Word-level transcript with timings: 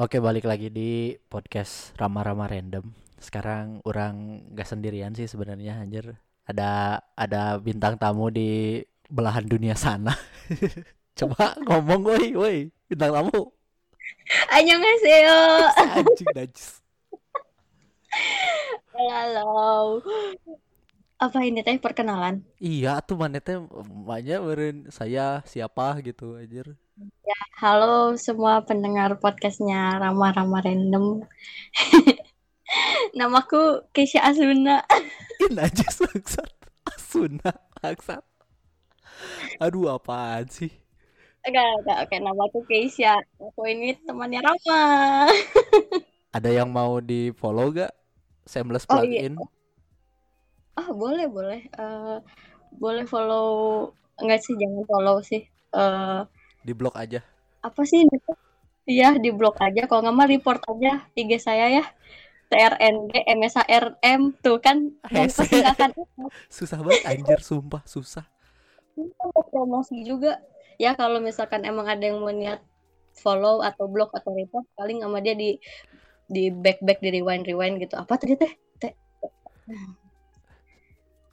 Oke 0.00 0.16
balik 0.16 0.48
lagi 0.48 0.72
di 0.72 1.12
podcast 1.28 1.92
Rama-Rama 2.00 2.48
Random 2.48 2.88
Sekarang 3.20 3.84
orang 3.84 4.48
gak 4.56 4.72
sendirian 4.72 5.12
sih 5.12 5.28
sebenarnya 5.28 5.76
anjir 5.76 6.16
Ada 6.48 7.04
ada 7.12 7.60
bintang 7.60 8.00
tamu 8.00 8.32
di 8.32 8.80
belahan 9.12 9.44
dunia 9.44 9.76
sana 9.76 10.16
Coba 11.20 11.52
ngomong 11.68 12.00
woi 12.00 12.32
woi 12.32 12.58
bintang 12.88 13.12
tamu 13.12 13.52
Annyeonghaseyo. 14.48 15.68
Anjing 16.00 16.32
najis 16.32 16.80
Halo. 18.96 20.00
Apa 21.20 21.44
ini 21.44 21.60
teh 21.60 21.76
perkenalan? 21.76 22.40
Iya 22.56 23.04
tuh 23.04 23.20
mana 23.20 23.36
teh 23.36 23.60
banyak 23.84 24.40
beren 24.48 24.76
saya 24.88 25.44
siapa 25.44 26.00
gitu 26.00 26.40
anjir 26.40 26.72
Halo 27.56 28.12
semua 28.20 28.60
pendengar 28.60 29.16
podcastnya 29.16 29.96
Rama 29.96 30.36
Rama 30.36 30.60
Random. 30.60 31.24
Namaku 33.18 33.88
Keisha 33.96 34.20
Asuna. 34.20 34.84
Ih 35.40 35.48
najis 35.48 35.96
bangsat 35.96 36.52
Asuna 36.84 37.56
bangsat 37.80 38.20
Aduh 39.56 39.96
apaan 39.96 40.44
sih 40.52 40.68
Enggak, 41.40 41.64
enggak, 41.80 41.98
oke 42.04 42.16
namaku 42.20 42.58
Keisha. 42.68 43.16
Aku 43.40 43.64
ini 43.64 43.96
temannya 44.04 44.44
Rama. 44.44 44.84
Ada 46.36 46.52
yang 46.52 46.68
mau 46.68 47.00
di 47.00 47.32
follow 47.32 47.72
gak? 47.72 47.96
Shameless 48.44 48.84
Oh, 48.92 49.00
iya. 49.00 49.24
plugin 49.24 49.40
Ah, 50.76 50.92
boleh, 50.92 51.24
boleh. 51.32 51.64
Eh, 51.64 52.16
boleh 52.76 53.04
follow 53.08 53.48
enggak 54.20 54.44
sih 54.44 54.52
jangan 54.60 54.84
follow 54.84 55.16
sih. 55.24 55.48
Eh, 55.72 56.20
Di 56.60 56.72
blog 56.76 56.94
aja. 56.96 57.24
Apa 57.64 57.82
sih? 57.84 58.04
Iya, 58.88 59.16
di 59.20 59.30
blog 59.30 59.56
aja. 59.60 59.86
Kalau 59.88 60.00
nggak 60.04 60.16
mah 60.16 60.28
report 60.28 60.60
aja 60.66 61.04
IG 61.16 61.30
saya 61.40 61.66
ya. 61.70 61.84
TRND 62.50 63.14
MSARM 63.38 64.34
tuh 64.42 64.58
kan 64.58 64.90
pasti 65.38 65.62
akan 65.62 65.94
Susah 66.50 66.82
banget 66.82 67.06
anjir 67.06 67.38
sumpah 67.38 67.86
susah. 67.86 68.26
Mau 68.98 69.42
promosi 69.54 70.02
juga. 70.02 70.42
Ya 70.80 70.98
kalau 70.98 71.22
misalkan 71.22 71.62
emang 71.62 71.86
ada 71.86 72.02
yang 72.02 72.18
mau 72.18 72.34
niat 72.34 72.58
follow 73.14 73.62
atau 73.62 73.86
blog 73.86 74.10
atau 74.16 74.34
report 74.34 74.66
paling 74.74 74.98
sama 74.98 75.22
dia 75.22 75.38
di 75.38 75.60
di 76.26 76.50
back 76.50 76.82
back 76.82 76.98
di 76.98 77.14
rewind 77.14 77.46
rewind 77.46 77.78
gitu. 77.78 77.94
Apa 77.94 78.18
tadi 78.18 78.34
teh? 78.34 78.50
Teh 78.82 78.92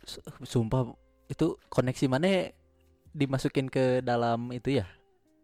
Su- 0.06 0.22
Sumpah 0.46 0.94
itu 1.28 1.58
koneksi 1.74 2.06
mana 2.08 2.54
dimasukin 3.18 3.68
ke 3.74 4.06
dalam 4.06 4.54
itu 4.54 4.78
ya 4.78 4.86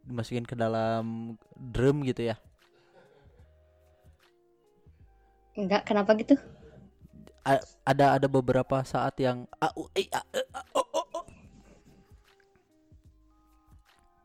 dimasukin 0.07 0.45
ke 0.47 0.55
dalam 0.55 1.35
drum 1.55 2.03
gitu 2.03 2.27
ya? 2.31 2.35
Enggak 5.53 5.85
kenapa 5.85 6.17
gitu? 6.17 6.35
A- 7.43 7.65
ada 7.83 8.15
ada 8.15 8.27
beberapa 8.31 8.79
saat 8.87 9.19
yang 9.19 9.45
e, 9.59 9.67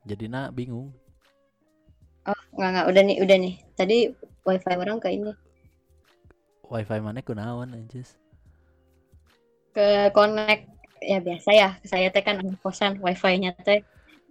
jadi 0.09 0.25
nak 0.31 0.57
bingung. 0.57 0.89
Oh 2.25 2.41
enggak 2.57 2.71
enggak 2.73 2.87
udah 2.91 3.03
nih 3.05 3.17
udah 3.25 3.37
nih. 3.45 3.55
Tadi 3.79 3.97
wifi 4.47 4.75
orang 4.79 4.99
ke 5.03 5.09
ini. 5.13 5.33
Wifi 6.71 6.99
mana? 7.01 7.21
Kunaon 7.25 7.77
anjis. 7.77 8.17
Ke 9.75 10.13
connect. 10.17 10.65
Ya 10.99 11.19
biasa 11.23 11.51
ya. 11.55 11.69
Saya 11.87 12.09
teh 12.15 12.23
kan 12.27 12.37
kosan 12.63 12.99
wifi-nya 13.05 13.55
teh 13.67 13.81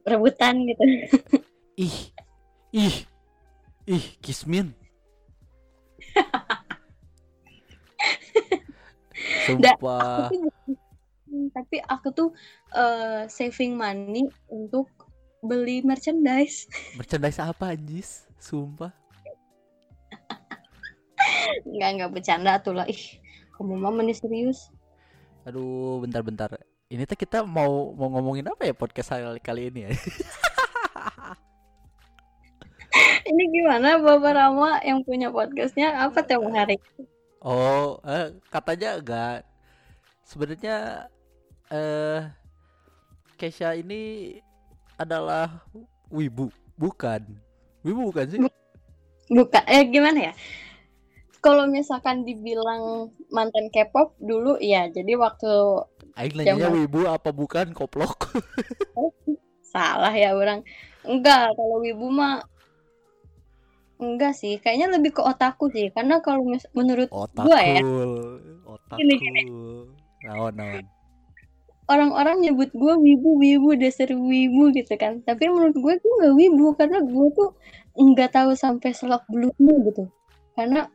rebutan 0.07 0.63
gitu 0.63 0.83
ih 1.85 1.97
ih 2.71 2.95
ih 3.85 4.05
kismin 4.23 4.71
sumpah 9.45 10.31
aku 10.31 10.31
tuh 10.31 10.41
tapi 11.51 11.83
aku 11.83 12.07
tuh 12.15 12.29
eh, 12.71 13.27
saving 13.27 13.75
money 13.75 14.31
untuk 14.47 14.87
beli 15.43 15.83
merchandise 15.83 16.71
merchandise 16.99 17.43
apa 17.43 17.75
anjis 17.75 18.23
sumpah 18.39 18.95
Enggak, 21.67 21.89
enggak 21.97 22.11
bercanda 22.13 22.53
tuh 22.61 22.73
lah. 22.77 22.85
Ih, 22.87 23.19
kamu 23.57 23.73
mah 23.77 23.93
meni 23.93 24.13
serius. 24.13 24.69
Aduh, 25.47 26.03
bentar-bentar. 26.03 26.59
Ini 26.87 27.03
teh 27.03 27.19
kita 27.19 27.43
mau 27.43 27.91
mau 27.91 28.07
ngomongin 28.15 28.47
apa 28.47 28.63
ya 28.63 28.71
podcast 28.71 29.11
kali, 29.11 29.43
kali 29.43 29.61
ini 29.67 29.79
ya? 29.83 29.91
Ini 33.27 33.43
gimana 33.51 33.99
Bapak 33.99 34.31
Rama 34.31 34.79
yang 34.87 35.03
punya 35.03 35.27
podcastnya 35.27 35.91
apa 36.07 36.23
tema 36.23 36.47
hari? 36.47 36.79
Oh, 37.43 37.99
eh, 38.07 38.31
katanya 38.47 39.03
enggak. 39.03 39.43
Sebenarnya 40.23 41.11
eh 41.67 42.23
Kesha 43.35 43.75
ini 43.75 44.39
adalah 44.95 45.67
wibu, 46.07 46.47
bukan? 46.79 47.19
Wibu 47.83 48.15
bukan 48.15 48.25
sih? 48.31 48.39
Bukan, 49.27 49.63
eh 49.67 49.83
gimana 49.91 50.31
ya? 50.31 50.33
Kalau 51.43 51.67
misalkan 51.67 52.23
dibilang 52.23 53.11
mantan 53.27 53.67
K-pop 53.75 54.15
dulu, 54.23 54.55
ya 54.63 54.87
jadi 54.87 55.19
waktu 55.19 55.83
Aing 56.17 56.33
nanyanya 56.33 56.73
wibu 56.73 57.05
apa 57.05 57.29
bukan 57.29 57.77
koplok? 57.77 58.33
salah 59.73 60.09
ya 60.09 60.33
orang. 60.33 60.65
Enggak, 61.05 61.53
kalau 61.53 61.77
wibu 61.85 62.09
mah 62.09 62.41
enggak 64.01 64.33
sih. 64.33 64.57
Kayaknya 64.57 64.97
lebih 64.97 65.13
ke 65.13 65.21
otaku 65.21 65.69
sih. 65.69 65.93
Karena 65.93 66.17
kalau 66.25 66.41
menurut 66.73 67.09
Otakul, 67.13 67.45
gua 67.45 67.59
ya, 67.61 67.81
otakul. 68.65 68.97
Gini, 68.97 69.43
Naon, 70.25 70.53
naon. 70.57 70.85
orang-orang 71.87 72.43
nyebut 72.43 72.67
gue 72.75 72.93
wibu 72.99 73.39
wibu 73.39 73.69
dasar 73.79 74.11
wibu 74.11 74.75
gitu 74.75 74.91
kan 74.99 75.23
tapi 75.23 75.47
menurut 75.47 75.71
gue 75.71 75.93
tuh 76.03 76.11
nggak 76.19 76.33
wibu 76.35 76.75
karena 76.75 76.99
gue 76.99 77.27
tuh 77.31 77.55
nggak 77.95 78.35
tahu 78.35 78.51
sampai 78.59 78.91
selak 78.91 79.23
beluknya 79.31 79.73
gitu 79.87 80.03
karena 80.59 80.91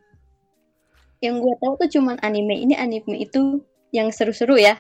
yang 1.25 1.41
gue 1.41 1.55
tahu 1.65 1.81
tuh 1.81 1.89
cuman 1.97 2.21
anime 2.21 2.61
ini 2.61 2.77
anime 2.77 3.25
itu 3.25 3.65
yang 3.89 4.13
seru-seru 4.13 4.61
ya 4.61 4.77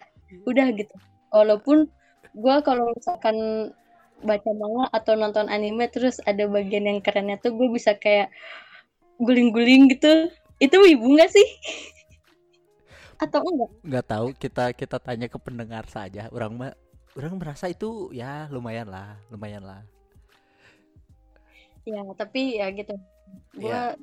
udah 0.48 0.66
gitu. 0.76 0.94
Walaupun 1.32 1.88
gue 2.32 2.56
kalau 2.64 2.92
misalkan 2.96 3.36
baca 4.22 4.50
manga 4.54 4.86
atau 4.94 5.18
nonton 5.18 5.50
anime 5.50 5.90
terus 5.90 6.22
ada 6.22 6.46
bagian 6.46 6.86
yang 6.86 7.02
kerennya 7.02 7.36
tuh 7.42 7.52
gue 7.58 7.68
bisa 7.74 7.98
kayak 7.98 8.30
guling-guling 9.18 9.90
gitu. 9.92 10.30
Itu 10.62 10.78
wibu 10.78 11.18
nggak 11.18 11.30
sih? 11.32 11.48
Atau 13.22 13.42
enggak? 13.42 13.70
Nggak 13.82 14.06
tahu 14.06 14.26
kita 14.34 14.64
kita 14.74 14.96
tanya 15.02 15.26
ke 15.26 15.38
pendengar 15.38 15.84
saja. 15.90 16.30
Orang 16.30 16.58
mah 16.58 16.74
orang 17.18 17.36
merasa 17.36 17.68
itu 17.68 18.08
ya 18.14 18.48
lumayan 18.48 18.88
lah 18.88 19.18
lumayan 19.28 19.62
lah. 19.62 19.82
Ya, 21.82 21.98
tapi 22.14 22.62
ya 22.62 22.70
gitu. 22.70 22.94
Gue 23.58 23.74
Iya. 23.74 23.98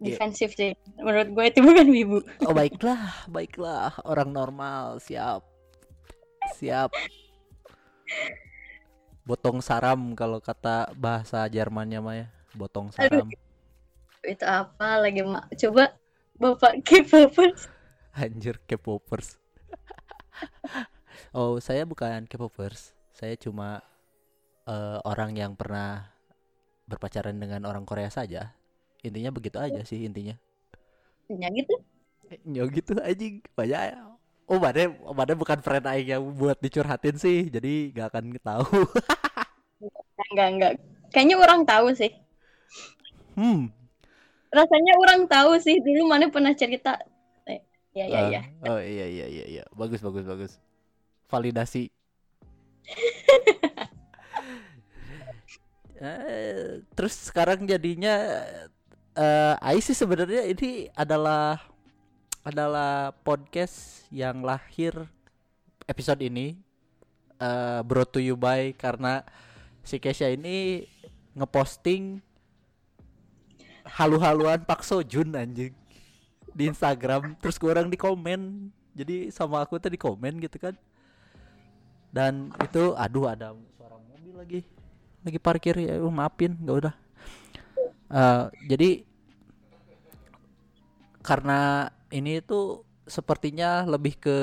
Defensif 0.00 0.56
sih. 0.56 0.72
Menurut 0.96 1.28
gue 1.30 1.44
itu 1.52 1.60
bukan 1.68 1.86
wibu. 1.92 2.18
oh 2.48 2.54
baiklah 2.56 3.28
baiklah 3.28 3.92
orang 4.08 4.32
normal 4.32 4.98
siap 4.98 5.44
siap 6.56 6.88
botong 9.28 9.60
saram 9.62 10.16
kalau 10.16 10.40
kata 10.40 10.90
bahasa 10.96 11.44
Jermannya 11.46 12.00
mah 12.00 12.14
ya 12.16 12.26
botong 12.56 12.90
saram 12.90 13.28
Itu 14.20 14.44
apa 14.44 15.00
lagi, 15.00 15.24
Mak? 15.24 15.48
Coba 15.56 15.96
Bapak 16.36 16.84
K-popers. 16.84 17.68
anjir 18.16 18.60
K-popers 18.68 19.38
oh 21.36 21.60
saya 21.62 21.86
bukan 21.86 22.26
K-popers 22.26 22.96
saya 23.14 23.36
cuma 23.38 23.84
eh, 24.66 24.98
orang 25.06 25.36
yang 25.36 25.52
pernah 25.54 26.10
berpacaran 26.90 27.38
dengan 27.38 27.64
orang 27.68 27.86
Korea 27.86 28.10
saja 28.10 28.50
intinya 29.00 29.30
begitu 29.32 29.56
aja 29.56 29.80
sih 29.84 30.04
intinya 30.04 30.36
Ya 31.30 31.46
gitu. 31.54 31.74
Ya 32.42 32.62
gitu 32.66 32.92
anjing 32.98 33.38
banyak 33.54 33.94
ya. 33.94 34.02
Oh 34.50 34.58
mana 34.58 34.90
mana 35.14 35.32
bukan 35.38 35.62
friend 35.62 35.86
aing 35.86 36.08
yang 36.10 36.22
buat 36.34 36.58
dicurhatin 36.58 37.14
sih 37.14 37.46
jadi 37.46 37.94
gak 37.94 38.06
akan 38.10 38.24
tahu 38.42 38.66
Enggak, 40.30 40.48
enggak. 40.52 40.72
Kayaknya 41.10 41.36
orang 41.38 41.62
tahu 41.66 41.88
sih. 41.96 42.10
Hmm. 43.34 43.70
Rasanya 44.50 44.92
orang 44.98 45.20
tahu 45.30 45.58
sih 45.62 45.78
dulu 45.78 46.10
mana 46.10 46.26
pernah 46.30 46.54
cerita. 46.54 46.98
Eh, 47.46 47.62
ya 47.94 48.04
ya 48.06 48.20
Ah, 48.20 48.26
ya. 48.30 48.42
Oh 48.66 48.78
iya 48.82 49.06
iya 49.06 49.26
iya 49.26 49.44
iya. 49.46 49.64
Bagus 49.74 50.02
bagus 50.02 50.26
bagus. 50.26 50.52
Validasi. 51.30 51.90
Eh, 56.00 56.80
terus 56.96 57.12
sekarang 57.28 57.68
jadinya 57.68 58.40
eh 59.20 59.54
Ai 59.60 59.84
sih 59.84 59.92
sebenarnya 59.92 60.48
ini 60.48 60.88
adalah 60.96 61.60
adalah 62.40 63.12
podcast 63.20 64.08
yang 64.08 64.40
lahir 64.40 64.96
episode 65.84 66.24
ini 66.24 66.56
eh 67.36 67.80
brought 67.84 68.08
to 68.08 68.20
you 68.24 68.32
by 68.32 68.72
karena 68.72 69.20
si 69.84 70.00
Kesha 70.00 70.32
ini 70.32 70.88
ngeposting 71.36 72.24
halu-haluan 73.84 74.64
Pak 74.64 74.80
Sojun 74.88 75.36
anjing 75.36 75.76
di 76.56 76.64
Instagram. 76.68 77.36
Terus 77.38 77.56
gue 77.60 77.70
orang 77.70 77.88
di 77.88 77.98
komen. 78.00 78.70
Jadi 78.96 79.30
sama 79.30 79.62
aku 79.62 79.78
tadi 79.78 79.96
komen 80.00 80.40
gitu 80.42 80.56
kan. 80.58 80.74
Dan 82.10 82.50
itu 82.58 82.92
aduh 82.98 83.30
ada 83.30 83.54
suara 83.78 83.96
mobil 84.00 84.34
lagi. 84.34 84.60
Lagi 85.22 85.38
parkir 85.38 85.76
ya 85.78 86.00
uh, 86.00 86.10
maafin 86.10 86.56
nggak 86.58 86.76
udah. 86.86 86.94
Eh, 88.10 88.44
jadi 88.66 89.06
karena 91.20 91.88
ini 92.10 92.40
tuh 92.40 92.84
sepertinya 93.04 93.84
lebih 93.84 94.16
ke 94.16 94.38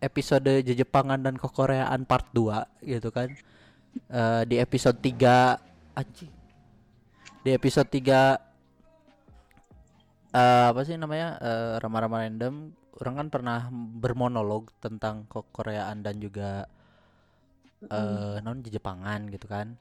episode 0.00 0.62
Jejepangan 0.62 1.20
dan 1.20 1.36
Kekoreaan 1.40 2.04
part 2.04 2.28
2 2.32 2.84
gitu 2.84 3.08
kan. 3.10 3.32
Eh, 4.12 4.42
di 4.44 4.56
episode 4.60 5.00
3 5.00 5.56
anjing. 5.96 6.32
Di 7.40 7.50
episode 7.56 7.88
3 7.88 8.36
eh 10.36 10.66
apa 10.68 10.84
sih 10.84 11.00
namanya 11.00 11.40
eh, 11.40 11.74
Rama-Rama 11.80 12.20
Random 12.20 12.54
orang 13.00 13.14
kan 13.24 13.28
pernah 13.32 13.60
bermonolog 13.72 14.68
tentang 14.84 15.24
Koreaan 15.28 16.04
dan 16.04 16.20
juga 16.20 16.68
eh 17.80 18.36
non 18.44 18.60
Jepangan 18.60 19.32
gitu 19.32 19.46
kan. 19.48 19.76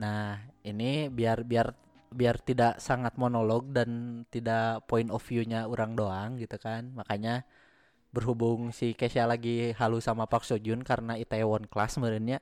Nah 0.00 0.40
ini 0.64 1.12
biar 1.12 1.44
biar 1.44 1.72
biar 2.14 2.36
tidak 2.40 2.78
sangat 2.78 3.14
monolog 3.20 3.72
dan 3.76 4.22
tidak 4.32 4.84
point 4.90 5.10
of 5.10 5.22
view-nya 5.24 5.66
orang 5.68 5.92
doang 5.98 6.30
gitu 6.40 6.56
kan 6.60 6.92
makanya 6.94 7.44
berhubung 8.12 8.70
si 8.76 8.92
Kesha 8.92 9.24
lagi 9.24 9.72
halu 9.80 9.98
sama 10.00 10.28
Park 10.28 10.44
Sojun 10.44 10.84
karena 10.84 11.16
Itaewon 11.16 11.64
Class 11.68 11.96
sebenarnya 11.96 12.40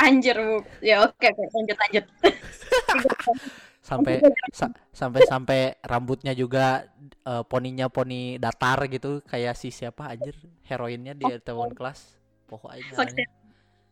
Anjir 0.00 0.36
bu. 0.40 0.64
Ya 0.80 1.04
oke 1.04 1.26
oke 1.28 1.44
lanjut 1.52 1.76
lanjut. 1.76 2.04
sampai 3.90 4.20
sa- 4.52 4.72
sampai 4.92 5.20
sampai 5.24 5.60
rambutnya 5.84 6.32
juga 6.32 6.88
eh, 7.26 7.44
poninya 7.44 7.88
poni 7.92 8.40
datar 8.40 8.86
gitu 8.88 9.20
kayak 9.28 9.56
si 9.56 9.68
siapa 9.68 10.08
anjir 10.08 10.36
heroinnya 10.68 11.12
di 11.12 11.28
Itaewon 11.28 11.76
Class 11.76 12.16
pokoknya. 12.48 13.28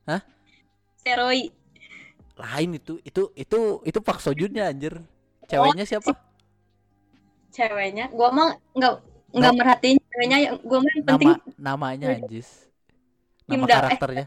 Hah? 0.08 0.20
Seroi. 1.05 1.52
Lain 2.38 2.79
itu 2.79 3.02
itu 3.02 3.23
itu 3.35 3.58
itu 3.82 3.99
Park 3.99 4.23
Sojunnya 4.23 4.70
anjir 4.70 5.02
ceweknya 5.44 5.82
siapa 5.82 6.14
Ceweknya. 7.49 8.12
Gua 8.12 8.29
mah 8.31 8.49
nggak 8.73 8.93
nggak 9.35 9.52
merhatiin 9.56 9.99
ceweknya. 9.99 10.38
yang- 10.38 10.61
Gua 10.62 10.79
mah 10.79 10.90
yang 10.94 11.05
penting 11.05 11.29
nama 11.29 11.56
namanya 11.58 12.06
anjis 12.14 12.49
Kim 13.44 13.58
nama 13.58 13.67
Da- 13.67 13.73
eh. 13.73 13.81
karakternya 13.82 14.26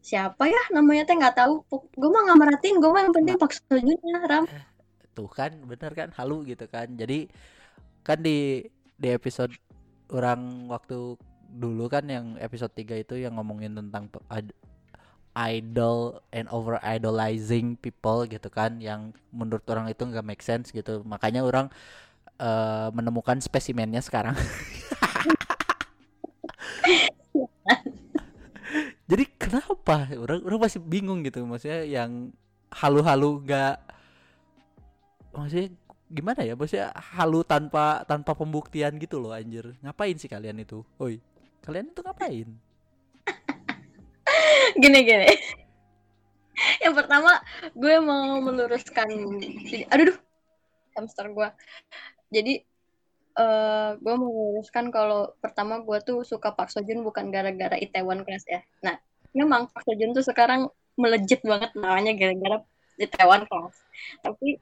siapa 0.00 0.46
ya 0.46 0.62
namanya 0.70 1.02
teh 1.02 1.12
nggak 1.12 1.34
tahu. 1.34 1.54
Gua 1.92 2.08
mah 2.08 2.22
nggak 2.24 2.38
merhatiin. 2.40 2.76
Gua 2.78 2.90
mah 2.90 3.02
yang 3.04 3.14
penting 3.14 3.34
Pak 3.36 3.52
Sojunnya 3.58 4.18
Ram. 4.24 4.44
tuh 5.12 5.26
kan 5.26 5.48
bener 5.64 5.92
kan 5.92 6.12
halu 6.12 6.44
gitu 6.44 6.68
kan 6.68 6.92
jadi 6.92 7.24
kan 8.04 8.20
di 8.20 8.68
di 8.94 9.08
episode 9.08 9.48
orang 10.12 10.68
waktu 10.68 11.16
dulu 11.48 11.88
kan 11.88 12.04
yang 12.04 12.36
episode 12.36 12.68
3 12.70 13.00
itu 13.00 13.16
yang 13.16 13.32
ngomongin 13.34 13.72
tentang 13.72 14.12
ad- 14.28 14.52
idol 15.36 16.24
and 16.32 16.48
over 16.48 16.80
idolizing 16.80 17.76
people 17.76 18.24
gitu 18.24 18.48
kan 18.48 18.80
yang 18.80 19.12
menurut 19.28 19.62
orang 19.68 19.92
itu 19.92 20.00
nggak 20.02 20.24
make 20.24 20.40
sense 20.40 20.72
gitu. 20.72 21.04
Makanya 21.04 21.44
orang 21.44 21.68
eh, 22.40 22.88
menemukan 22.96 23.36
spesimennya 23.44 24.00
sekarang. 24.00 24.34
Jadi 29.06 29.24
kenapa? 29.38 30.10
Orang 30.18 30.42
orang 30.42 30.60
masih 30.66 30.80
bingung 30.82 31.22
gitu. 31.22 31.44
Maksudnya 31.46 31.86
yang 31.86 32.34
halu-halu 32.74 33.44
nggak 33.46 33.78
maksudnya 35.36 35.68
gimana 36.10 36.40
ya? 36.42 36.56
Maksudnya 36.58 36.90
halu 37.14 37.44
tanpa 37.46 38.02
tanpa 38.08 38.34
pembuktian 38.34 38.98
gitu 38.98 39.22
loh 39.22 39.30
anjir. 39.30 39.76
Ngapain 39.84 40.18
sih 40.18 40.26
kalian 40.26 40.58
itu? 40.64 40.82
Oi 40.98 41.20
kalian 41.66 41.90
itu 41.90 42.00
ngapain 42.06 42.48
Gini 44.82 45.00
gini. 45.02 45.30
Yang 46.80 46.94
pertama 47.04 47.40
gue 47.76 47.94
mau 48.00 48.40
meluruskan. 48.40 49.08
Aduh, 49.92 50.12
duh, 50.12 50.18
hamster 50.96 51.28
gue. 51.32 51.48
Jadi 52.32 52.54
eh 53.36 53.90
gue 54.00 54.14
mau 54.16 54.32
meluruskan 54.32 54.88
kalau 54.88 55.36
pertama 55.44 55.84
gue 55.84 55.98
tuh 56.00 56.24
suka 56.24 56.56
Park 56.56 56.72
Sojun 56.72 57.04
bukan 57.04 57.28
gara-gara 57.28 57.76
Itaewon 57.76 58.24
Class 58.24 58.48
ya. 58.48 58.64
Nah, 58.80 58.96
memang 59.36 59.68
Park 59.68 59.84
Sojun 59.84 60.16
tuh 60.16 60.24
sekarang 60.24 60.72
melejit 60.96 61.44
banget 61.44 61.76
namanya 61.76 62.16
gara-gara 62.16 62.64
Itaewon 62.96 63.44
Class. 63.44 63.76
Tapi 64.24 64.56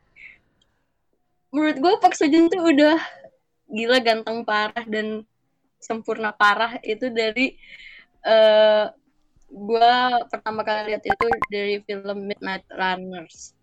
menurut 1.54 1.78
gue 1.78 1.92
Park 2.02 2.18
Sojun 2.18 2.50
tuh 2.50 2.66
udah 2.74 2.98
gila 3.70 4.02
ganteng 4.02 4.42
parah 4.42 4.82
dan 4.90 5.22
sempurna 5.78 6.34
parah 6.34 6.82
itu 6.82 7.14
dari 7.14 7.54
eh 8.26 8.86
gue 9.54 9.92
pertama 10.26 10.60
kali 10.60 10.90
lihat 10.90 11.02
itu 11.02 11.26
dari 11.46 11.78
film 11.80 12.26
Midnight 12.26 12.66
Runners. 12.68 13.54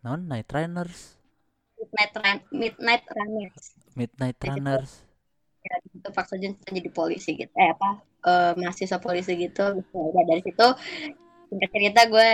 non 0.00 0.22
night 0.24 0.46
runners 0.48 1.18
Midnight 1.76 2.14
Run 2.14 2.38
Midnight 2.54 3.04
Runners. 3.10 3.64
midnight 3.92 4.38
Jadi- 4.38 4.48
runners 4.54 4.92
Ya, 5.60 5.74
itu 5.82 6.08
Park 6.14 6.30
Seo 6.30 6.38
Joon 6.38 6.54
jadi 6.62 6.94
polisi 6.94 7.34
gitu. 7.34 7.50
Eh 7.50 7.74
apa? 7.74 7.98
eh, 8.22 8.52
mahasiswa 8.54 9.02
polisi 9.02 9.34
gitu. 9.34 9.82
Udah 9.90 10.22
dari 10.22 10.38
situ 10.38 10.62
singkat 11.50 11.70
cerita 11.74 12.06
gue 12.06 12.28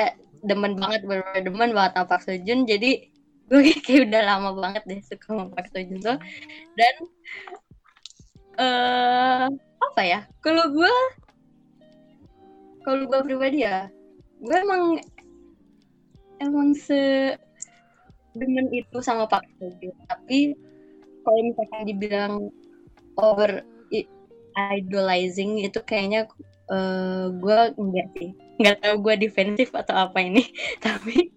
demen 0.44 0.76
banget 0.76 1.00
bener 1.08 1.24
demen 1.40 1.72
banget 1.72 1.96
sama 1.96 2.06
Park 2.12 2.28
Seo 2.28 2.36
Joon. 2.36 2.68
Jadi 2.68 3.08
gue 3.48 3.60
kayak 3.88 4.12
udah 4.12 4.20
lama 4.20 4.50
banget 4.52 4.84
deh 4.84 5.00
suka 5.00 5.32
sama 5.32 5.48
Park 5.48 5.72
Seo 5.72 5.80
Joon 5.80 6.04
tuh. 6.04 6.18
Dan 6.76 6.94
eh 8.60 9.46
apa 9.80 10.02
ya? 10.04 10.20
Kalau 10.44 10.68
gue 10.68 10.92
kalau 12.82 13.06
gue 13.06 13.20
pribadi 13.24 13.64
ya, 13.64 13.90
gue 14.42 14.56
emang 14.58 14.98
emang 16.42 16.74
se 16.74 17.34
demen 18.34 18.66
itu 18.72 18.98
sama 19.04 19.28
Seo 19.30 19.70
Joon. 19.78 19.96
Tapi 20.08 20.56
kalau 21.22 21.40
misalkan 21.46 21.82
dibilang 21.86 22.34
over 23.20 23.62
idolizing 24.56 25.60
itu 25.64 25.80
kayaknya 25.84 26.28
eh 26.72 27.26
gue 27.36 27.58
enggak 27.76 28.08
sih 28.16 28.30
nggak 28.60 28.78
tahu 28.80 28.94
gue 29.04 29.14
defensif 29.26 29.68
atau 29.74 30.08
apa 30.08 30.18
ini 30.22 30.44
tapi 30.84 31.32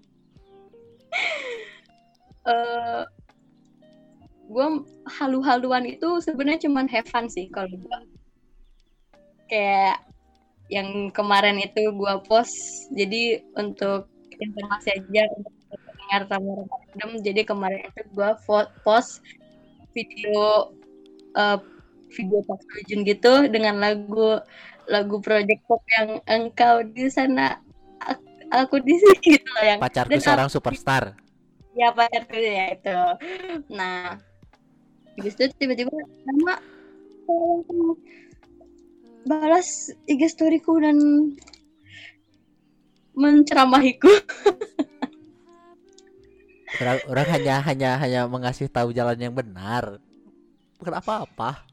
eh 2.46 3.04
gue 4.46 4.68
halu-haluan 5.10 5.90
itu 5.90 6.22
sebenarnya 6.22 6.70
cuman 6.70 6.86
have 6.86 7.10
fun 7.10 7.26
sih 7.26 7.50
kalau 7.50 7.74
gue 7.74 8.00
kayak 9.50 10.06
yang 10.70 11.14
kemarin 11.14 11.62
itu 11.62 11.94
gue 11.94 12.14
post. 12.26 12.90
Jadi 12.94 13.42
untuk 13.56 14.10
informasi 14.36 15.00
aja 15.00 15.24
untuk 15.38 15.54
pendengar 15.72 16.22
tamu 16.28 16.68
random 16.68 17.12
jadi 17.24 17.42
kemarin 17.48 17.82
itu 17.88 18.02
gue 18.12 18.32
post 18.84 19.24
video 19.96 20.72
eh, 21.40 21.60
video 22.12 22.40
Seo 22.44 22.80
Joon 22.88 23.02
gitu 23.08 23.34
dengan 23.50 23.80
lagu 23.80 24.40
lagu 24.86 25.18
Project 25.20 25.66
Pop 25.66 25.82
yang 25.98 26.22
engkau 26.30 26.86
di 26.86 27.10
sana 27.10 27.58
ak- 28.04 28.22
aku 28.54 28.80
di 28.84 28.96
sini 28.96 29.18
gitu 29.40 29.50
loh 29.56 29.66
yang 29.66 29.80
pacarku 29.82 30.20
seorang 30.22 30.50
superstar. 30.52 31.18
Ya 31.74 31.92
pacarku 31.92 32.38
ya 32.38 32.76
itu. 32.76 33.00
Nah 33.74 34.20
habis 35.16 35.34
itu 35.36 35.48
tiba-tiba 35.58 35.92
nama 36.28 36.60
balas 39.26 39.92
IG 40.06 40.22
storyku 40.30 40.78
dan 40.80 40.98
menceramahiku. 43.18 44.10
Orang, 46.76 47.00
orang 47.08 47.28
hanya 47.32 47.56
hanya 47.64 47.96
hanya 47.96 48.22
mengasih 48.28 48.68
tahu 48.68 48.92
jalan 48.92 49.16
yang 49.16 49.32
benar. 49.32 49.96
Bukan 50.76 50.92
apa-apa. 50.92 51.64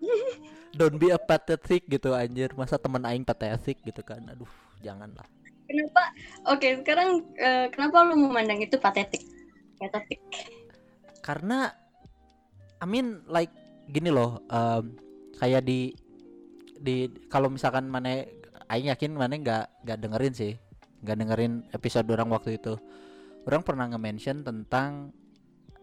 Don't 0.80 0.96
be 0.96 1.12
a 1.12 1.20
pathetic 1.20 1.84
gitu 1.84 2.16
anjir. 2.16 2.56
Masa 2.56 2.80
teman 2.80 3.04
aing 3.04 3.28
pathetic 3.28 3.76
gitu 3.84 4.00
kan? 4.00 4.24
Aduh 4.32 4.48
janganlah. 4.80 5.28
Kenapa? 5.68 6.02
Oke 6.48 6.80
sekarang 6.80 7.20
eh, 7.36 7.68
kenapa 7.68 8.08
lu 8.08 8.16
memandang 8.16 8.64
itu 8.64 8.80
patetik 8.80 9.28
patetik 9.76 10.18
karena 11.22 11.70
I 12.80 12.86
mean 12.86 13.22
like 13.28 13.52
gini 13.92 14.10
loh 14.10 14.42
um, 14.50 14.96
kayak 15.38 15.68
di 15.68 15.94
di 16.78 17.10
kalau 17.28 17.50
misalkan 17.52 17.90
mana 17.90 18.24
Aing 18.68 18.92
yakin 18.92 19.16
mana 19.16 19.32
nggak 19.32 19.64
nggak 19.84 19.98
dengerin 19.98 20.34
sih. 20.36 20.52
Nggak 21.00 21.16
dengerin 21.24 21.52
episode 21.72 22.06
orang 22.12 22.28
waktu 22.28 22.60
itu. 22.60 22.76
Orang 23.48 23.64
pernah 23.64 23.88
nge-mention 23.88 24.44
tentang 24.44 25.16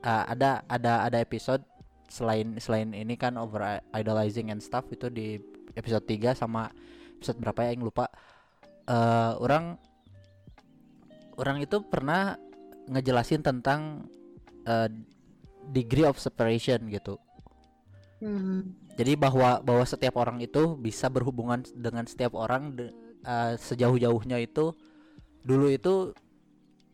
uh, 0.05 0.23
ada 0.29 0.61
ada 0.69 1.01
ada 1.01 1.17
episode 1.17 1.65
selain 2.05 2.61
selain 2.61 2.93
ini 2.93 3.17
kan 3.17 3.41
over 3.41 3.81
idolizing 3.97 4.53
and 4.53 4.61
stuff 4.61 4.85
itu 4.93 5.09
di 5.09 5.41
episode 5.73 6.05
3 6.05 6.37
sama 6.37 6.69
episode 7.17 7.41
berapa 7.41 7.65
ya 7.65 7.69
Aing 7.73 7.81
lupa. 7.81 8.05
Uh, 8.85 9.33
orang 9.41 9.81
orang 11.41 11.57
itu 11.65 11.81
pernah 11.81 12.37
ngejelasin 12.85 13.41
tentang 13.41 14.05
uh, 14.69 14.85
degree 15.73 16.05
of 16.05 16.21
separation 16.21 16.85
gitu. 16.93 17.17
Hmm. 18.21 18.84
Jadi 18.95 19.19
bahwa 19.19 19.59
bahwa 19.59 19.83
setiap 19.83 20.15
orang 20.15 20.39
itu 20.39 20.79
bisa 20.79 21.11
berhubungan 21.11 21.63
dengan 21.75 22.07
setiap 22.07 22.31
orang 22.35 22.79
de- 22.79 22.95
uh, 23.27 23.59
sejauh-jauhnya 23.59 24.39
itu 24.39 24.71
dulu 25.43 25.67
itu 25.69 26.15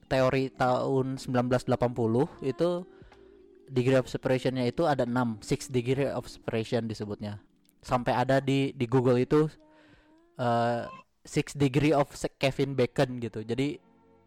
teori 0.09 0.51
tahun 0.51 1.15
1980 1.21 1.71
itu 2.43 2.69
degree 3.71 3.95
of 3.95 4.11
separationnya 4.11 4.67
itu 4.67 4.83
ada 4.83 5.07
6 5.07 5.39
six 5.39 5.71
degree 5.71 6.11
of 6.11 6.27
separation 6.27 6.89
disebutnya. 6.89 7.39
Sampai 7.79 8.11
ada 8.17 8.43
di 8.43 8.75
di 8.75 8.85
Google 8.89 9.23
itu 9.23 9.47
uh, 10.41 10.83
six 11.23 11.55
degree 11.55 11.95
of 11.95 12.11
Kevin 12.35 12.75
Bacon 12.75 13.21
gitu. 13.23 13.45
Jadi 13.45 13.79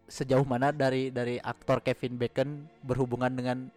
sejauh 0.09 0.45
mana 0.47 0.73
dari 0.73 1.13
dari 1.13 1.37
aktor 1.37 1.85
Kevin 1.85 2.17
Bacon 2.17 2.65
berhubungan 2.81 3.35
dengan 3.37 3.69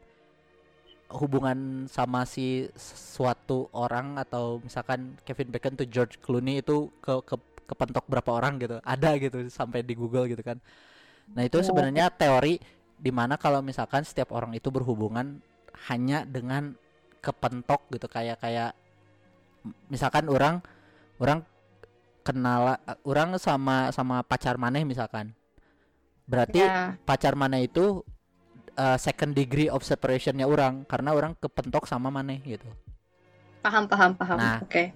hubungan 1.09 1.89
sama 1.89 2.29
si 2.29 2.69
suatu 2.77 3.73
orang 3.73 4.21
atau 4.21 4.61
misalkan 4.61 5.17
Kevin 5.25 5.49
Bacon 5.49 5.75
tuh 5.81 5.89
George 5.89 6.21
Clooney 6.21 6.61
itu 6.61 6.93
ke 7.01 7.25
ke 7.25 7.37
kepentok 7.69 8.05
berapa 8.09 8.31
orang 8.33 8.61
gitu. 8.61 8.81
Ada 8.85 9.17
gitu 9.21 9.49
sampai 9.49 9.85
di 9.85 9.97
Google 9.97 10.29
gitu 10.29 10.41
kan. 10.45 10.61
Nah 11.33 11.45
itu 11.45 11.61
Oh. 11.61 11.65
sebenarnya 11.65 12.09
teori 12.13 12.61
di 12.99 13.13
mana 13.13 13.37
kalau 13.41 13.61
misalkan 13.65 14.05
setiap 14.05 14.33
orang 14.33 14.53
itu 14.57 14.69
berhubungan 14.69 15.41
hanya 15.89 16.25
dengan 16.29 16.77
kepentok 17.25 17.89
gitu 17.93 18.07
kayak 18.09 18.41
kayak 18.41 18.73
misalkan 19.91 20.27
orang 20.31 20.63
orang 21.19 21.43
kenal 22.25 22.77
orang 23.05 23.37
sama 23.41 23.89
sama 23.93 24.21
pacar 24.25 24.61
maneh 24.61 24.85
misalkan. 24.85 25.33
Berarti 26.29 26.61
Ya, 26.61 27.01
pacar 27.09 27.33
mana 27.33 27.57
itu 27.65 28.05
uh, 28.79 28.97
second 28.97 29.35
degree 29.35 29.67
of 29.67 29.83
separationnya 29.83 30.47
orang 30.47 30.87
karena 30.87 31.11
orang 31.13 31.35
kepentok 31.37 31.91
sama 31.91 32.09
maneh 32.09 32.39
gitu. 32.47 32.71
Paham 33.61 33.91
paham 33.91 34.15
paham. 34.15 34.39
Nah. 34.39 34.63
oke. 34.63 34.95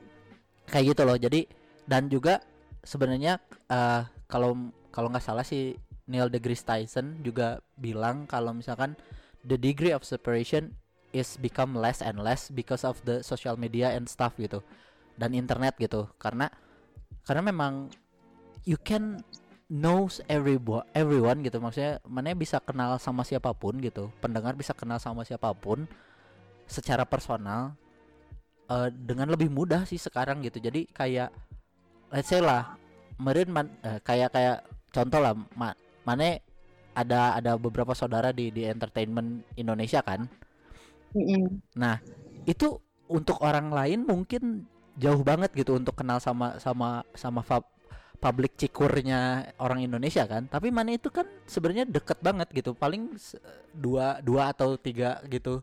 kayak 0.71 0.95
gitu 0.95 1.03
loh. 1.03 1.19
Jadi 1.19 1.51
dan 1.85 2.07
juga 2.07 2.39
sebenarnya 2.87 3.43
uh, 3.67 4.07
kalau 4.31 4.71
kalau 4.95 5.11
nggak 5.11 5.27
salah 5.27 5.43
si 5.43 5.75
Neil 6.07 6.31
deGrasse 6.31 6.62
Tyson 6.62 7.19
juga 7.27 7.59
bilang 7.75 8.25
kalau 8.31 8.55
misalkan 8.55 8.95
the 9.43 9.59
degree 9.59 9.91
of 9.91 10.07
separation 10.07 10.71
is 11.11 11.37
become 11.37 11.77
less 11.77 12.01
and 12.01 12.23
less 12.23 12.49
because 12.49 12.87
of 12.87 12.97
the 13.05 13.21
social 13.21 13.59
media 13.59 13.93
and 13.93 14.07
stuff 14.07 14.33
gitu 14.39 14.62
dan 15.19 15.35
internet 15.35 15.75
gitu. 15.77 16.07
Karena 16.17 16.47
karena 17.27 17.43
memang 17.51 17.91
you 18.62 18.79
can 18.79 19.19
knows 19.73 20.21
everyone 20.29 20.85
everyone 20.93 21.41
gitu. 21.41 21.57
Maksudnya 21.57 21.97
mana 22.05 22.37
bisa 22.37 22.61
kenal 22.61 23.00
sama 23.00 23.25
siapa 23.25 23.57
pun 23.57 23.81
gitu. 23.81 24.12
Pendengar 24.21 24.52
bisa 24.52 24.76
kenal 24.76 25.00
sama 25.00 25.25
siapa 25.25 25.57
pun 25.57 25.88
secara 26.69 27.09
personal 27.09 27.73
eh, 28.69 28.88
dengan 28.93 29.33
lebih 29.33 29.49
mudah 29.49 29.88
sih 29.88 29.97
sekarang 29.97 30.45
gitu. 30.45 30.61
Jadi 30.61 30.85
kayak 30.93 31.33
let's 32.12 32.29
say 32.29 32.45
lah 32.45 32.76
meren 33.17 33.49
man- 33.49 33.76
eh, 33.81 33.99
kayak 34.05 34.31
kayak 34.37 34.59
contoh 34.93 35.21
lah 35.25 35.33
ma, 35.57 35.73
mana 36.05 36.37
ada 36.93 37.41
ada 37.41 37.57
beberapa 37.57 37.97
saudara 37.97 38.37
di 38.37 38.52
di 38.52 38.69
entertainment 38.69 39.49
Indonesia 39.57 40.05
kan? 40.05 40.29
Mm-mm. 41.12 41.61
itu 42.49 42.81
untuk 43.09 43.37
orang 43.45 43.69
lain 43.69 44.09
mungkin 44.09 44.64
jauh 44.97 45.21
banget 45.21 45.52
gitu 45.52 45.76
untuk 45.76 45.97
kenal 45.97 46.21
sama 46.21 46.57
sama 46.61 47.05
sama 47.17 47.41
public 48.23 48.55
cikurnya 48.61 49.50
orang 49.59 49.83
Indonesia 49.83 50.25
kan. 50.31 50.47
Tapi 50.47 50.71
mana 50.71 50.95
itu 50.95 51.11
kan 51.11 51.26
sebenarnya 51.50 51.85
deket 51.88 52.19
banget 52.23 52.49
gitu. 52.55 52.73
Paling 52.79 53.19
dua 53.75 54.23
dua 54.23 54.55
atau 54.55 54.79
tiga 54.79 55.19
gitu. 55.26 55.61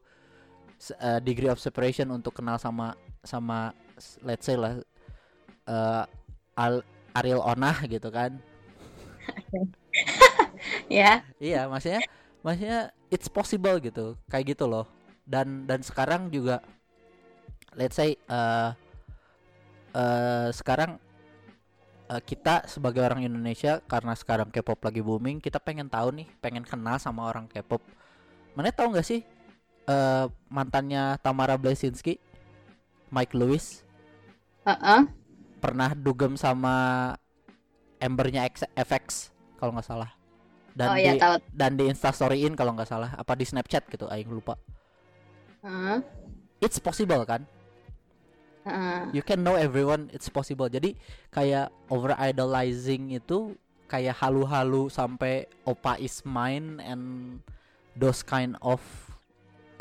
Eh, 0.80 1.20
degree 1.24 1.52
of 1.52 1.60
separation 1.60 2.08
untuk 2.16 2.40
kenal 2.40 2.56
sama 2.56 2.96
sama 3.20 3.76
let's 4.24 4.48
say 4.48 4.56
lah 4.56 4.80
eh, 5.68 6.04
Al- 6.56 6.88
Ariel 7.16 7.42
Onah 7.44 7.78
gitu 7.88 8.10
kan. 8.12 8.36
Ya. 10.90 11.24
Iya, 11.40 11.70
maksudnya 11.72 12.02
maksudnya 12.44 12.80
it's 13.14 13.30
possible 13.32 13.78
gitu. 13.82 14.18
Kayak 14.32 14.58
gitu 14.58 14.66
loh. 14.70 14.86
Dan 15.24 15.70
dan 15.70 15.86
sekarang 15.86 16.34
juga 16.34 16.62
let's 17.78 17.96
say 17.96 18.18
eh 18.30 18.70
eh, 19.94 20.50
sekarang 20.54 21.00
eh, 22.10 22.22
kita 22.26 22.66
sebagai 22.66 23.02
orang 23.06 23.24
Indonesia 23.24 23.80
karena 23.86 24.14
sekarang 24.18 24.50
K-pop 24.50 24.82
lagi 24.82 25.02
booming, 25.06 25.38
kita 25.40 25.62
pengen 25.62 25.88
tahu 25.88 26.12
nih, 26.18 26.28
pengen 26.42 26.66
kenal 26.66 26.98
sama 26.98 27.30
orang 27.30 27.46
K-pop. 27.48 27.82
Mana 28.58 28.74
tahu 28.74 28.92
nggak 28.94 29.08
sih 29.08 29.22
eh 29.90 30.26
mantannya 30.54 31.18
Tamara 31.22 31.58
Blesinski, 31.58 32.22
Mike 33.10 33.34
Lewis 33.34 33.82
Heeh. 34.68 35.02
pernah 35.58 35.98
dugem 35.98 36.38
sama 36.38 37.16
Embernya 37.98 38.46
X- 38.46 38.70
FX 38.78 39.34
kalau 39.58 39.74
nggak 39.74 39.88
salah. 39.90 40.12
Dan 40.78 40.88
oh 40.94 40.98
ya 40.98 41.12
di 41.12 41.20
tahu 41.20 41.36
dan 41.52 41.72
di 41.76 41.90
instastoryin 41.90 42.54
kalau 42.56 42.72
nggak 42.78 42.88
salah 42.88 43.12
apa 43.18 43.34
di 43.36 43.44
Snapchat 43.44 43.90
gitu 43.92 44.08
aing 44.08 44.30
lupa 44.32 44.56
Heeh. 45.66 46.00
it's 46.64 46.80
possible 46.80 47.20
kan 47.28 47.44
Heeh. 48.70 49.02
you 49.18 49.24
can 49.26 49.42
know 49.42 49.58
everyone 49.58 50.08
it's 50.14 50.30
possible. 50.30 50.70
Jadi 50.70 50.94
kayak 51.34 51.74
over 51.90 52.14
idolizing 52.16 53.18
itu 53.18 53.58
kayak 53.90 54.22
halu-halu 54.22 54.88
sampai 54.94 55.50
opa 55.66 55.98
is 55.98 56.22
mine 56.22 56.78
and 56.86 57.04
those 57.98 58.22
kind 58.22 58.54
of 58.62 58.80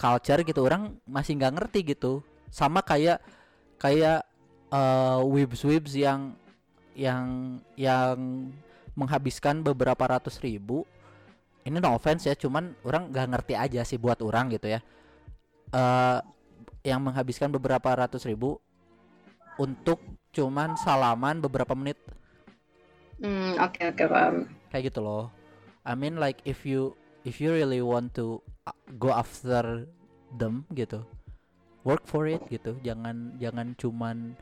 culture 0.00 0.40
gitu. 0.40 0.64
Orang 0.64 0.96
masih 1.04 1.36
nggak 1.36 1.54
ngerti 1.60 1.92
gitu. 1.92 2.24
Sama 2.48 2.80
kayak 2.80 3.20
kayak 3.76 4.24
uh, 4.72 5.20
wibs 5.28 5.60
wibs 5.62 5.92
yang 5.92 6.32
yang 6.96 7.60
yang 7.76 8.16
menghabiskan 8.96 9.60
beberapa 9.60 10.08
ratus 10.08 10.40
ribu. 10.40 10.88
Ini 11.68 11.84
no 11.84 11.92
offense 11.92 12.24
ya 12.24 12.32
cuman 12.32 12.72
orang 12.80 13.12
nggak 13.12 13.28
ngerti 13.36 13.52
aja 13.52 13.84
sih 13.84 14.00
buat 14.00 14.18
orang 14.24 14.48
gitu 14.56 14.72
ya. 14.72 14.80
Eh 15.68 16.18
yang 16.86 17.04
menghabiskan 17.04 17.52
beberapa 17.52 17.92
ratus 17.92 18.24
ribu 18.24 18.56
untuk 19.58 19.98
cuman 20.32 20.78
salaman 20.78 21.42
beberapa 21.42 21.74
menit. 21.74 21.98
Hmm, 23.18 23.58
oke 23.58 23.82
oke 23.82 24.04
paham. 24.06 24.46
Kayak 24.70 24.94
gitu 24.94 25.00
loh. 25.02 25.34
I 25.82 25.98
mean 25.98 26.16
like 26.22 26.38
if 26.46 26.62
you 26.62 26.94
if 27.26 27.42
you 27.42 27.50
really 27.50 27.82
want 27.82 28.14
to 28.14 28.38
uh, 28.64 28.76
go 28.96 29.10
after 29.10 29.84
them 30.38 30.64
gitu 30.72 31.02
work 31.82 32.04
for 32.04 32.28
it 32.28 32.44
gitu. 32.52 32.78
Jangan 32.84 33.40
jangan 33.40 33.74
cuman 33.74 34.36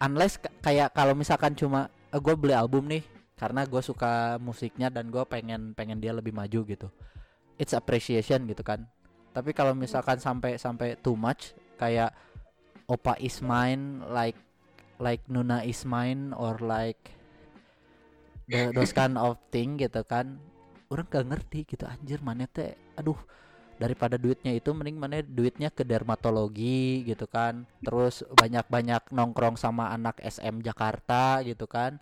unless 0.00 0.40
kayak 0.64 0.96
kalau 0.96 1.12
misalkan 1.12 1.52
cuma 1.52 1.92
gue 2.10 2.34
beli 2.36 2.56
album 2.56 2.88
nih 2.88 3.04
karena 3.36 3.68
gue 3.68 3.82
suka 3.84 4.40
musiknya 4.40 4.88
dan 4.88 5.12
gue 5.12 5.20
pengen 5.28 5.76
pengen 5.76 6.00
dia 6.00 6.16
lebih 6.16 6.32
maju 6.32 6.64
gitu. 6.64 6.88
It's 7.60 7.76
appreciation 7.76 8.48
gitu 8.48 8.64
kan. 8.64 8.88
Tapi 9.36 9.52
kalau 9.52 9.76
misalkan 9.76 10.16
sampai 10.16 10.56
sampai 10.56 10.96
too 10.96 11.16
much 11.16 11.52
kayak 11.76 12.12
opa 12.86 13.18
is 13.18 13.42
mine 13.42 14.02
like 14.10 14.38
like 15.02 15.22
nuna 15.28 15.62
is 15.66 15.84
mine 15.84 16.32
or 16.32 16.56
like 16.62 16.98
the, 18.48 18.72
those 18.72 18.94
kind 18.98 19.18
of 19.18 19.38
thing 19.52 19.76
gitu 19.76 20.02
kan. 20.06 20.38
Orang 20.86 21.06
gak 21.10 21.26
ngerti 21.26 21.66
gitu 21.66 21.82
anjir 21.82 22.22
mana 22.22 22.46
teh 22.46 22.78
aduh 22.94 23.18
daripada 23.76 24.16
duitnya 24.16 24.56
itu 24.56 24.72
mending 24.72 24.96
mana 24.96 25.20
duitnya 25.20 25.68
ke 25.68 25.82
dermatologi 25.82 27.02
gitu 27.04 27.26
kan. 27.26 27.66
Terus 27.82 28.22
banyak-banyak 28.30 29.10
nongkrong 29.12 29.58
sama 29.58 29.90
anak 29.92 30.22
SM 30.22 30.62
Jakarta 30.62 31.42
gitu 31.42 31.66
kan. 31.66 31.98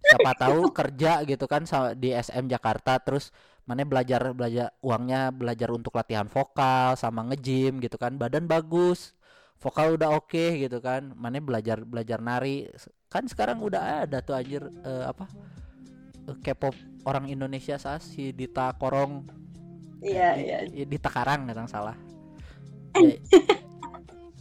Siapa 0.00 0.32
tahu 0.36 0.68
kerja 0.78 1.20
gitu 1.28 1.44
kan 1.44 1.68
di 2.00 2.16
SM 2.16 2.48
Jakarta 2.48 2.96
terus 2.98 3.30
mana 3.64 3.80
belajar 3.84 4.32
belajar 4.36 4.76
uangnya 4.84 5.32
belajar 5.32 5.72
untuk 5.72 5.96
latihan 5.96 6.28
vokal 6.28 6.96
sama 6.96 7.28
nge-gym 7.28 7.78
gitu 7.84 8.00
kan. 8.00 8.16
Badan 8.16 8.48
bagus 8.48 9.12
vokal 9.64 9.96
udah 9.96 10.12
oke 10.12 10.60
gitu 10.60 10.76
kan. 10.84 11.16
Mana 11.16 11.40
belajar 11.40 11.80
belajar 11.80 12.20
nari. 12.20 12.68
Kan 13.08 13.24
sekarang 13.24 13.64
udah 13.64 14.04
ada 14.04 14.20
tuh 14.20 14.36
anjir 14.36 14.60
eh, 14.84 15.04
apa 15.08 15.24
eh, 16.28 16.36
K-pop 16.44 16.76
orang 17.08 17.32
Indonesia 17.32 17.80
sah 17.80 17.96
si 17.96 18.30
Dita 18.30 18.76
Korong. 18.76 19.24
Iya, 20.04 20.28
I- 20.36 20.44
iya. 20.44 20.58
i- 20.68 20.84
Dita 20.84 21.08
Karang 21.08 21.48
nggak 21.48 21.64
salah. 21.72 21.96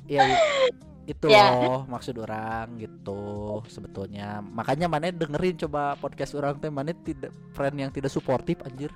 Ya, 0.04 0.20
ya, 0.28 0.36
i- 0.36 1.16
itu 1.16 1.32
Ya. 1.32 1.56
loh 1.56 1.88
maksud 1.88 2.20
orang 2.20 2.76
gitu 2.76 3.64
sebetulnya. 3.72 4.44
Makanya 4.44 4.92
mana 4.92 5.16
dengerin 5.16 5.56
coba 5.64 5.96
podcast 5.96 6.36
orang 6.36 6.60
teh. 6.60 6.68
Mana 6.68 6.92
tidak 6.92 7.32
friend 7.56 7.80
yang 7.80 7.88
tidak 7.88 8.12
suportif 8.12 8.60
anjir. 8.68 8.92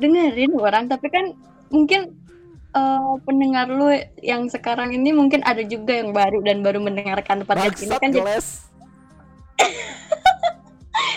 Dengerin 0.00 0.56
orang, 0.56 0.88
tapi 0.88 1.12
kan 1.12 1.36
mungkin 1.68 2.16
eh, 2.76 3.12
pendengar 3.24 3.66
lu 3.72 3.88
yang 4.20 4.46
sekarang 4.52 4.92
ini 4.92 5.16
mungkin 5.16 5.40
ada 5.42 5.64
juga 5.64 5.96
yang 5.96 6.12
baru 6.12 6.44
dan 6.44 6.60
baru 6.60 6.84
mendengarkan 6.84 7.48
podcast 7.48 7.80
ini 7.82 7.96
kan. 7.96 8.12
Jadi, 8.12 8.22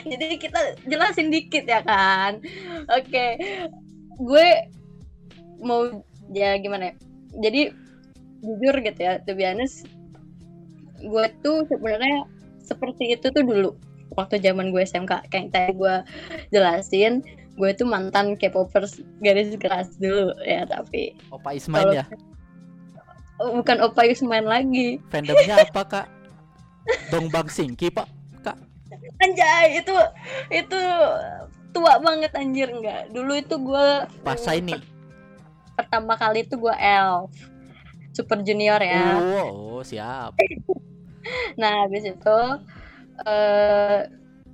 jadi 0.15 0.27
kita 0.39 0.59
jelasin 0.87 1.27
dikit 1.29 1.67
ya 1.67 1.83
kan. 1.83 2.39
Oke. 2.95 3.25
Gue 4.19 4.47
mau 5.59 6.03
ya 6.31 6.55
gimana 6.59 6.91
ya? 6.91 6.93
Jadi 7.39 7.61
jujur 8.39 8.75
gitu 8.79 8.99
ya, 8.99 9.19
to 9.27 9.35
be 9.35 9.43
honest, 9.43 9.83
gue 11.03 11.25
tuh 11.43 11.67
sebenarnya 11.67 12.27
seperti 12.63 13.15
itu 13.15 13.27
tuh 13.31 13.43
dulu 13.43 13.75
waktu 14.15 14.41
zaman 14.41 14.73
gue 14.73 14.83
SMK 14.83 15.31
kayak 15.31 15.49
tadi 15.53 15.71
gue 15.77 15.95
jelasin 16.53 17.21
gue 17.59 17.69
tuh 17.75 17.83
mantan 17.83 18.39
K-popers 18.39 19.03
garis 19.19 19.51
keras 19.59 19.91
dulu 19.99 20.31
ya 20.47 20.63
tapi 20.63 21.11
Opa 21.27 21.51
Ismail 21.51 21.83
Kalau- 21.83 21.97
ya? 21.99 22.05
Oh, 23.39 23.55
bukan 23.63 23.79
Opa 23.79 24.03
Yusman 24.03 24.43
lagi. 24.43 24.99
Fandomnya 25.07 25.63
apa 25.63 25.81
kak? 25.87 26.07
Dongbang 27.11 27.47
Singki 27.47 27.87
pak. 27.87 28.07
Anjay 29.19 29.79
itu 29.79 29.95
itu 30.51 30.81
tua 31.71 31.99
banget 32.03 32.35
anjir 32.35 32.67
enggak. 32.67 33.07
Dulu 33.15 33.31
itu 33.39 33.55
gue 33.59 33.87
Pasa 34.27 34.59
ini 34.59 34.75
pertama 35.75 36.19
kali 36.19 36.43
itu 36.43 36.59
gue 36.59 36.75
Elf. 36.75 37.31
Super 38.11 38.43
Junior 38.43 38.83
ya. 38.83 39.15
Oh, 39.19 39.79
oh 39.79 39.81
siap. 39.83 40.35
Nah, 41.59 41.85
habis 41.85 42.07
itu 42.09 42.39
eh 43.27 43.99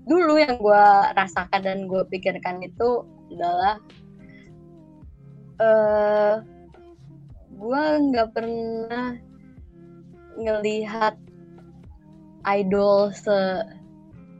dulu 0.06 0.38
yang 0.38 0.62
gue 0.62 0.86
rasakan 1.18 1.62
dan 1.66 1.90
gue 1.90 2.02
pikirkan 2.10 2.62
itu 2.62 3.06
adalah 3.34 3.82
eh 5.60 6.36
gue 7.56 7.84
nggak 8.12 8.30
pernah 8.36 9.18
ngelihat 10.36 11.16
idol 12.46 13.10
se 13.16 13.66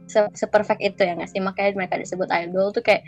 se, 0.06 0.22
seperfect 0.38 0.78
itu 0.78 1.02
ya 1.02 1.18
nggak 1.18 1.30
sih? 1.30 1.42
Makanya 1.42 1.74
mereka 1.74 1.98
disebut 1.98 2.30
idol 2.30 2.70
tuh 2.70 2.84
kayak 2.86 3.02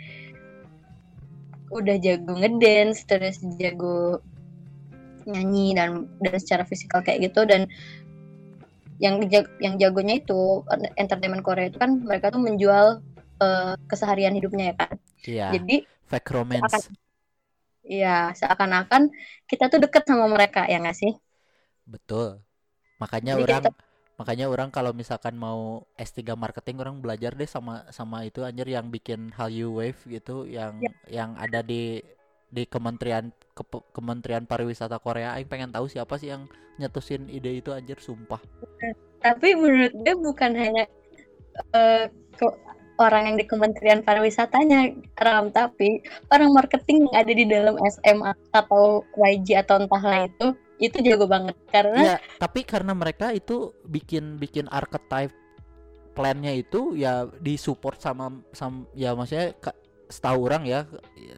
udah 1.69 1.95
jago 2.01 2.33
ngedance 2.33 3.05
terus 3.05 3.39
jago 3.61 4.19
nyanyi 5.29 5.77
dan 5.77 6.09
dan 6.17 6.35
secara 6.41 6.65
fisikal 6.65 7.05
kayak 7.05 7.29
gitu 7.29 7.45
dan 7.45 7.69
yang 9.03 9.15
jag- 9.33 9.51
yang 9.65 9.75
jagonya 9.81 10.13
itu 10.21 10.33
entertainment 11.01 11.43
Korea 11.47 11.65
itu 11.71 11.77
kan 11.83 11.91
mereka 12.09 12.25
tuh 12.33 12.41
menjual 12.47 12.87
eh, 13.43 13.73
keseharian 13.89 14.35
hidupnya 14.37 14.63
ya 14.71 14.75
kan. 14.81 14.91
iya 15.27 15.49
Jadi 15.53 15.75
fake 16.09 16.29
romance 16.35 16.89
ya 17.99 18.09
seakan-akan 18.39 19.01
kita 19.49 19.63
tuh 19.71 19.79
deket 19.83 20.03
sama 20.09 20.25
mereka 20.35 20.59
ya 20.71 20.75
nggak 20.81 20.97
sih? 21.01 21.11
betul 21.87 22.39
makanya 23.01 23.33
Jadi 23.35 23.43
orang 23.43 23.63
kita- 23.65 23.77
makanya 24.19 24.45
orang 24.53 24.69
kalau 24.77 24.91
misalkan 25.01 25.35
mau 25.45 25.61
S3 25.97 26.35
marketing 26.37 26.77
orang 26.83 26.97
belajar 27.03 27.31
deh 27.39 27.49
sama 27.49 27.87
sama 27.97 28.17
itu 28.29 28.41
anjir 28.47 28.67
yang 28.69 28.87
bikin 28.95 29.31
Hallyu 29.37 29.69
Wave 29.79 30.01
gitu 30.15 30.45
yang 30.49 30.75
Ya. 30.81 30.91
yang 31.09 31.31
ada 31.39 31.59
di 31.65 32.03
di 32.49 32.65
Kementerian 32.65 33.29
Kepe- 33.53 33.85
Kementerian 33.93 34.45
Pariwisata 34.49 34.97
Korea 34.97 35.37
aing 35.37 35.49
pengen 35.49 35.69
tahu 35.69 35.85
siapa 35.85 36.17
sih 36.17 36.33
yang 36.33 36.49
nyetusin 36.81 37.29
ide 37.29 37.61
itu 37.61 37.69
anjir 37.69 38.01
sumpah. 38.01 38.41
Tapi 39.19 39.53
menurut 39.53 39.93
gue 39.93 40.15
bukan 40.17 40.51
hanya 40.55 40.85
eh, 41.75 42.07
ke- 42.09 42.59
orang 42.99 43.31
yang 43.31 43.37
di 43.39 43.45
Kementerian 43.47 44.03
Pariwisatanya 44.03 44.91
Ram, 45.23 45.55
tapi 45.55 46.03
orang 46.31 46.51
marketing 46.51 47.07
yang 47.07 47.15
ada 47.15 47.31
di 47.31 47.45
dalam 47.47 47.75
SMA 47.87 48.35
atau 48.51 49.07
YG 49.15 49.55
atau 49.63 49.79
entahlah 49.79 50.27
itu 50.27 50.47
itu 50.79 50.97
jago 51.03 51.27
banget. 51.27 51.55
Karena 51.71 51.99
ya 51.99 52.15
tapi 52.39 52.63
karena 52.67 52.91
mereka 52.95 53.31
itu 53.31 53.71
bikin 53.87 54.35
bikin 54.39 54.67
archetype 54.71 55.31
plannya 56.15 56.51
itu 56.51 56.99
ya 56.99 57.27
disupport 57.39 57.95
sama 57.99 58.43
sama 58.51 58.83
ya 58.91 59.15
maksudnya 59.15 59.55
setahu 60.09 60.49
orang 60.49 60.65
ya 60.65 60.81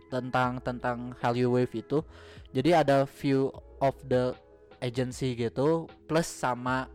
tentang 0.10 0.64
tentang 0.64 0.98
Hallyu 1.22 1.52
Wave 1.54 1.76
itu 1.84 2.00
jadi 2.56 2.84
ada 2.84 3.04
view 3.06 3.52
of 3.84 3.96
the 4.08 4.34
agency 4.82 5.36
gitu 5.36 5.88
plus 6.08 6.28
sama 6.28 6.88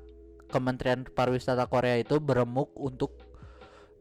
Kementerian 0.49 1.03
Pariwisata 1.05 1.67
Korea 1.67 1.99
itu 2.01 2.17
beremuk 2.23 2.71
untuk 2.75 3.13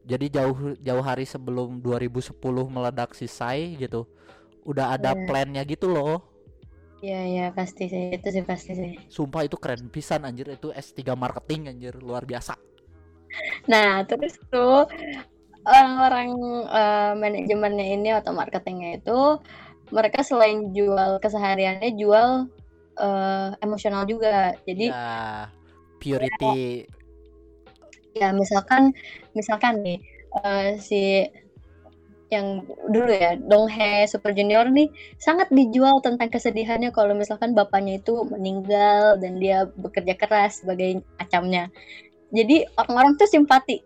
jadi 0.06 0.26
jauh 0.42 0.78
jauh 0.78 1.04
hari 1.04 1.26
sebelum 1.26 1.82
2010 1.82 2.38
meledak 2.70 3.12
si 3.18 3.26
Sai 3.26 3.74
gitu 3.76 4.06
udah 4.66 4.94
ada 4.98 5.14
Iya. 5.14 5.26
plannya 5.26 5.62
gitu 5.66 5.90
loh 5.90 6.22
ya 7.08 7.20
ya 7.36 7.46
pasti 7.58 7.84
sih 7.92 8.02
itu 8.16 8.28
sih 8.34 8.44
pasti 8.50 8.72
sih. 8.80 8.92
Sumpah 9.06 9.42
itu 9.46 9.56
keren 9.60 9.90
pisan 9.94 10.22
anjir 10.28 10.46
itu 10.56 10.68
S3 10.72 11.14
marketing 11.22 11.68
anjir 11.70 11.94
luar 12.00 12.22
biasa. 12.26 12.54
Nah, 13.70 14.02
terus 14.08 14.34
tuh 14.50 14.86
orang-orang 15.66 16.30
eh, 16.70 17.12
manajemennya 17.18 17.86
ini 17.98 18.10
atau 18.14 18.30
marketingnya 18.32 19.02
itu 19.02 19.42
mereka 19.90 20.22
selain 20.22 20.70
jual 20.70 21.18
kesehariannya 21.18 21.90
jual 21.98 22.46
eh, 23.02 23.48
emosional 23.60 24.06
juga. 24.06 24.54
Jadi 24.62 24.90
Ya 24.90 25.50
purity 25.96 26.86
ya 28.16 28.32
misalkan 28.32 28.96
misalkan 29.36 29.84
nih 29.84 30.00
eh, 30.40 30.80
si 30.80 31.28
yang 32.26 32.66
dulu 32.90 33.06
ya 33.06 33.38
Donghae 33.38 34.02
Super 34.10 34.34
Junior 34.34 34.66
nih 34.66 34.90
sangat 35.20 35.46
dijual 35.54 36.02
tentang 36.02 36.26
kesedihannya 36.26 36.90
kalau 36.90 37.14
misalkan 37.14 37.54
bapaknya 37.54 38.02
itu 38.02 38.26
meninggal 38.26 39.20
dan 39.22 39.38
dia 39.38 39.70
bekerja 39.78 40.18
keras 40.18 40.58
sebagai 40.58 41.06
acamnya. 41.22 41.70
Jadi 42.34 42.66
orang-orang 42.74 43.14
tuh 43.14 43.30
simpati. 43.30 43.78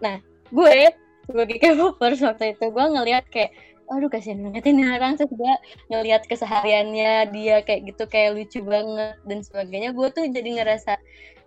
Nah, 0.00 0.16
gue 0.48 0.96
sebagai 1.26 1.56
K-popers 1.60 2.20
waktu 2.24 2.56
itu. 2.56 2.64
Gue 2.70 2.86
ngelihat 2.86 3.24
kayak 3.28 3.52
aduh 3.84 4.08
kasihan 4.08 4.40
banget 4.40 4.64
ini 4.72 4.82
orang. 4.88 5.16
Terus 5.16 5.32
gue 5.32 5.54
ngelihat 5.92 6.22
kesehariannya 6.28 7.32
dia 7.32 7.56
kayak 7.64 7.92
gitu 7.92 8.04
kayak 8.08 8.36
lucu 8.36 8.60
banget 8.64 9.16
dan 9.24 9.38
sebagainya. 9.44 9.90
Gue 9.92 10.08
tuh 10.12 10.24
jadi 10.28 10.48
ngerasa 10.62 10.96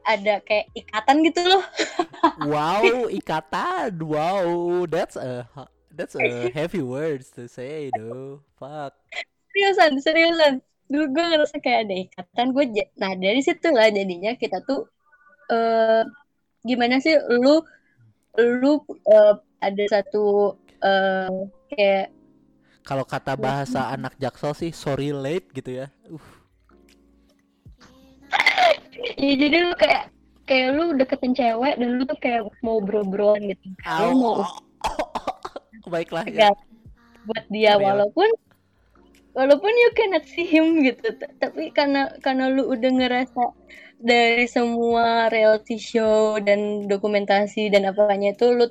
ada 0.08 0.40
kayak 0.42 0.72
ikatan 0.74 1.26
gitu 1.28 1.42
loh. 1.44 1.64
Wow 2.50 3.12
ikatan. 3.12 3.98
Wow 4.02 4.84
that's 4.90 5.16
a 5.16 5.46
that's 5.94 6.16
a 6.18 6.50
heavy 6.52 6.82
words 6.82 7.34
to 7.36 7.50
say 7.50 7.90
though. 7.94 8.42
Fuck. 8.58 8.96
Seriusan 9.54 10.00
seriusan. 10.02 10.54
Dulu 10.88 11.06
gue 11.12 11.26
ngerasa 11.36 11.58
kayak 11.60 11.90
ada 11.90 11.96
ikatan. 12.08 12.46
Gue 12.56 12.66
nah 12.96 13.14
dari 13.14 13.42
situ 13.44 13.68
lah 13.74 13.92
jadinya 13.92 14.34
kita 14.40 14.64
tuh 14.64 14.88
eh 15.48 16.04
gimana 16.68 17.00
sih 17.00 17.16
lu 17.32 17.64
lu 18.38 18.84
eh, 19.08 19.36
ada 19.62 19.84
satu 19.90 20.54
eh 20.84 21.32
kayak 21.74 22.08
kalau 22.88 23.04
kata 23.04 23.36
bahasa 23.36 23.92
anak 23.92 24.16
jaksel 24.16 24.56
sih 24.56 24.72
sorry 24.72 25.12
late 25.12 25.52
gitu 25.52 25.84
ya. 25.84 25.88
Uh. 26.08 26.24
Ya 29.20 29.34
jadi 29.36 29.58
lu 29.68 29.76
kayak 29.76 30.08
kayak 30.48 30.68
lu 30.80 30.96
deketin 30.96 31.36
cewek 31.36 31.76
dan 31.76 32.00
lu 32.00 32.08
tuh 32.08 32.16
kayak 32.24 32.48
mau 32.64 32.80
bro-broan 32.80 33.44
gitu. 33.52 33.76
Lu 33.84 34.12
mau 34.16 34.36
baiklah 35.94 36.24
ya. 36.32 36.56
Buat 37.28 37.46
dia 37.52 37.76
Real. 37.76 37.84
walaupun 37.84 38.30
walaupun 39.36 39.74
you 39.76 39.92
cannot 39.92 40.24
see 40.24 40.48
him 40.48 40.80
gitu. 40.80 41.12
Tapi 41.44 41.76
karena 41.76 42.16
karena 42.24 42.48
lu 42.48 42.72
udah 42.72 42.92
ngerasa 42.96 43.44
dari 43.98 44.46
semua 44.46 45.30
reality 45.34 45.82
show 45.82 46.38
dan 46.38 46.86
dokumentasi 46.86 47.74
dan 47.74 47.90
apanya 47.90 48.34
itu 48.34 48.54
lu 48.54 48.70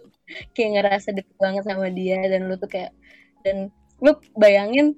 kayak 0.54 0.70
ngerasa 0.78 1.14
deket 1.14 1.36
banget 1.38 1.62
sama 1.66 1.90
dia 1.90 2.18
dan 2.26 2.46
lu 2.46 2.54
tuh 2.58 2.70
kayak 2.70 2.94
dan 3.42 3.70
lu 4.02 4.14
bayangin 4.38 4.94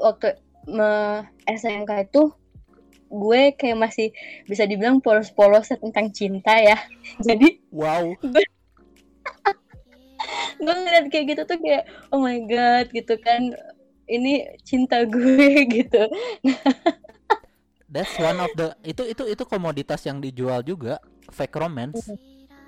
waktu 0.00 0.36
me 0.68 1.24
SMK 1.46 2.10
itu 2.10 2.32
gue 3.06 3.54
kayak 3.54 3.78
masih 3.78 4.10
bisa 4.50 4.66
dibilang 4.66 4.98
polos-polos 4.98 5.70
tentang 5.70 6.10
cinta 6.10 6.58
ya. 6.58 6.76
Jadi 7.26 7.62
wow. 7.70 8.12
gue 10.64 10.74
ngeliat 10.74 11.06
kayak 11.12 11.36
gitu 11.36 11.42
tuh 11.46 11.58
kayak 11.60 11.86
oh 12.10 12.20
my 12.20 12.40
god 12.48 12.88
gitu 12.90 13.14
kan. 13.20 13.54
Ini 14.06 14.62
cinta 14.62 15.02
gue 15.02 15.50
gitu 15.82 16.06
that's 17.96 18.12
one 18.20 18.36
of 18.36 18.52
the 18.52 18.76
itu 18.84 19.08
itu 19.08 19.24
itu 19.24 19.42
komoditas 19.48 20.04
yang 20.04 20.20
dijual 20.20 20.60
juga 20.60 21.00
fake 21.32 21.56
romance. 21.56 22.12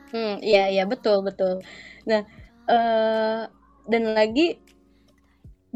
Hmm. 0.08 0.40
Iya 0.40 0.72
iya 0.72 0.84
betul 0.88 1.20
betul. 1.20 1.60
Nah 2.08 2.24
eh 2.68 3.42
dan 3.88 4.02
lagi 4.16 4.56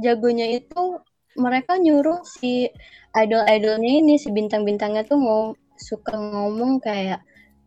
jagonya 0.01 0.49
itu 0.57 1.01
mereka 1.37 1.77
nyuruh 1.77 2.25
si 2.25 2.69
idol-idolnya 3.13 3.93
ini 4.01 4.17
si 4.17 4.33
bintang-bintangnya 4.33 5.05
tuh 5.05 5.21
mau 5.21 5.43
suka 5.77 6.17
ngomong 6.17 6.81
kayak 6.81 7.21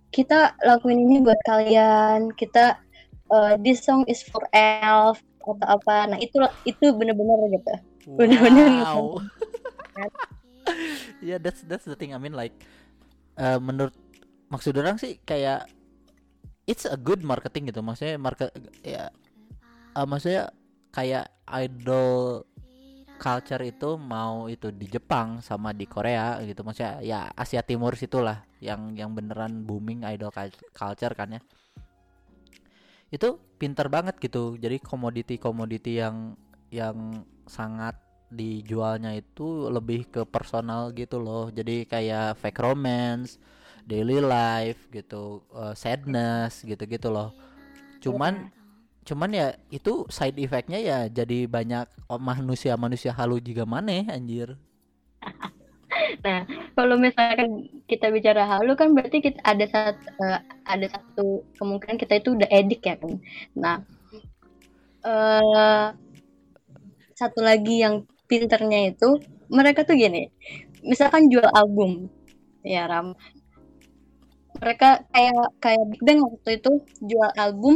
kita 0.10 0.58
lakuin 0.65 1.06
ini 1.06 1.21
buat 1.21 1.38
kalian 1.45 2.34
kita 2.34 2.82
eh, 3.30 3.54
this 3.62 3.86
song 3.86 4.02
is 4.10 4.26
for 4.26 4.41
elf 4.54 5.21
atau 5.45 5.67
apa. 5.69 6.10
Nah 6.10 6.17
itu 6.17 6.41
itu 6.65 6.86
bener-bener 6.98 7.38
gitu. 7.54 7.74
Bener-bener 8.17 8.69
Wow. 8.82 9.21
yeah, 11.28 11.39
that's 11.41 11.62
that's 11.65 11.86
the 11.86 11.97
thing. 11.97 12.13
I 12.13 12.19
mean 12.19 12.34
like 12.34 12.56
eh, 13.38 13.60
menurut 13.60 13.95
maksud 14.49 14.78
orang 14.78 14.97
sih 14.97 15.19
kayak 15.23 15.69
it's 16.65 16.86
a 16.89 16.97
good 16.97 17.21
marketing 17.21 17.69
gitu. 17.69 17.82
Maksudnya 17.86 18.17
market 18.17 18.49
ya 18.82 19.10
eh, 19.95 20.08
maksudnya 20.08 20.51
kayak 20.91 21.28
idol 21.51 22.43
culture 23.15 23.63
itu 23.63 23.95
mau 23.95 24.51
itu 24.51 24.69
di 24.75 24.91
Jepang 24.91 25.39
sama 25.39 25.71
di 25.71 25.88
Korea 25.88 26.39
gitu. 26.43 26.62
Maksudnya 26.62 26.99
ya 27.01 27.19
Asia 27.32 27.63
Timur 27.63 27.95
situlah 27.95 28.43
yang 28.60 28.93
yang 28.97 29.15
beneran 29.15 29.63
booming 29.63 30.04
idol 30.04 30.32
cul- 30.34 30.63
culture 30.75 31.15
kan 31.15 31.39
ya. 31.39 31.41
Itu 33.10 33.39
pinter 33.56 33.88
banget 33.88 34.19
gitu. 34.19 34.60
Jadi 34.60 34.84
komoditi-komoditi 34.84 36.01
yang 36.01 36.36
yang 36.73 37.23
sangat 37.47 37.95
dijualnya 38.31 39.13
itu 39.15 39.69
lebih 39.69 40.07
ke 40.09 40.21
personal 40.27 40.91
gitu 40.93 41.17
loh. 41.21 41.49
Jadi 41.53 41.85
kayak 41.85 42.39
fake 42.41 42.61
romance 42.61 43.38
daily 43.85 44.17
life 44.19 44.89
gitu 44.89 45.45
uh, 45.53 45.73
sadness 45.77 46.65
gitu-gitu 46.65 47.07
loh. 47.13 47.31
Cuman 48.01 48.49
cuman 49.05 49.29
ya 49.29 49.47
itu 49.69 50.09
side 50.09 50.33
effectnya 50.41 50.81
ya 50.81 50.99
jadi 51.05 51.45
banyak 51.45 51.85
manusia-manusia 52.17 53.13
halu 53.13 53.38
juga 53.38 53.63
maneh 53.63 54.09
anjir. 54.09 54.57
Nah, 56.25 56.43
kalau 56.75 56.99
misalkan 56.99 57.69
kita 57.88 58.11
bicara 58.11 58.43
halu 58.43 58.75
kan 58.75 58.91
berarti 58.91 59.23
kita 59.23 59.39
ada 59.45 59.63
satu 59.69 60.09
ada 60.67 60.88
satu 60.91 61.45
kemungkinan 61.55 61.95
kita 62.01 62.19
itu 62.19 62.35
udah 62.35 62.49
edik 62.51 62.83
ya 62.83 62.95
kan. 62.99 63.15
Nah, 63.55 63.77
eh 65.05 65.88
satu 67.15 67.39
lagi 67.39 67.79
yang 67.85 68.03
pinternya 68.29 68.79
itu 68.91 69.09
mereka 69.49 69.85
tuh 69.88 69.95
gini, 69.97 70.29
misalkan 70.85 71.29
jual 71.31 71.47
album, 71.53 72.09
ya 72.65 72.85
Ram. 72.89 73.13
Mereka 74.61 74.89
kayak 75.13 75.47
kayak 75.63 75.83
Big 75.91 76.01
Bang 76.07 76.19
waktu 76.25 76.49
itu 76.59 76.71
jual 77.03 77.31
album 77.35 77.75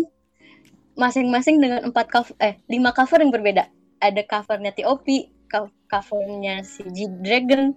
masing-masing 0.99 1.57
dengan 1.63 1.81
empat 1.87 2.07
cover 2.11 2.35
eh 2.43 2.59
lima 2.67 2.91
cover 2.97 3.19
yang 3.23 3.31
berbeda. 3.35 3.63
Ada 3.99 4.21
covernya 4.31 4.71
T.O.P, 4.77 5.07
co- 5.51 5.75
covernya 5.91 6.63
si 6.63 6.81
G 6.95 7.07
Dragon 7.23 7.75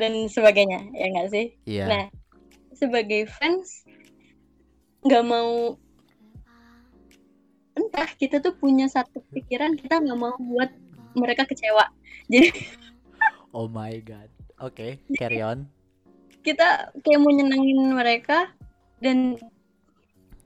dan 0.00 0.12
sebagainya, 0.26 0.80
ya 0.96 1.06
nggak 1.12 1.28
sih? 1.30 1.46
iya 1.66 1.88
Nah, 1.90 2.02
sebagai 2.74 3.28
fans 3.28 3.84
nggak 5.06 5.24
mau 5.26 5.76
entah 7.78 8.08
kita 8.20 8.36
tuh 8.44 8.54
punya 8.60 8.86
satu 8.86 9.18
pikiran 9.32 9.72
kita 9.80 9.94
nggak 10.02 10.18
mau 10.18 10.36
buat 10.38 10.70
mereka 11.16 11.48
kecewa. 11.48 11.88
Jadi 12.32 12.50
oh 13.52 13.68
my 13.68 14.00
god 14.02 14.28
oke 14.60 14.98
carry 15.16 15.44
on 15.44 15.68
kita 16.42 16.90
kayak 17.04 17.20
mau 17.22 17.30
nyenengin 17.30 17.94
mereka 17.94 18.50
dan 18.98 19.38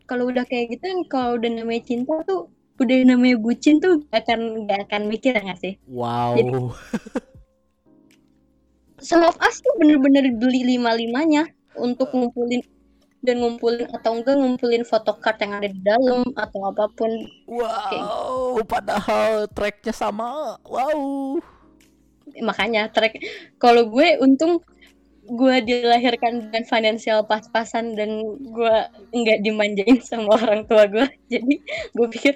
kalau 0.04 0.28
udah 0.28 0.44
kayak 0.44 0.76
gitu 0.76 0.86
kalau 1.08 1.40
udah 1.40 1.50
namanya 1.50 1.82
cinta 1.86 2.20
tuh 2.26 2.50
udah 2.76 2.96
namanya 3.08 3.40
bucin 3.40 3.80
tuh 3.80 4.04
gak 4.12 4.28
akan 4.28 4.68
gak 4.68 4.84
akan 4.90 5.08
mikir 5.08 5.32
ya 5.32 5.40
nggak 5.40 5.60
sih? 5.62 5.74
wow 5.88 6.36
Some 8.96 9.28
of 9.28 9.36
us 9.44 9.60
tuh 9.60 9.76
bener-bener 9.76 10.24
beli 10.40 10.64
lima-limanya 10.64 11.52
untuk 11.76 12.08
ngumpulin 12.16 12.64
dan 13.26 13.42
ngumpulin 13.42 13.90
atau 13.90 14.14
enggak 14.14 14.38
ngumpulin 14.38 14.86
photocard 14.86 15.36
yang 15.42 15.58
ada 15.58 15.68
di 15.68 15.80
dalam 15.82 16.22
atau 16.38 16.60
apa 16.70 16.86
pun. 16.94 17.10
Wow 17.50 18.36
padahal 18.64 19.50
tracknya 19.52 19.94
sama. 19.94 20.56
Wow. 20.66 21.40
Makanya 22.42 22.92
track 22.92 23.16
kalau 23.56 23.88
gue 23.88 24.20
untung 24.20 24.60
gue 25.26 25.56
dilahirkan 25.66 26.38
dengan 26.38 26.62
finansial 26.62 27.26
pas-pasan 27.26 27.98
dan 27.98 28.22
gue 28.38 28.76
nggak 29.10 29.42
dimanjain 29.42 29.98
sama 30.02 30.38
orang 30.38 30.64
tua 30.70 30.86
gue. 30.86 31.06
Jadi 31.32 31.54
gue 31.94 32.06
pikir 32.12 32.34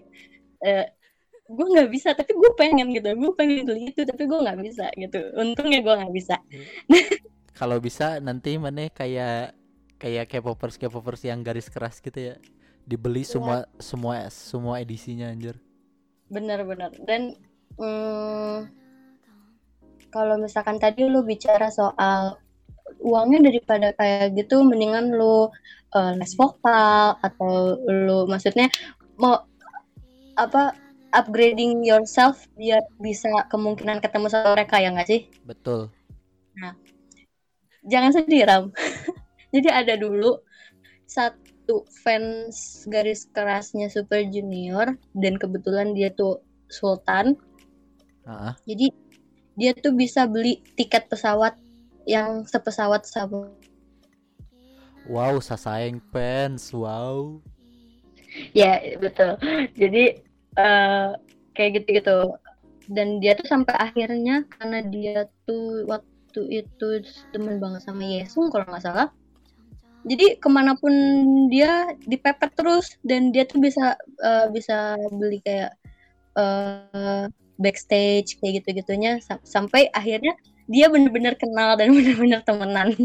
eh, 0.64 0.87
gue 1.50 1.66
nggak 1.66 1.90
bisa 1.90 2.14
tapi 2.14 2.33
gue 2.35 2.50
pengen 2.59 2.90
gitu. 2.94 3.14
Gue 3.14 3.33
pengen 3.38 3.66
beli 3.68 3.94
itu 3.94 4.03
tapi 4.03 4.26
gue 4.26 4.38
nggak 4.38 4.59
bisa 4.64 4.87
gitu. 4.96 5.20
Untungnya 5.38 5.81
gue 5.85 5.94
nggak 6.03 6.14
bisa. 6.14 6.37
Kalau 7.59 7.76
bisa 7.76 8.18
nanti 8.24 8.57
mana 8.57 8.88
kayak 8.88 9.60
kayak 10.01 10.33
K-popers 10.33 10.81
K-popers 10.81 11.23
yang 11.29 11.45
garis 11.45 11.69
keras 11.69 12.01
gitu 12.01 12.17
ya. 12.17 12.35
Dibeli 12.89 13.23
semua 13.23 13.69
semua 13.77 14.27
semua 14.33 14.81
edisinya 14.81 15.29
anjir. 15.29 15.61
Bener-bener 16.33 16.91
dan 17.05 17.37
mm, 17.77 18.57
kalau 20.09 20.41
misalkan 20.41 20.81
tadi 20.81 21.05
lu 21.05 21.21
bicara 21.23 21.69
soal 21.69 22.41
uangnya 22.99 23.53
daripada 23.53 23.95
kayak 23.95 24.35
gitu 24.35 24.65
mendingan 24.67 25.15
lu 25.15 25.53
eh, 25.95 26.13
les 26.19 26.33
vokal 26.35 27.21
atau 27.23 27.79
lu 27.87 28.27
maksudnya 28.27 28.67
mau 29.21 29.45
apa 30.35 30.75
upgrading 31.13 31.83
yourself 31.85 32.47
biar 32.55 32.83
bisa 33.03 33.29
kemungkinan 33.51 34.01
ketemu 34.01 34.27
sama 34.33 34.57
mereka 34.57 34.81
ya 34.81 34.91
nggak 34.95 35.11
sih? 35.11 35.21
Betul. 35.45 35.93
Jangan 37.89 38.13
sedih 38.13 38.45
Ram 38.45 38.65
jadi 39.55 39.69
ada 39.85 39.95
dulu 39.99 40.41
satu 41.07 41.87
fans 42.03 42.87
garis 42.93 43.27
kerasnya 43.35 43.87
Super 43.91 44.27
Junior 44.35 44.95
dan 45.15 45.35
kebetulan 45.43 45.95
dia 45.97 46.11
tuh 46.15 46.43
Sultan 46.71 47.35
Ah, 48.27 48.57
Jadi 48.69 48.87
dia 49.59 49.73
tuh 49.77 49.93
bisa 50.03 50.25
beli 50.33 50.63
tiket 50.79 51.05
pesawat 51.13 51.55
yang 52.09 52.47
sepesawat 52.49 53.03
sama 53.05 53.53
wow 55.11 55.37
sasaeng 55.43 56.01
fans 56.13 56.73
wow 56.73 57.41
ya 58.55 58.81
betul. 59.03 59.31
Jadi 59.81 60.03
eh, 60.59 61.09
kayak 61.55 61.71
gitu-gitu. 61.83 62.19
Dan 62.91 63.09
dia 63.23 63.33
tuh 63.39 63.47
sampai 63.47 63.75
akhirnya 63.79 64.45
karena 64.51 64.79
dia 64.95 65.31
tuh 65.47 65.87
waktu 65.87 66.41
itu 66.63 66.87
temen 67.33 67.63
banget 67.63 67.83
sama 67.87 68.03
Yesung 68.03 68.51
kalau 68.53 68.67
nggak 68.67 68.85
salah. 68.85 69.09
Jadi 70.05 70.41
ke 70.41 70.49
mana 70.49 70.77
pun 70.79 70.93
dia 71.53 71.93
dipepet 72.09 72.51
terus 72.57 72.97
dan 73.05 73.33
dia 73.33 73.45
tuh 73.45 73.61
bisa 73.61 73.97
eh, 74.01 74.47
bisa 74.49 74.97
beli 75.13 75.41
kayak 75.45 75.77
eh, 76.37 77.25
backstage 77.61 78.41
kayak 78.41 78.65
gitu-gitunya. 78.65 79.21
Sam- 79.21 79.45
sampai 79.45 79.93
akhirnya 79.93 80.33
dia 80.71 80.89
bener-bener 80.89 81.37
kenal 81.37 81.77
dan 81.77 81.93
bener-bener 81.97 82.41
temenan. 82.45 82.97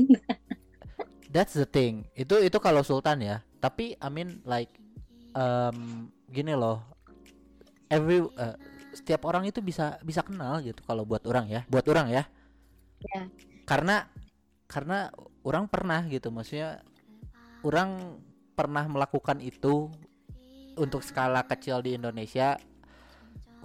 that's 1.36 1.56
the 1.58 1.68
thing. 1.68 2.08
Itu 2.16 2.40
itu 2.40 2.58
kalau 2.64 2.80
Sultan 2.86 3.20
ya. 3.20 3.44
Tapi 3.60 4.00
I 4.00 4.08
mean 4.08 4.40
like 4.48 4.72
um, 5.36 6.08
gini 6.32 6.56
loh. 6.56 6.80
Every 7.92 8.24
uh, 8.24 8.56
setiap 8.96 9.28
orang 9.28 9.46
itu 9.46 9.60
bisa 9.60 10.00
bisa 10.02 10.24
kenal 10.24 10.64
gitu 10.64 10.80
kalau 10.88 11.04
buat 11.04 11.22
orang 11.28 11.52
ya. 11.52 11.62
Buat 11.68 11.86
orang 11.92 12.08
ya. 12.10 12.24
Ya. 13.14 13.28
karena 13.70 14.08
karena 14.66 15.12
orang 15.46 15.70
pernah 15.70 16.02
gitu 16.10 16.34
maksudnya 16.34 16.82
orang 17.62 18.18
pernah 18.58 18.86
melakukan 18.90 19.38
itu 19.44 19.94
untuk 20.80 21.02
skala 21.04 21.44
kecil 21.44 21.84
di 21.84 21.96
Indonesia. 22.00 22.60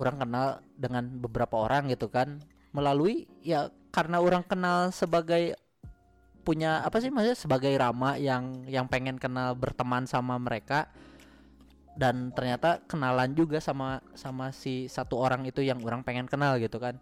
Orang 0.01 0.16
kenal 0.16 0.64
dengan 0.81 1.05
beberapa 1.21 1.61
orang 1.61 1.93
gitu 1.93 2.09
kan. 2.09 2.40
Melalui 2.73 3.29
ya 3.45 3.69
karena 3.93 4.23
orang 4.23 4.47
kenal 4.47 4.95
sebagai 4.95 5.59
punya 6.40 6.81
apa 6.81 7.05
sih 7.05 7.12
maksudnya 7.12 7.37
sebagai 7.37 7.71
Rama 7.77 8.16
yang 8.16 8.64
yang 8.64 8.88
pengen 8.88 9.21
kenal 9.21 9.53
berteman 9.53 10.09
sama 10.09 10.40
mereka. 10.40 10.88
Dan 12.01 12.33
ternyata 12.33 12.81
kenalan 12.88 13.37
juga 13.37 13.61
sama 13.61 14.01
sama 14.16 14.55
si 14.57 14.88
satu 14.88 15.21
orang 15.21 15.45
itu 15.45 15.61
yang 15.61 15.85
orang 15.85 16.01
pengen 16.01 16.25
kenal 16.25 16.57
gitu 16.57 16.81
kan. 16.81 16.97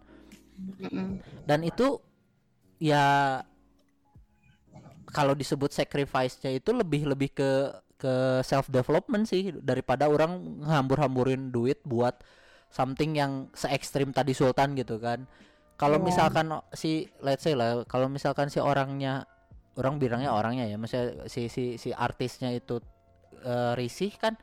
Dan 1.47 1.63
itu 1.63 2.03
ya 2.83 3.39
kalau 5.09 5.33
disebut 5.33 5.73
sacrifice-nya 5.73 6.53
itu 6.53 6.69
lebih 6.73 7.09
lebih 7.09 7.29
ke 7.33 7.49
ke 7.99 8.39
self 8.47 8.71
development 8.71 9.27
sih 9.27 9.51
daripada 9.59 10.07
orang 10.07 10.63
ngambur-hamburin 10.63 11.51
duit 11.51 11.83
buat 11.83 12.15
something 12.71 13.17
yang 13.17 13.51
se 13.51 13.67
ekstrim 13.67 14.15
tadi 14.15 14.31
Sultan 14.31 14.77
gitu 14.77 15.01
kan 15.01 15.27
kalau 15.75 15.99
Iya. 15.99 16.05
misalkan 16.07 16.47
si 16.71 17.09
let's 17.19 17.43
say 17.43 17.57
lah 17.57 17.83
kalau 17.89 18.07
misalkan 18.07 18.47
si 18.47 18.63
orangnya 18.63 19.27
orang 19.75 19.99
bilangnya 19.99 20.31
orangnya 20.31 20.67
ya 20.67 20.79
maksudnya 20.79 21.27
si 21.27 21.51
si 21.51 21.75
si 21.75 21.89
artisnya 21.91 22.51
itu 22.55 22.79
eh, 23.43 23.73
risih 23.75 24.15
kan 24.15 24.39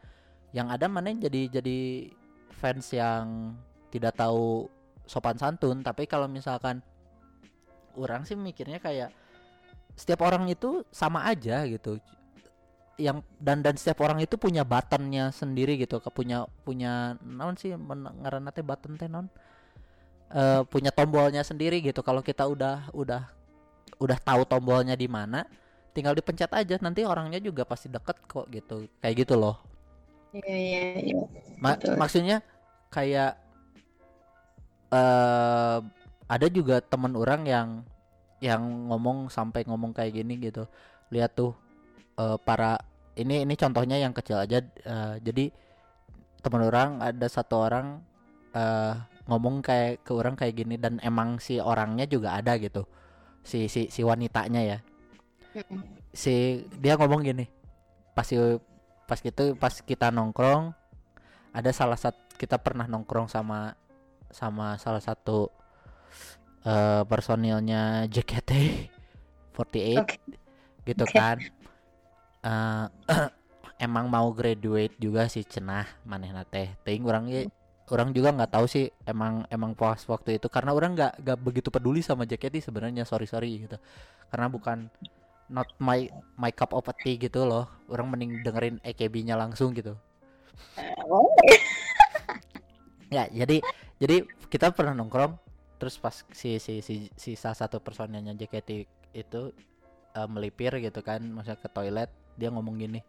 yang 0.52 0.68
ada 0.72 0.88
mana 0.88 1.12
jadi 1.12 1.48
jadi 1.48 2.08
fans 2.56 2.92
yang 2.92 3.56
tidak 3.92 4.16
tahu 4.16 4.68
sopan 5.04 5.36
santun 5.36 5.80
tapi 5.80 6.04
kalau 6.04 6.26
misalkan 6.26 6.80
orang 7.96 8.24
sih 8.28 8.36
mikirnya 8.36 8.80
kayak 8.80 9.12
setiap 9.96 10.22
orang 10.28 10.46
itu 10.52 10.84
sama 10.92 11.24
aja 11.26 11.64
gitu. 11.64 11.98
Yang 12.96 13.24
dan 13.40 13.60
dan 13.64 13.74
setiap 13.76 14.04
orang 14.04 14.20
itu 14.20 14.36
punya 14.36 14.62
buttonnya 14.62 15.32
sendiri 15.32 15.80
gitu. 15.80 15.98
Ke 15.98 16.12
punya 16.12 16.44
punya 16.62 17.16
non 17.24 17.56
sih 17.56 17.72
ngaranna 17.74 18.52
teh 18.52 18.62
button 18.64 19.00
teh 19.00 19.08
non? 19.08 19.26
Eh 20.30 20.62
punya 20.68 20.92
tombolnya 20.92 21.40
sendiri 21.42 21.80
gitu. 21.80 22.04
Kalau 22.04 22.20
kita 22.20 22.44
udah 22.44 22.92
udah 22.92 23.24
udah 23.96 24.18
tahu 24.20 24.44
tombolnya 24.44 24.92
di 24.94 25.08
mana 25.08 25.48
tinggal 25.96 26.12
dipencet 26.12 26.52
aja. 26.52 26.76
Nanti 26.80 27.04
orangnya 27.08 27.40
juga 27.40 27.64
pasti 27.64 27.88
deket 27.88 28.16
kok 28.28 28.46
gitu. 28.52 28.84
Kayak 29.00 29.26
gitu 29.26 29.34
loh. 29.40 29.56
Iya 30.36 30.56
iya 30.56 30.82
iya. 31.00 31.14
Ma- 31.56 31.76
Betul. 31.80 31.96
maksudnya 31.96 32.44
kayak 32.92 33.40
eh 34.92 35.78
ada 36.26 36.46
juga 36.50 36.82
temen 36.82 37.14
orang 37.14 37.42
yang 37.46 37.68
yang 38.46 38.62
ngomong 38.90 39.28
sampai 39.28 39.66
ngomong 39.66 39.92
kayak 39.92 40.22
gini 40.22 40.38
gitu. 40.38 40.64
Lihat 41.10 41.34
tuh 41.34 41.52
eh, 42.18 42.38
para 42.42 42.78
ini 43.16 43.42
ini 43.44 43.54
contohnya 43.58 43.96
yang 43.98 44.14
kecil 44.14 44.38
aja 44.40 44.62
eh, 44.62 45.14
jadi 45.20 45.50
temen 46.44 46.62
orang 46.62 47.02
ada 47.02 47.26
satu 47.26 47.66
orang 47.66 48.00
eh 48.56 48.94
ngomong 49.26 49.58
kayak 49.58 50.06
ke 50.06 50.14
orang 50.14 50.38
kayak 50.38 50.54
gini 50.54 50.78
dan 50.78 51.02
emang 51.02 51.42
si 51.42 51.58
orangnya 51.58 52.06
juga 52.06 52.38
ada 52.38 52.54
gitu. 52.56 52.86
Si 53.42 53.66
si 53.66 53.90
si 53.90 54.00
wanitanya 54.06 54.62
ya. 54.62 54.78
Si 56.14 56.62
dia 56.78 56.94
ngomong 56.96 57.26
gini 57.26 57.46
pasti 58.16 58.40
pas 59.04 59.20
gitu 59.20 59.52
pas 59.60 59.76
kita 59.84 60.08
nongkrong 60.08 60.72
ada 61.52 61.70
salah 61.76 62.00
satu 62.00 62.16
kita 62.40 62.56
pernah 62.56 62.88
nongkrong 62.88 63.28
sama 63.28 63.76
sama 64.32 64.80
salah 64.80 65.04
satu 65.04 65.52
eh 66.66 67.02
personilnya 67.06 68.10
JKT48 68.10 70.02
Oke. 70.02 70.18
gitu 70.82 71.04
Oke. 71.06 71.14
kan. 71.14 71.38
Eh, 72.42 72.86
emang 73.86 74.10
mau 74.10 74.32
graduate 74.34 74.98
juga 74.98 75.30
sih 75.30 75.46
cenah 75.46 75.86
manehna 76.02 76.42
teh. 76.42 76.74
Teuing 76.82 77.06
urang 77.06 77.30
ge 77.30 77.46
orang 77.86 78.10
juga 78.10 78.34
nggak 78.34 78.50
tahu 78.50 78.66
sih 78.66 78.90
emang 79.06 79.46
emang 79.46 79.78
pas 79.78 80.02
waktu 80.10 80.42
itu. 80.42 80.50
Karena 80.50 80.74
orang 80.74 80.98
nggak 80.98 81.22
nggak 81.22 81.38
begitu 81.38 81.68
peduli 81.70 82.02
sama 82.02 82.26
JKT 82.26 82.58
sebenarnya 82.66 83.06
sorry 83.06 83.30
sorry 83.30 83.62
gitu. 83.62 83.78
Karena 84.26 84.50
bukan 84.50 84.90
not 85.46 85.70
my 85.78 86.10
my 86.34 86.50
cup 86.50 86.74
of 86.74 86.90
tea 86.98 87.14
gitu 87.14 87.46
loh. 87.46 87.70
Orang 87.86 88.10
mending 88.10 88.42
dengerin 88.42 88.82
AKB-nya 88.82 89.38
langsung 89.38 89.70
gitu. 89.70 89.94
Oh, 91.06 91.30
ya 93.14 93.30
jadi 93.30 93.62
jadi 94.02 94.26
kita 94.50 94.74
pernah 94.74 94.96
nongkrong 94.96 95.45
terus 95.76 96.00
pas 96.00 96.24
si 96.32 96.56
si 96.56 96.80
si, 96.80 97.12
si 97.14 97.30
salah 97.36 97.56
satu 97.56 97.80
personilnya 97.80 98.32
JKT 98.32 98.70
itu 99.12 99.42
eh, 100.16 100.28
melipir 100.28 100.72
gitu 100.80 101.00
kan 101.04 101.20
maksudnya 101.20 101.60
ke 101.60 101.68
toilet 101.68 102.10
dia 102.36 102.48
ngomong 102.52 102.76
gini 102.76 103.00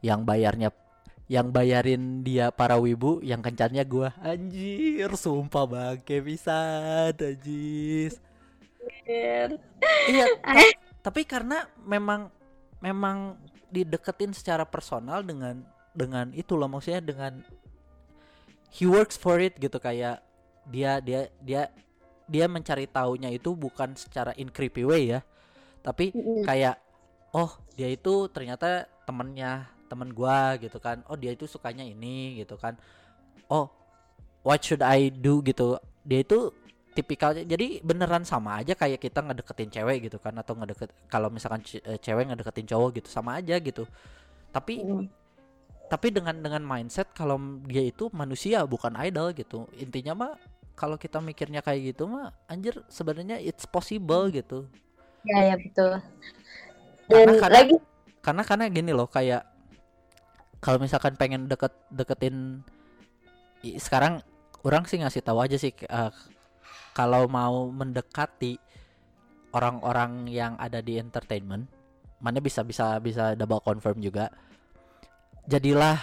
yang 0.00 0.24
bayarnya 0.24 0.72
yang 1.30 1.54
bayarin 1.54 2.26
dia 2.26 2.50
para 2.50 2.74
wibu 2.74 3.22
yang 3.22 3.38
kencannya 3.38 3.86
gua. 3.86 4.10
Anjir 4.18 5.14
sumpah 5.14 5.62
bangke 5.62 6.18
bisa 6.18 6.50
anjir. 7.14 8.18
Iya 9.06 9.46
ta- 10.42 10.78
tapi 11.06 11.22
karena 11.22 11.70
memang 11.86 12.34
memang 12.82 13.38
dideketin 13.70 14.34
secara 14.34 14.66
personal 14.66 15.22
dengan 15.22 15.62
dengan 15.94 16.34
itu 16.34 16.58
loh 16.58 16.66
maksudnya 16.66 16.98
dengan 16.98 17.46
he 18.74 18.90
works 18.90 19.14
for 19.14 19.38
it 19.38 19.54
gitu 19.62 19.78
kayak 19.78 20.18
dia 20.68 21.00
dia 21.00 21.30
dia 21.40 21.72
dia 22.30 22.46
mencari 22.46 22.86
taunya 22.86 23.30
itu 23.32 23.56
bukan 23.58 23.98
secara 23.98 24.30
in 24.38 24.52
creepy 24.52 24.86
way 24.86 25.18
ya. 25.18 25.20
Tapi 25.82 26.12
kayak 26.46 26.78
oh 27.34 27.50
dia 27.74 27.90
itu 27.90 28.30
ternyata 28.30 28.86
temennya 29.08 29.66
temen 29.90 30.14
gua 30.14 30.54
gitu 30.62 30.78
kan. 30.78 31.02
Oh 31.10 31.18
dia 31.18 31.34
itu 31.34 31.50
sukanya 31.50 31.82
ini 31.82 32.38
gitu 32.38 32.54
kan. 32.54 32.78
Oh 33.50 33.66
what 34.46 34.62
should 34.62 34.84
I 34.86 35.10
do 35.10 35.42
gitu. 35.42 35.80
Dia 36.06 36.22
itu 36.22 36.54
tipikalnya 36.94 37.46
jadi 37.46 37.82
beneran 37.86 38.26
sama 38.26 38.58
aja 38.62 38.74
kayak 38.74 38.98
kita 39.02 39.22
ngedeketin 39.26 39.70
cewek 39.74 40.06
gitu 40.06 40.22
kan. 40.22 40.38
Atau 40.38 40.54
ngedeket 40.54 40.94
kalau 41.10 41.26
misalkan 41.34 41.66
eh, 41.82 41.98
cewek 41.98 42.30
ngedeketin 42.30 42.70
cowok 42.70 43.02
gitu 43.02 43.08
sama 43.10 43.42
aja 43.42 43.58
gitu. 43.58 43.86
Tapi 44.54 44.82
Mm. 44.82 45.06
tapi 45.90 46.14
dengan 46.14 46.38
dengan 46.38 46.62
mindset 46.62 47.10
kalau 47.10 47.34
dia 47.66 47.82
itu 47.82 48.06
manusia 48.14 48.62
bukan 48.62 48.94
idol 49.02 49.34
gitu. 49.34 49.66
Intinya 49.74 50.14
mah 50.14 50.32
kalau 50.80 50.96
kita 50.96 51.20
mikirnya 51.20 51.60
kayak 51.60 51.92
gitu 51.92 52.08
mah 52.08 52.32
anjir 52.48 52.80
sebenarnya 52.88 53.36
it's 53.36 53.68
possible 53.68 54.32
gitu. 54.32 54.64
Ya 55.28 55.52
ya 55.52 55.56
betul. 55.60 56.00
Karena- 57.04 57.12
Dan 57.12 57.28
karena- 57.36 57.52
lagi 57.52 57.76
karena 58.24 58.42
karena 58.48 58.64
gini 58.72 58.90
loh 58.96 59.04
kayak 59.04 59.44
kalau 60.64 60.80
misalkan 60.80 61.20
pengen 61.20 61.44
deket 61.44 61.72
deketin 61.92 62.64
sekarang 63.76 64.24
orang 64.64 64.88
sih 64.88 64.96
ngasih 64.96 65.20
tahu 65.20 65.44
aja 65.44 65.60
sih 65.60 65.76
eh, 65.76 66.12
kalau 66.96 67.28
mau 67.28 67.68
mendekati 67.68 68.56
orang-orang 69.52 70.24
yang 70.32 70.56
ada 70.56 70.80
di 70.80 70.96
entertainment 70.96 71.68
mana 72.20 72.40
bisa 72.40 72.64
bisa 72.64 72.96
bisa 73.00 73.36
double 73.36 73.60
confirm 73.60 74.00
juga. 74.00 74.32
Jadilah 75.44 75.96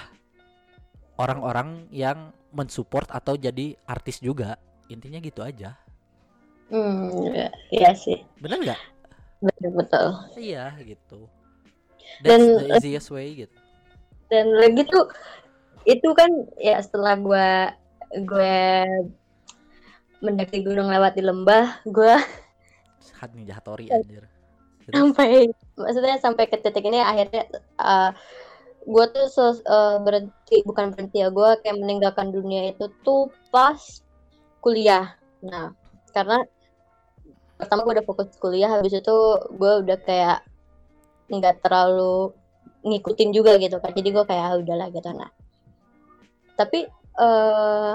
orang-orang 1.17 1.89
yang 1.89 2.33
mensupport 2.53 3.09
atau 3.09 3.37
jadi 3.37 3.77
artis 3.85 4.21
juga 4.21 4.57
intinya 4.87 5.19
gitu 5.19 5.41
aja. 5.43 5.75
Hmm, 6.67 7.31
ya, 7.31 7.47
iya 7.71 7.91
sih. 7.95 8.27
bener 8.43 8.59
nggak? 8.59 8.81
Betul 9.39 9.71
betul. 9.77 10.07
iya 10.35 10.73
gitu. 10.83 11.31
Dan- 12.19 12.57
that's 12.57 12.59
the 12.59 12.67
easiest 12.75 13.09
way 13.13 13.47
gitu. 13.47 13.57
Dan 14.27 14.51
lagi 14.51 14.83
tuh 14.83 15.07
itu 15.87 16.09
kan 16.11 16.27
ya 16.59 16.75
setelah 16.83 17.15
gua 17.15 17.71
gue 18.11 18.59
mendaki 20.19 20.65
gunung 20.65 20.91
lewat 20.91 21.15
di 21.15 21.23
lembah, 21.23 21.83
gua 21.87 22.19
Hat 23.19 23.31
Ninja 23.31 23.55
Hattori 23.55 23.87
anjir. 23.93 24.27
Sampai 24.91 25.51
maksudnya 25.75 26.15
sampai 26.19 26.47
ke 26.47 26.59
titik 26.59 26.83
ini 26.87 26.99
akhirnya 27.03 27.43
uh, 27.79 28.11
gue 28.87 29.05
tuh 29.11 29.27
sos- 29.27 29.65
uh, 29.67 29.99
berhenti 29.99 30.63
bukan 30.63 30.95
berhenti 30.95 31.19
ya 31.19 31.27
gue 31.27 31.49
kayak 31.59 31.75
meninggalkan 31.75 32.31
dunia 32.31 32.71
itu 32.71 32.87
tuh 33.03 33.27
pas 33.51 33.75
kuliah. 34.67 35.15
Nah 35.47 35.71
karena 36.11 36.43
pertama 37.55 37.87
gue 37.87 37.93
udah 37.95 38.07
fokus 38.07 38.35
kuliah 38.35 38.67
habis 38.67 38.99
itu 38.99 39.15
gue 39.55 39.71
udah 39.87 39.97
kayak 40.03 40.43
nggak 41.31 41.63
terlalu 41.63 42.35
ngikutin 42.83 43.31
juga 43.31 43.55
gitu 43.55 43.79
kan. 43.79 43.95
Jadi 43.95 44.09
gue 44.11 44.23
kayak 44.27 44.43
ah, 44.43 44.59
udahlah 44.59 44.87
gitu. 44.91 45.07
Nah 45.15 45.31
tapi 46.59 46.83
eh 47.15 47.93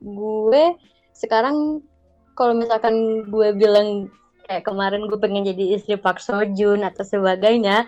gue 0.00 0.64
sekarang 1.12 1.84
kalau 2.32 2.56
misalkan 2.56 3.28
gue 3.28 3.52
bilang 3.52 4.08
kayak 4.48 4.64
kemarin 4.64 5.04
gue 5.04 5.18
pengen 5.20 5.44
jadi 5.44 5.76
istri 5.76 6.00
Park 6.00 6.24
Seo 6.24 6.40
Joon 6.56 6.80
atau 6.80 7.04
sebagainya 7.04 7.84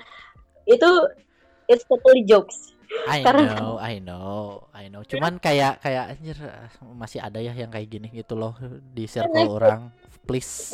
itu 0.68 0.90
it's 1.66 1.88
totally 1.88 2.22
jokes 2.28 2.71
I 3.02 3.20
Karena- 3.20 3.56
know, 3.56 3.76
I 3.76 3.98
know, 3.98 4.68
I 4.70 4.86
know. 4.86 5.02
Cuman 5.02 5.36
kayak 5.36 5.80
kayak 5.80 6.14
anjir 6.14 6.38
masih 6.94 7.18
ada 7.18 7.38
ya 7.38 7.50
yang 7.50 7.68
kayak 7.68 7.88
gini 7.88 8.08
gitu 8.10 8.36
loh 8.36 8.54
di 8.92 9.04
circle 9.06 9.48
orang. 9.52 9.90
Please. 10.22 10.70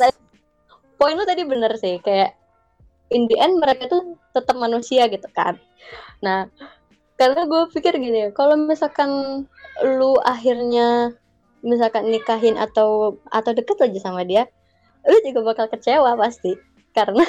poin 0.95 1.15
lu 1.15 1.23
tadi 1.23 1.47
bener 1.47 1.71
sih 1.79 1.95
kayak 1.97 2.35
in 3.07 3.23
the 3.25 3.39
end 3.39 3.55
mereka 3.55 3.87
tuh 3.87 4.03
tetap 4.29 4.51
manusia 4.53 5.07
gitu 5.07 5.31
kan 5.31 5.55
nah 6.19 6.51
karena 7.15 7.47
gue 7.47 7.71
pikir 7.71 7.95
gini 7.95 8.35
kalau 8.35 8.59
misalkan 8.59 9.07
lu 9.79 10.19
akhirnya 10.19 11.15
misalkan 11.63 12.11
nikahin 12.11 12.59
atau 12.59 13.15
atau 13.31 13.51
deket 13.55 13.79
aja 13.79 14.11
sama 14.11 14.27
dia 14.27 14.51
lu 15.07 15.15
juga 15.23 15.55
bakal 15.55 15.71
kecewa 15.71 16.19
pasti 16.19 16.59
karena 16.91 17.23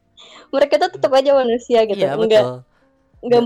mereka 0.56 0.80
tuh 0.80 0.96
tetap 0.96 1.12
aja 1.12 1.36
manusia 1.36 1.84
gitu 1.84 2.00
Iya, 2.00 2.16
enggak 2.16 2.40
betul. 2.40 2.56
enggak 3.20 3.42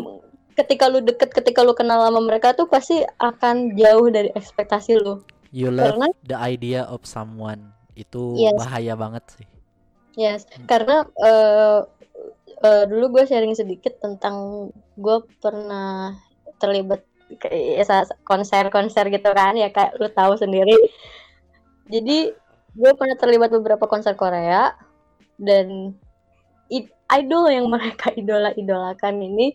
ketika 0.54 0.86
lu 0.86 1.02
deket 1.02 1.30
ketika 1.30 1.60
lu 1.60 1.74
kenal 1.74 2.02
sama 2.02 2.22
mereka 2.22 2.54
tuh 2.54 2.66
pasti 2.66 3.02
akan 3.18 3.74
jauh 3.74 4.06
dari 4.08 4.30
ekspektasi 4.32 4.98
lu 4.98 5.22
You 5.54 5.70
love 5.70 5.94
karena 5.94 6.06
the 6.26 6.34
idea 6.34 6.82
of 6.86 7.06
someone. 7.06 7.70
Itu 7.94 8.34
Yes. 8.34 8.58
bahaya 8.58 8.98
banget 8.98 9.22
sih. 9.38 9.46
Yes, 10.18 10.46
Hmm. 10.50 10.66
karena 10.66 11.06
eh 11.18 11.78
eh, 12.58 12.84
dulu 12.86 13.18
gue 13.18 13.24
sharing 13.26 13.54
sedikit 13.54 13.98
tentang 13.98 14.66
gue 14.94 15.16
pernah 15.38 16.18
terlibat 16.58 17.06
kayak 17.38 17.86
sa- 17.86 18.10
konser-konser 18.22 19.10
gitu 19.10 19.30
kan 19.30 19.54
ya 19.54 19.70
kayak 19.70 19.94
lu 19.98 20.10
tahu 20.10 20.34
sendiri. 20.34 20.74
Jadi 21.86 22.34
gue 22.74 22.92
pernah 22.98 23.14
terlibat 23.14 23.54
beberapa 23.54 23.86
konser 23.86 24.18
Korea 24.18 24.74
dan 25.38 25.94
idol 27.14 27.44
yang 27.46 27.66
mereka 27.70 28.10
idola-idolakan 28.20 29.22
ini 29.22 29.54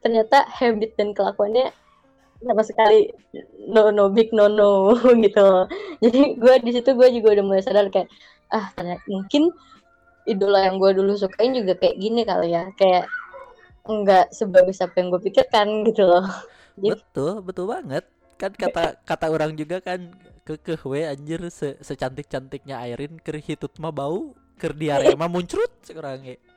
ternyata 0.00 0.48
habit 0.48 0.96
dan 0.96 1.12
kelakuannya 1.12 1.72
sama 2.40 2.64
sekali 2.64 3.12
no 3.68 3.92
no 3.92 4.08
big 4.08 4.32
no 4.32 4.48
no 4.48 4.96
gitu. 5.24 5.68
Jadi 6.00 6.40
gue 6.40 6.54
di 6.64 6.70
situ 6.72 6.96
gue 6.96 7.08
juga 7.12 7.36
udah 7.36 7.44
mulai 7.44 7.62
sadar 7.62 7.92
kayak 7.92 8.08
ah 8.50 8.72
ternyata 8.74 9.04
mungkin 9.06 9.52
idola 10.24 10.64
yang 10.64 10.80
gue 10.80 10.90
dulu 10.96 11.12
sukain 11.20 11.52
juga 11.52 11.76
kayak 11.76 12.00
gini 12.00 12.24
kali 12.24 12.56
ya. 12.56 12.72
Kayak 12.80 13.12
nggak 13.84 14.32
sebagus 14.32 14.80
apa 14.80 14.96
yang 15.00 15.12
gue 15.12 15.20
pikirkan 15.20 15.84
gitu 15.84 16.08
loh. 16.08 16.24
Jadi- 16.80 16.96
betul 16.96 17.44
betul 17.44 17.66
banget. 17.68 18.04
Kan 18.40 18.56
kata 18.56 18.96
kata 19.04 19.26
orang 19.28 19.52
juga 19.52 19.84
kan 19.84 20.16
kekeh 20.48 20.80
we 20.88 21.04
anjir 21.04 21.44
se 21.52 21.76
secantik 21.84 22.24
cantiknya 22.24 22.80
Airin 22.80 23.20
ker 23.20 23.36
hitut 23.36 23.68
mah 23.76 23.92
bau 23.92 24.32
ker 24.56 24.72
diare 24.72 25.12
mah 25.12 25.28
muncrut 25.28 25.68
sekarang 25.84 26.24
ge. 26.24 26.40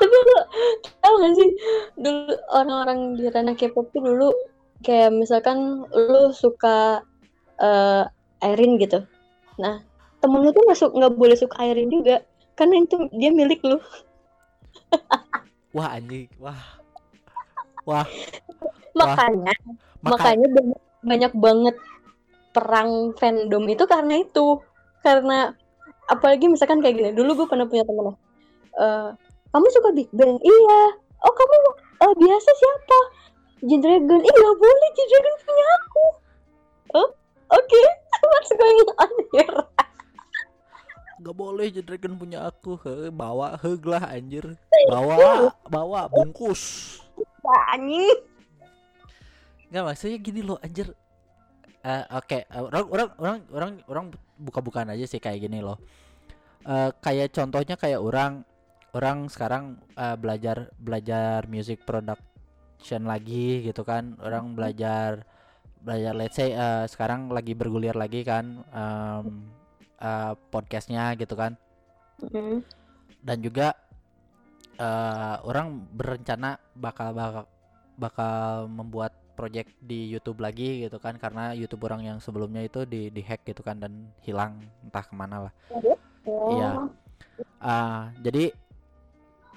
tapi 0.00 0.14
lu 0.16 0.36
tau 1.00 1.14
gak 1.20 1.34
sih 1.36 1.50
dulu 2.00 2.34
orang-orang 2.52 2.98
di 3.20 3.24
ranah 3.28 3.54
K-pop 3.56 3.92
tuh 3.92 4.02
dulu 4.02 4.28
kayak 4.80 5.12
misalkan 5.12 5.84
lu 5.92 6.32
suka 6.32 7.04
eh 7.60 8.04
Airin 8.40 8.80
gitu. 8.80 9.04
Nah 9.60 9.84
temen 10.20 10.40
lu 10.40 10.50
tuh 10.52 10.64
su- 10.72 10.92
nggak 10.92 11.12
boleh 11.16 11.36
suka 11.36 11.60
Airin 11.60 11.92
juga 11.92 12.24
karena 12.56 12.80
itu 12.80 12.96
dia 13.12 13.30
milik 13.32 13.60
lu. 13.64 13.76
Wah 15.76 15.92
anjing. 15.92 16.28
Wah. 16.40 16.80
Wah. 17.84 18.08
Makanya 18.96 19.54
maka 20.00 20.32
makanya 20.32 20.48
banyak, 20.50 20.80
banyak 21.04 21.32
banget 21.36 21.76
perang 22.50 22.90
fandom 23.20 23.64
itu 23.68 23.84
karena 23.84 24.24
itu. 24.24 24.64
Karena 25.00 25.52
apalagi 26.10 26.50
misalkan 26.50 26.82
kayak 26.82 26.96
gini 26.98 27.10
dulu 27.14 27.44
gue 27.44 27.46
pernah 27.46 27.70
punya 27.70 27.86
temen 27.86 28.18
eh 28.80 29.08
kamu 29.50 29.66
suka 29.76 29.88
Big 29.92 30.10
Bang? 30.16 30.40
Iya. 30.40 30.80
Oh 31.20 31.32
kamu 31.36 31.56
eh, 32.08 32.14
biasa 32.16 32.50
siapa? 32.56 32.98
G-Dragon 33.60 34.20
iya 34.24 34.34
nggak 34.40 34.56
boleh 34.56 34.88
G-Dragon 34.96 35.36
punya 35.44 35.66
aku. 35.76 36.06
Oh 36.96 37.08
oke. 37.52 37.82
What's 38.20 38.52
going 38.52 38.88
on 39.00 39.12
here 39.32 39.60
nggak 41.20 41.36
boleh 41.36 41.66
jadi 41.68 41.84
Dragon 41.84 42.16
punya 42.16 42.48
aku. 42.48 42.80
He, 42.80 43.12
bawa 43.12 43.60
heg 43.60 43.82
lah 43.84 44.02
anjir. 44.08 44.56
Bawa 44.92 45.52
bawa 45.68 46.08
bungkus. 46.08 46.96
Anjing. 47.76 48.18
Nggak 49.68 49.84
maksudnya 49.84 50.18
gini 50.18 50.40
loh 50.40 50.56
anjir. 50.64 50.96
Eh, 51.84 52.04
oke. 52.16 52.38
Eh, 52.48 52.60
orang 52.64 52.84
orang 52.88 53.08
orang 53.20 53.38
orang 53.52 53.72
orang 53.84 54.06
buka-bukaan 54.40 54.88
aja 54.88 55.04
sih 55.04 55.20
kayak 55.20 55.44
gini 55.44 55.60
loh. 55.60 55.76
Eh, 56.64 56.90
kayak 57.04 57.36
contohnya 57.36 57.76
kayak 57.76 58.00
orang 58.00 58.48
orang 58.94 59.30
sekarang 59.30 59.78
eh, 59.94 60.16
belajar 60.18 60.70
belajar 60.78 61.46
music 61.46 61.86
production 61.86 63.06
lagi 63.06 63.64
gitu 63.66 63.82
kan. 63.86 64.18
Orang 64.22 64.58
belajar 64.58 65.24
belajar 65.80 66.12
let's 66.12 66.36
say 66.36 66.52
eh, 66.52 66.84
sekarang 66.90 67.30
lagi 67.30 67.56
bergulir 67.56 67.96
lagi 67.96 68.26
kan 68.26 68.64
em, 68.70 69.26
eh, 70.00 70.32
podcastnya 70.50 71.14
gitu 71.16 71.34
kan. 71.38 71.54
Mm, 72.20 72.60
dan 73.24 73.38
juga 73.40 73.68
eh 74.80 75.36
orang 75.44 75.84
berencana 75.92 76.56
bakal 76.72 77.12
bakal 77.12 77.44
bakal 78.00 78.64
membuat 78.64 79.12
project 79.36 79.72
di 79.80 80.08
YouTube 80.08 80.40
lagi 80.40 80.84
gitu 80.84 80.96
kan. 81.00 81.16
Karena 81.20 81.52
YouTube 81.56 81.84
orang 81.88 82.04
yang 82.04 82.18
sebelumnya 82.20 82.64
itu 82.64 82.84
di 82.88 83.12
di 83.12 83.20
hack 83.24 83.44
gitu 83.44 83.60
kan 83.60 83.80
dan 83.80 84.08
hilang 84.24 84.60
entah 84.84 85.04
ke 85.04 85.14
mana 85.16 85.48
lah. 85.48 85.52
Iya. 86.28 86.70
oh, 86.76 86.88
Ah, 87.60 88.12
jadi 88.20 88.52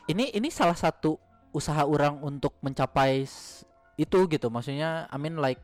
ini 0.07 0.31
ini 0.35 0.49
salah 0.51 0.75
satu 0.75 1.15
usaha 1.53 1.85
orang 1.85 2.19
untuk 2.19 2.57
mencapai 2.59 3.23
itu 3.95 4.19
gitu. 4.27 4.47
Maksudnya 4.49 5.07
I 5.07 5.17
mean 5.21 5.37
like 5.39 5.61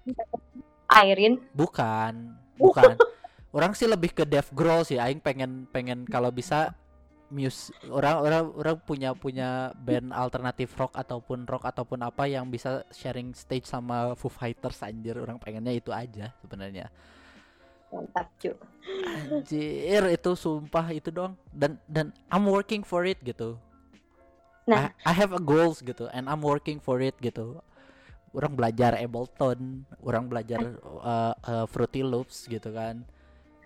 Airin? 0.94 1.42
Bukan 1.52 2.38
bukan. 2.62 2.96
Orang 3.50 3.74
sih 3.74 3.90
lebih 3.90 4.14
ke 4.14 4.24
dev 4.30 4.46
growl 4.54 4.86
sih. 4.86 5.02
Aing 5.02 5.20
pengen 5.20 5.66
pengen 5.74 6.06
kalau 6.06 6.30
bisa 6.30 6.78
mus 7.30 7.70
orang 7.94 8.26
orang 8.26 8.46
orang 8.58 8.78
punya 8.82 9.10
punya 9.14 9.50
band 9.78 10.10
alternatif 10.14 10.74
rock 10.74 10.98
ataupun 10.98 11.46
rock 11.46 11.62
ataupun 11.70 12.02
apa 12.02 12.26
yang 12.26 12.50
bisa 12.50 12.82
sharing 12.90 13.38
stage 13.38 13.70
sama 13.70 14.14
Foo 14.14 14.30
Fighters 14.30 14.86
anjir. 14.86 15.18
Orang 15.18 15.42
pengennya 15.42 15.74
itu 15.74 15.90
aja 15.90 16.30
sebenarnya. 16.46 16.94
Mantap 17.90 18.30
cuy 18.38 18.54
anjir 19.02 20.04
itu 20.14 20.32
sumpah 20.38 20.86
itu 20.94 21.10
doang. 21.10 21.34
Dan 21.50 21.82
dan 21.90 22.14
I'm 22.30 22.46
working 22.46 22.86
for 22.86 23.02
it 23.10 23.18
gitu 23.26 23.58
Nah. 24.70 24.94
I, 25.02 25.10
I 25.10 25.14
have 25.18 25.34
a 25.34 25.42
goals 25.42 25.82
gitu 25.82 26.06
and 26.14 26.30
I'm 26.30 26.40
working 26.40 26.78
for 26.78 27.02
it 27.02 27.18
gitu. 27.18 27.58
Orang 28.30 28.54
belajar 28.54 28.94
Ableton 28.94 29.90
orang 30.06 30.30
belajar 30.30 30.62
uh, 31.02 31.34
uh, 31.34 31.66
Fruity 31.66 32.06
Loops 32.06 32.46
gitu 32.46 32.70
kan. 32.70 33.02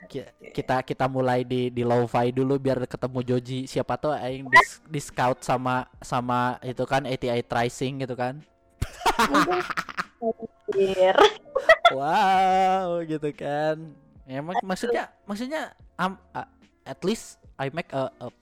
Ki- 0.08 0.28
kita 0.52 0.84
kita 0.84 1.08
mulai 1.08 1.44
di 1.44 1.68
di 1.68 1.84
lo-fi 1.84 2.32
dulu 2.32 2.56
biar 2.56 2.80
ketemu 2.88 3.20
Joji. 3.24 3.60
Siapa 3.68 3.96
tahu 3.96 4.16
aing 4.16 4.48
di, 4.48 4.60
di 4.88 5.00
scout 5.04 5.44
sama 5.44 5.88
sama 6.00 6.60
itu 6.64 6.84
kan 6.84 7.04
ATI 7.04 7.44
tracing 7.44 8.08
gitu 8.08 8.16
kan? 8.16 8.40
Wow 11.92 13.04
gitu 13.04 13.30
kan. 13.36 13.76
Ya 14.24 14.40
mak- 14.40 14.64
maksudnya 14.64 15.12
maksudnya 15.28 15.76
am 16.00 16.16
a- 16.32 16.52
at 16.84 17.00
least 17.04 17.40
I 17.60 17.70
make 17.70 17.92
a, 17.92 18.10
a- 18.18 18.36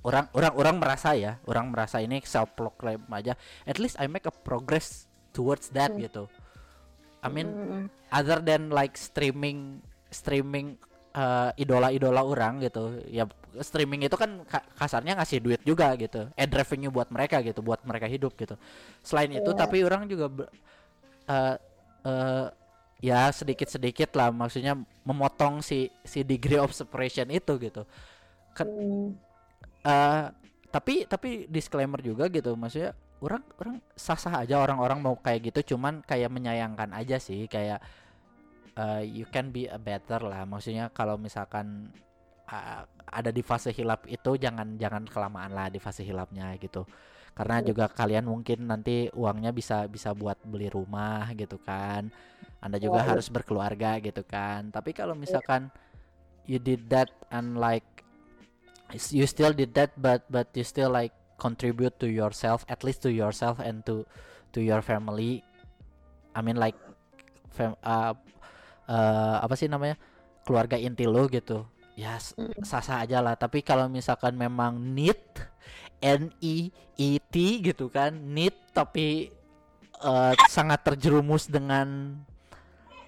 orang 0.00 0.26
orang 0.32 0.52
orang 0.56 0.76
merasa 0.80 1.12
ya 1.12 1.36
orang 1.44 1.68
merasa 1.68 2.00
ini 2.00 2.24
self 2.24 2.56
proclaim 2.56 3.04
aja 3.12 3.36
at 3.68 3.76
least 3.76 4.00
I 4.00 4.08
make 4.08 4.24
a 4.24 4.32
progress 4.32 5.04
towards 5.30 5.68
that 5.76 5.92
Hmm. 5.92 6.00
gitu 6.00 6.24
I 7.20 7.28
mean 7.28 7.48
Mm, 7.52 7.84
other 8.08 8.40
than 8.40 8.72
like 8.72 8.96
streaming 8.96 9.84
streaming 10.08 10.80
uh, 11.12 11.52
idola-idola 11.54 12.24
orang 12.24 12.64
gitu 12.64 13.04
ya 13.12 13.28
streaming 13.60 14.08
itu 14.08 14.16
kan 14.16 14.40
ka- 14.48 14.64
kasarnya 14.74 15.20
ngasih 15.20 15.38
duit 15.44 15.60
juga 15.62 15.92
gitu 16.00 16.32
ad 16.32 16.50
revenue 16.50 16.88
buat 16.88 17.12
mereka 17.12 17.44
gitu 17.44 17.60
buat 17.60 17.84
mereka 17.84 18.08
hidup 18.08 18.32
gitu 18.40 18.56
selain 19.04 19.36
itu 19.36 19.50
Iya. 19.52 19.58
tapi 19.58 19.84
orang 19.84 20.08
juga 20.08 20.48
uh, 21.28 21.54
uh, 22.08 22.46
ya 23.00 23.28
sedikit-sedikit 23.32 24.16
lah 24.16 24.32
maksudnya 24.32 24.76
memotong 25.04 25.60
si 25.60 25.92
si 26.04 26.24
degree 26.24 26.60
of 26.60 26.72
separation 26.72 27.28
itu 27.28 27.52
gitu 27.60 27.84
mm. 28.56 29.29
Eh 29.84 30.24
tapi 30.70 31.08
tapi 31.08 31.50
disclaimer 31.50 31.98
juga 31.98 32.30
gitu 32.30 32.54
maksudnya 32.54 32.94
orang 33.20 33.42
orang 33.60 33.76
sah-sah 33.98 34.44
aja 34.46 34.60
orang-orang 34.62 35.02
mau 35.02 35.16
kayak 35.18 35.50
gitu 35.52 35.74
cuman 35.76 36.00
kayak 36.06 36.30
menyayangkan 36.30 36.94
aja 36.94 37.18
sih 37.20 37.44
kayak 37.50 37.82
eh, 38.76 39.02
you 39.04 39.26
can 39.28 39.50
be 39.52 39.66
a 39.68 39.76
better 39.76 40.22
lah. 40.22 40.46
Maksudnya 40.48 40.88
kalau 40.94 41.20
misalkan 41.20 41.90
ah, 42.48 42.86
ada 43.10 43.30
di 43.34 43.42
fase 43.42 43.70
hilap 43.74 44.06
itu 44.06 44.38
jangan 44.38 44.78
jangan 44.78 45.04
kelamaan 45.06 45.52
lah 45.52 45.66
di 45.68 45.78
fase 45.82 46.02
hilapnya 46.06 46.54
gitu. 46.58 46.86
Karena 47.34 47.62
Iya. 47.62 47.66
juga 47.72 47.84
kalian 47.90 48.26
mungkin 48.26 48.66
nanti 48.66 49.06
uangnya 49.14 49.54
bisa 49.54 49.86
bisa 49.86 50.10
buat 50.14 50.38
beli 50.46 50.66
rumah 50.70 51.30
gitu 51.34 51.58
kan. 51.62 52.10
Anda 52.60 52.76
juga 52.78 53.04
Iya. 53.04 53.16
harus 53.16 53.26
berkeluarga 53.30 53.98
gitu 54.02 54.22
kan. 54.26 54.68
Tapi 54.72 54.90
kalau 54.96 55.14
misalkan 55.14 55.70
you 56.48 56.58
did 56.58 56.90
that 56.90 57.10
and 57.30 57.58
like 57.60 57.86
you 59.10 59.26
still 59.26 59.54
did 59.54 59.74
that 59.74 59.94
but 59.98 60.26
but 60.26 60.50
you 60.54 60.66
still 60.66 60.90
like 60.90 61.14
contribute 61.40 61.96
to 61.96 62.08
yourself 62.10 62.68
at 62.68 62.84
least 62.84 63.00
to 63.00 63.10
yourself 63.10 63.56
and 63.62 63.80
to 63.88 64.04
to 64.52 64.60
your 64.60 64.82
family. 64.82 65.40
I 66.34 66.40
mean 66.42 66.58
like 66.58 66.76
fam 67.50 67.74
uh, 67.82 68.14
uh, 68.86 69.36
apa 69.42 69.54
sih 69.58 69.66
namanya 69.66 69.98
keluarga 70.46 70.78
inti 70.78 71.06
lo 71.06 71.26
gitu. 71.30 71.66
Ya 71.98 72.16
s- 72.16 72.32
Mm. 72.38 72.64
sah-sah 72.64 73.02
aja 73.04 73.20
lah. 73.20 73.34
Tapi 73.36 73.60
kalau 73.60 73.90
misalkan 73.90 74.36
memang 74.38 74.78
need 74.78 75.18
N 76.00 76.32
E 76.40 76.70
E 76.96 77.10
T 77.28 77.60
gitu 77.60 77.92
kan 77.92 78.14
need 78.14 78.56
tapi 78.72 79.28
uh, 80.00 80.32
sangat 80.48 80.80
terjerumus 80.86 81.44
dengan 81.48 82.16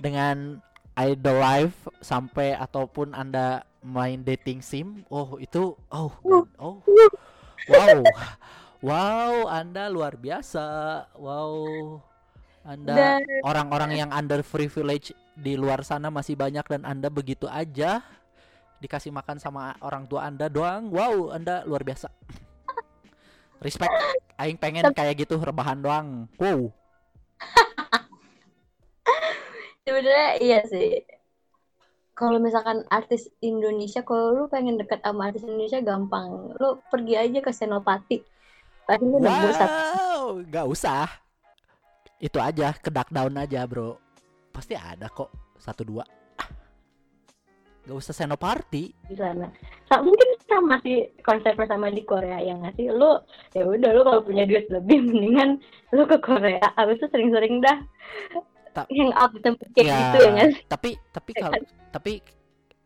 dengan 0.03 0.61
idol 0.99 1.41
life 1.41 1.89
sampai 2.05 2.53
ataupun 2.53 3.17
anda 3.17 3.65
main 3.83 4.23
dating 4.23 4.63
sim? 4.63 5.03
Oh 5.11 5.37
itu 5.43 5.75
oh 5.91 6.13
oh. 6.57 6.79
Wow. 7.69 8.03
Wow 8.83 9.35
anda 9.51 9.91
luar 9.91 10.19
biasa. 10.19 10.65
Wow. 11.19 11.99
Anda 12.63 12.95
Dan 12.95 13.21
orang-orang 13.43 13.93
yang 13.99 14.11
under 14.15 14.47
privilege 14.47 15.11
di 15.35 15.59
luar 15.59 15.83
sana 15.83 16.15
masih 16.15 16.39
banyak 16.39 16.63
dan 16.67 16.83
anda 16.87 17.11
begitu 17.11 17.51
aja. 17.51 18.03
Dikasih 18.79 19.15
makan 19.15 19.39
sama 19.43 19.75
orang 19.83 20.07
tua 20.07 20.27
anda 20.27 20.47
doang. 20.47 20.91
Wow 20.91 21.35
anda 21.35 21.67
luar 21.67 21.83
biasa. 21.83 22.11
Respect. 23.63 23.95
Aing 24.39 24.59
pengen 24.59 24.91
kayak 24.95 25.27
gitu 25.27 25.39
rebahan 25.39 25.79
doang. 25.79 26.27
Wow. 26.39 26.71
Sebenarnya 29.87 30.31
iya 30.39 30.61
sih 30.67 31.03
kalau 32.23 32.39
misalkan 32.39 32.87
artis 32.87 33.27
Indonesia 33.43 34.07
kalau 34.07 34.31
lu 34.31 34.45
pengen 34.47 34.79
deket 34.79 35.03
sama 35.03 35.35
artis 35.35 35.43
Indonesia 35.43 35.83
gampang 35.83 36.55
lu 36.55 36.79
pergi 36.87 37.19
aja 37.19 37.39
ke 37.43 37.51
Senopati 37.51 38.23
pasti 38.87 39.03
lu 39.03 39.19
Wow, 39.19 40.39
nggak 40.47 40.67
usah. 40.71 41.07
Itu 42.23 42.39
aja, 42.39 42.71
ke 42.79 42.95
dark 42.95 43.11
down 43.11 43.35
aja, 43.35 43.67
bro. 43.67 43.99
Pasti 44.55 44.79
ada 44.79 45.11
kok 45.11 45.31
satu 45.59 45.83
dua. 45.83 46.07
Gak 47.83 47.99
usah 47.99 48.15
senoparty. 48.15 48.95
di 49.11 49.17
sana 49.19 49.51
Sa- 49.91 49.99
mungkin 50.07 50.39
sama 50.47 50.79
sih 50.87 51.03
konsepnya 51.27 51.67
sama 51.67 51.91
di 51.91 52.07
Korea 52.07 52.39
yang 52.39 52.63
ngasih 52.63 52.95
lu 52.95 53.19
ya 53.51 53.67
udah 53.67 53.91
lu 53.91 54.07
kalau 54.07 54.23
punya 54.23 54.47
duit 54.47 54.71
lebih 54.71 55.03
mendingan 55.11 55.59
lu 55.91 56.07
ke 56.07 56.15
Korea 56.23 56.63
abis 56.79 57.03
itu 57.03 57.11
sering-sering 57.11 57.59
dah 57.59 57.83
Ta- 58.73 58.89
yang 58.89 59.13
out 59.13 59.31
di 59.37 59.41
tempat 59.45 59.69
kayak 59.77 59.85
Ya, 59.85 59.97
gitu 60.01 60.19
ya 60.25 60.45
sih? 60.49 60.65
Tapi 60.65 60.91
tapi 61.13 61.31
Ya 61.37 61.41
kalau 61.45 61.61
tapi 61.93 62.13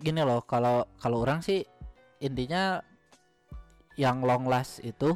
gini 0.03 0.21
loh, 0.27 0.43
kalau 0.43 0.83
kalau 0.99 1.23
orang 1.23 1.41
sih 1.41 1.63
intinya 2.19 2.83
yang 3.97 4.21
long 4.27 4.45
last 4.51 4.83
itu 4.85 5.15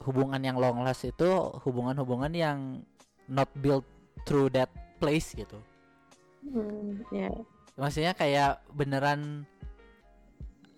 hubungan 0.00 0.40
yang 0.40 0.56
long 0.56 0.80
last 0.80 1.04
itu 1.04 1.28
hubungan-hubungan 1.66 2.32
yang 2.32 2.58
not 3.28 3.50
built 3.60 3.84
through 4.24 4.48
that 4.48 4.70
place 4.96 5.36
gitu. 5.36 5.60
Hmm, 6.40 7.04
ya. 7.12 7.28
maksudnya 7.76 8.16
kayak 8.16 8.64
beneran 8.72 9.44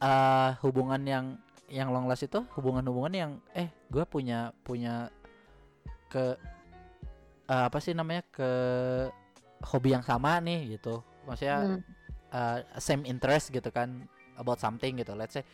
eh 0.03 0.51
hubungan 0.59 1.03
yang 1.07 1.27
yang 1.71 1.95
long 1.95 2.11
last 2.11 2.27
itu 2.27 2.43
hubungan-hubungan 2.59 3.15
yang 3.15 3.33
eh 3.55 3.71
gue 3.95 4.03
punya 4.11 4.51
punya 4.67 5.07
ke 6.11 6.35
eh, 7.53 7.65
apa 7.69 7.79
sih 7.85 7.93
namanya 7.93 8.25
ke 8.33 8.51
hobi 9.69 9.93
yang 9.93 10.03
sama 10.03 10.41
nih 10.41 10.81
gitu 10.81 11.05
maksudnya 11.29 11.77
Hmm. 11.77 11.81
eh, 12.33 12.59
same 12.81 13.05
interest 13.05 13.53
gitu 13.53 13.69
kan 13.69 14.09
about 14.41 14.57
something 14.57 14.97
gitu 14.97 15.13
let's 15.13 15.37
say 15.37 15.45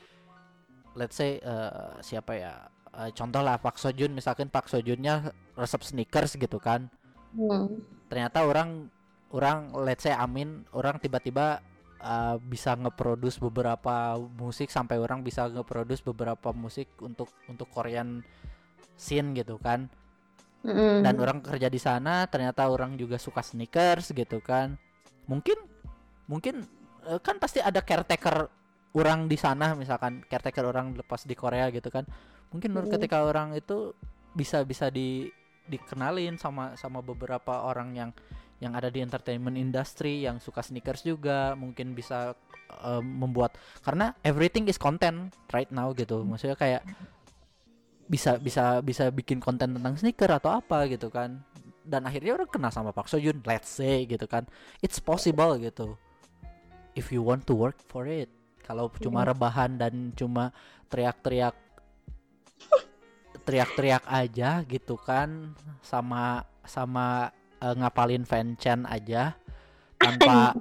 let's 0.95 1.19
say 1.19 1.43
eh, 1.43 1.91
siapa 2.07 2.33
ya 2.39 2.55
Eh, 2.99 3.13
contoh 3.15 3.45
lah 3.45 3.61
Pak 3.61 3.77
Sojun 3.77 4.11
misalkan 4.17 4.49
Pak 4.51 4.67
Sojunnya 4.67 5.31
resep 5.55 5.85
sneakers 5.85 6.35
gitu 6.35 6.59
kan 6.59 6.89
Hmm. 7.37 7.85
ternyata 8.09 8.49
orang 8.49 8.89
orang 9.29 9.77
let's 9.85 10.09
say 10.09 10.17
amin 10.17 10.65
orang 10.73 10.97
tiba-tiba 10.97 11.61
uh, 12.01 12.41
bisa 12.41 12.73
ngeproduce 12.73 13.37
beberapa 13.37 14.17
musik 14.17 14.73
sampai 14.73 14.97
orang 14.97 15.21
bisa 15.21 15.45
ngeproduce 15.53 16.01
beberapa 16.01 16.57
musik 16.57 16.89
untuk 17.05 17.29
untuk 17.45 17.69
Korean 17.69 18.25
scene 18.97 19.37
gitu 19.37 19.61
kan 19.61 19.93
Dan 21.03 21.15
orang 21.19 21.39
kerja 21.41 21.67
di 21.67 21.79
sana 21.79 22.27
ternyata 22.27 22.69
orang 22.69 22.95
juga 22.95 23.17
suka 23.17 23.41
sneakers 23.41 24.13
gitu 24.13 24.39
kan. 24.39 24.77
Mungkin 25.27 25.57
mungkin 26.27 26.65
eh, 27.05 27.21
kan 27.21 27.37
pasti 27.37 27.59
ada 27.59 27.81
caretaker 27.81 28.49
orang 28.93 29.29
di 29.29 29.37
sana 29.37 29.73
misalkan 29.73 30.25
caretaker 30.25 30.65
orang 30.65 30.93
lepas 30.93 31.25
di 31.25 31.33
Korea 31.33 31.69
gitu 31.69 31.89
kan. 31.89 32.05
Mungkin 32.49 32.73
nur- 32.73 32.89
Mm. 32.89 32.95
ketika 32.97 33.25
orang 33.25 33.53
itu 33.53 33.93
bisa 34.33 34.65
bisa 34.65 34.89
di 34.89 35.29
dikenalin 35.69 36.41
sama 36.41 36.73
sama 36.77 37.05
beberapa 37.05 37.61
orang 37.65 37.93
yang 37.93 38.11
yang 38.59 38.73
ada 38.75 38.89
di 38.89 38.99
entertainment 38.99 39.55
industry 39.55 40.25
yang 40.25 40.41
suka 40.41 40.65
sneakers 40.65 41.05
juga 41.05 41.53
mungkin 41.55 41.93
bisa 41.93 42.33
eh, 42.69 43.03
membuat 43.05 43.57
karena 43.81 44.13
everything 44.21 44.65
is 44.67 44.77
content 44.77 45.33
right 45.53 45.69
now 45.71 45.93
gitu. 45.93 46.25
Maksudnya 46.25 46.57
kayak 46.57 46.83
bisa 48.09 48.41
bisa 48.41 48.81
bisa 48.81 49.13
bikin 49.13 49.39
konten 49.39 49.77
tentang 49.77 49.95
sneaker 49.95 50.33
atau 50.33 50.57
apa 50.59 50.89
gitu 50.89 51.13
kan. 51.13 51.45
Dan 51.85 52.09
akhirnya 52.09 52.37
orang 52.41 52.49
kena 52.49 52.73
sama 52.73 52.93
Park 52.93 53.13
Seo 53.13 53.21
Joon 53.21 53.45
let's 53.45 53.69
say 53.69 54.09
gitu 54.09 54.25
kan. 54.25 54.49
It's 54.81 54.99
possible 54.99 55.61
gitu. 55.61 55.95
If 56.97 57.13
you 57.13 57.21
want 57.21 57.45
to 57.47 57.55
work 57.55 57.79
for 57.87 58.09
it. 58.09 58.33
Kalau 58.65 58.93
cuma 59.01 59.25
rebahan 59.25 59.81
dan 59.81 60.13
cuma 60.13 60.53
teriak-teriak 60.93 61.57
teriak-teriak 63.45 64.05
aja 64.05 64.65
gitu 64.65 64.97
kan. 65.01 65.57
Sama 65.81 66.45
sama 66.65 67.33
eh, 67.61 67.75
ngapalin 67.77 68.29
fanchan 68.29 68.85
aja 68.89 69.37
tanpa 69.97 70.57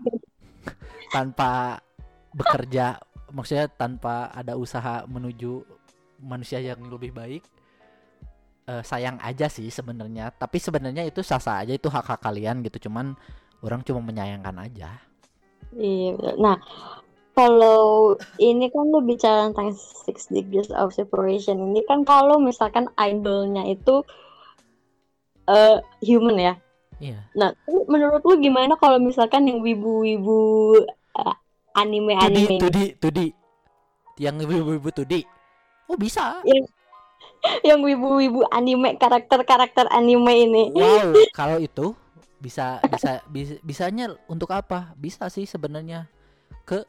tanpa 1.15 1.51
bekerja. 2.35 2.99
Maksudnya 3.27 3.67
tanpa 3.67 4.31
ada 4.31 4.55
usaha 4.55 5.03
menuju 5.03 5.76
manusia 6.21 6.61
yang 6.61 6.81
lebih 6.87 7.13
baik 7.13 7.43
eh, 8.67 8.83
sayang 8.83 9.17
aja 9.23 9.47
sih 9.47 9.71
sebenarnya. 9.71 10.33
Tapi 10.35 10.57
sebenarnya 10.59 11.07
itu 11.07 11.23
sah-sah 11.23 11.63
aja 11.63 11.73
itu 11.73 11.87
hak-hak 11.87 12.19
kalian 12.21 12.61
gitu. 12.65 12.89
Cuman 12.89 13.15
orang 13.63 13.81
cuma 13.81 14.03
menyayangkan 14.03 14.57
aja. 14.61 14.89
Iya, 15.75 16.15
nah 16.39 16.55
kalau 17.37 18.15
ini 18.41 18.71
kan 18.73 18.89
lu 18.89 19.03
bicara 19.05 19.51
tentang 19.51 19.75
six 19.77 20.31
degrees 20.33 20.73
of 20.73 20.89
separation. 20.95 21.59
Ini 21.59 21.85
kan 21.85 22.01
kalau 22.01 22.41
misalkan 22.41 22.89
idolnya 22.97 23.61
itu 23.67 24.01
eh 25.47 25.79
human 26.03 26.35
ya. 26.35 26.53
iya. 26.99 27.23
Nah, 27.37 27.55
menurut 27.87 28.25
lu 28.25 28.35
gimana 28.41 28.75
kalau 28.75 28.99
misalkan 28.99 29.47
yang 29.47 29.63
wibu-wibu 29.63 30.39
eh, 31.13 31.35
anime-anime 31.77 32.57
tudi 32.57 32.85
tudi 32.97 33.27
yang 34.17 34.41
ibu-ibu 34.41 34.89
tudi 34.89 35.21
oh 35.87 35.97
bisa? 35.97 36.43
Yang 37.63 37.79
wibu-wibu 37.93 38.47
anime 38.51 38.99
karakter-karakter 38.99 39.87
anime 39.91 40.33
ini. 40.47 40.63
wow 40.75 41.15
kalau 41.39 41.57
itu 41.57 41.95
bisa 42.37 42.77
bisa 42.85 43.23
bisa 43.27 43.55
bisanya 43.65 44.13
untuk 44.29 44.53
apa? 44.53 44.93
Bisa 44.99 45.27
sih 45.31 45.49
sebenarnya 45.49 46.05
ke 46.67 46.85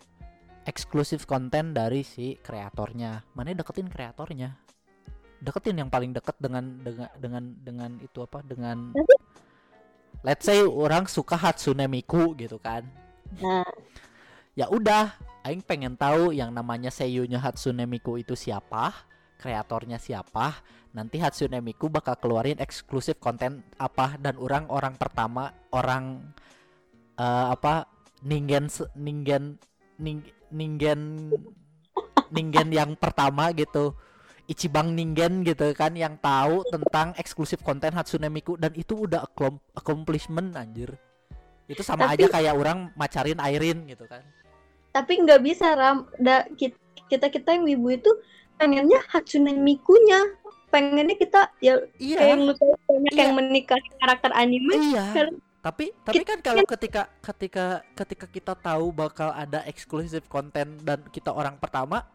eksklusif 0.69 1.25
konten 1.25 1.73
dari 1.73 2.05
si 2.05 2.37
kreatornya. 2.37 3.25
Mana 3.33 3.57
deketin 3.57 3.89
kreatornya? 3.89 4.53
Deketin 5.39 5.81
yang 5.81 5.89
paling 5.89 6.13
deket 6.13 6.37
dengan 6.37 6.83
dengan 6.85 7.09
dengan 7.17 7.45
dengan 7.65 7.91
itu 8.05 8.21
apa? 8.21 8.45
Dengan 8.45 8.93
let's 10.27 10.45
say 10.45 10.61
orang 10.61 11.09
suka 11.09 11.39
Hatsune 11.39 11.89
Miku 11.89 12.37
gitu 12.37 12.59
kan. 12.61 12.85
Nah, 13.41 13.65
ya 14.53 14.69
udah 14.69 15.15
aing 15.47 15.63
pengen 15.63 15.95
tahu 15.95 16.35
yang 16.35 16.51
namanya 16.51 16.91
seiyunya 16.91 17.39
Hatsune 17.39 17.87
Miku 17.87 18.19
itu 18.19 18.35
siapa 18.35 19.09
kreatornya 19.39 20.03
siapa. 20.03 20.59
Nanti 20.93 21.23
Hatsune 21.23 21.63
Miku 21.63 21.87
bakal 21.87 22.19
keluarin 22.19 22.59
eksklusif 22.59 23.23
konten 23.23 23.63
apa 23.79 24.19
dan 24.19 24.35
orang 24.37 24.67
orang 24.67 24.99
pertama 24.99 25.55
orang 25.71 26.35
eh, 27.15 27.47
apa 27.55 27.87
ningen 28.27 28.67
ningen 28.99 29.63
ning, 30.03 30.27
ningen 30.51 31.31
ningen 32.35 32.69
yang 32.75 32.91
pertama 32.99 33.55
gitu. 33.55 33.95
Ichibang 34.49 34.97
Ningen 34.97 35.45
gitu 35.45 35.77
kan 35.77 35.93
yang 35.93 36.17
tahu 36.25 36.65
tentang 36.73 37.13
eksklusif 37.21 37.61
konten 37.61 37.93
Hatsune 37.93 38.33
Miku 38.33 38.57
dan 38.57 38.73
itu 38.73 39.05
udah 39.05 39.29
accom- 39.29 39.61
accomplishment 39.77 40.57
anjir. 40.57 40.97
Itu 41.69 41.85
sama 41.85 42.09
Tapi- 42.09 42.25
aja 42.25 42.41
kayak 42.41 42.55
orang 42.57 42.89
macarin 42.97 43.37
Airin 43.45 43.85
gitu 43.85 44.09
kan 44.09 44.25
tapi 44.91 45.13
nggak 45.19 45.41
bisa 45.41 45.75
Ram. 45.75 46.09
Da, 46.17 46.45
kita 47.09 47.29
kita 47.29 47.55
yang 47.55 47.65
wibu 47.65 47.89
itu 47.91 48.11
pengennya 48.57 49.01
Hatsune 49.09 49.55
Mikunya. 49.55 50.21
Pengennya 50.69 51.17
kita 51.17 51.49
ya 51.59 51.81
kayak 51.81 51.97
iya 51.97 52.37
banyak 52.37 53.13
Iya. 53.13 53.21
yang 53.25 53.33
menikahi 53.35 53.89
karakter 53.97 54.31
anime. 54.37 54.77
iya 54.77 55.05
Karena- 55.17 55.41
tapi 55.59 55.91
tapi 56.07 56.23
kan 56.23 56.39
kalau 56.39 56.63
ketika 56.63 57.11
ketika 57.19 57.65
ketika 57.93 58.27
kita 58.29 58.53
tahu 58.55 58.95
bakal 58.95 59.35
ada 59.35 59.65
eksklusif 59.65 60.23
konten 60.31 60.79
dan 60.87 61.03
kita 61.11 61.35
orang 61.35 61.59
pertama 61.59 62.07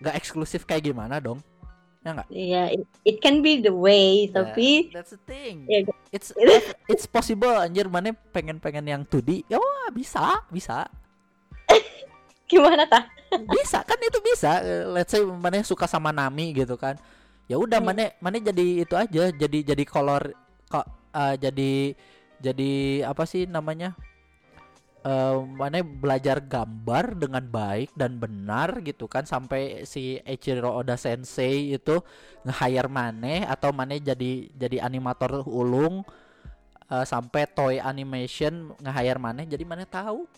nggak 0.00 0.14
eksklusif 0.16 0.62
kayak 0.64 0.86
gimana 0.86 1.18
dong 1.18 1.42
Iya, 2.32 2.72
it, 2.72 2.82
it 3.04 3.16
can 3.20 3.44
be 3.44 3.60
the 3.60 3.68
way, 3.68 4.24
Ya, 4.24 4.40
tapi 4.40 4.88
that's 4.88 5.12
the 5.12 5.20
thing. 5.28 5.68
Ya, 5.68 5.84
it's 6.08 6.32
it's 6.88 7.04
possible 7.04 7.52
anjir. 7.52 7.92
Mana 7.92 8.16
pengen 8.32 8.56
pengen 8.56 8.88
yang 8.88 9.02
2D 9.04 9.44
ya 9.52 9.60
wah, 9.60 9.92
bisa 9.92 10.40
bisa. 10.48 10.88
Gimana 12.50 12.88
tah? 12.88 13.04
bisa 13.46 13.84
kan 13.84 14.00
itu 14.00 14.18
bisa. 14.24 14.64
Let's 14.90 15.12
say 15.12 15.22
mana 15.22 15.60
suka 15.60 15.84
sama 15.84 16.10
Nami 16.10 16.56
gitu 16.56 16.74
kan. 16.80 16.96
Ya 17.46 17.60
udah 17.60 17.78
Hmm. 17.78 17.92
mana 17.92 18.04
mana 18.18 18.36
jadi 18.40 18.82
itu 18.82 18.94
aja 18.96 19.28
jadi 19.30 19.58
jadi 19.74 19.84
color 19.84 20.32
kok 20.66 20.86
eh, 21.12 21.34
jadi 21.36 21.72
jadi 22.40 22.70
apa 23.06 23.28
sih 23.28 23.44
namanya 23.44 23.92
eh 25.00 25.36
mana 25.56 25.80
belajar 25.80 26.44
gambar 26.44 27.16
dengan 27.16 27.40
baik 27.40 27.96
dan 27.96 28.20
benar 28.20 28.84
gitu 28.84 29.08
kan 29.08 29.24
sampai 29.24 29.88
si 29.88 30.20
Eiichiro 30.20 30.76
Oda 30.76 31.00
Sensei 31.00 31.72
itu 31.72 32.04
nge-hire 32.44 32.88
Mane 32.92 33.48
atau 33.48 33.72
Mane 33.72 33.96
jadi 33.96 34.52
jadi 34.52 34.84
animator 34.84 35.40
ulung 35.48 36.04
eh, 36.92 37.04
sampai 37.08 37.48
Toy 37.48 37.80
Animation 37.80 38.76
nge-hire 38.76 39.16
Mane. 39.16 39.48
Jadi 39.48 39.64
Mane 39.64 39.88
tahu 39.88 40.28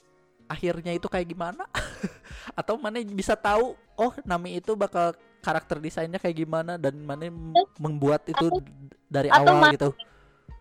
akhirnya 0.47 0.93
itu 0.95 1.11
kayak 1.11 1.27
gimana? 1.27 1.65
Atau 2.59 2.77
mana 2.77 3.01
bisa 3.03 3.33
tahu 3.39 3.73
oh 3.97 4.13
Nami 4.27 4.59
itu 4.61 4.75
bakal 4.77 5.15
karakter 5.43 5.83
desainnya 5.83 6.23
kayak 6.23 6.39
gimana 6.39 6.79
dan 6.79 7.03
mana 7.03 7.27
m- 7.27 7.55
membuat 7.81 8.23
itu 8.31 8.47
Atau- 8.47 8.63
dari 9.11 9.29
atau 9.33 9.43
awal 9.59 9.75
gitu 9.75 9.91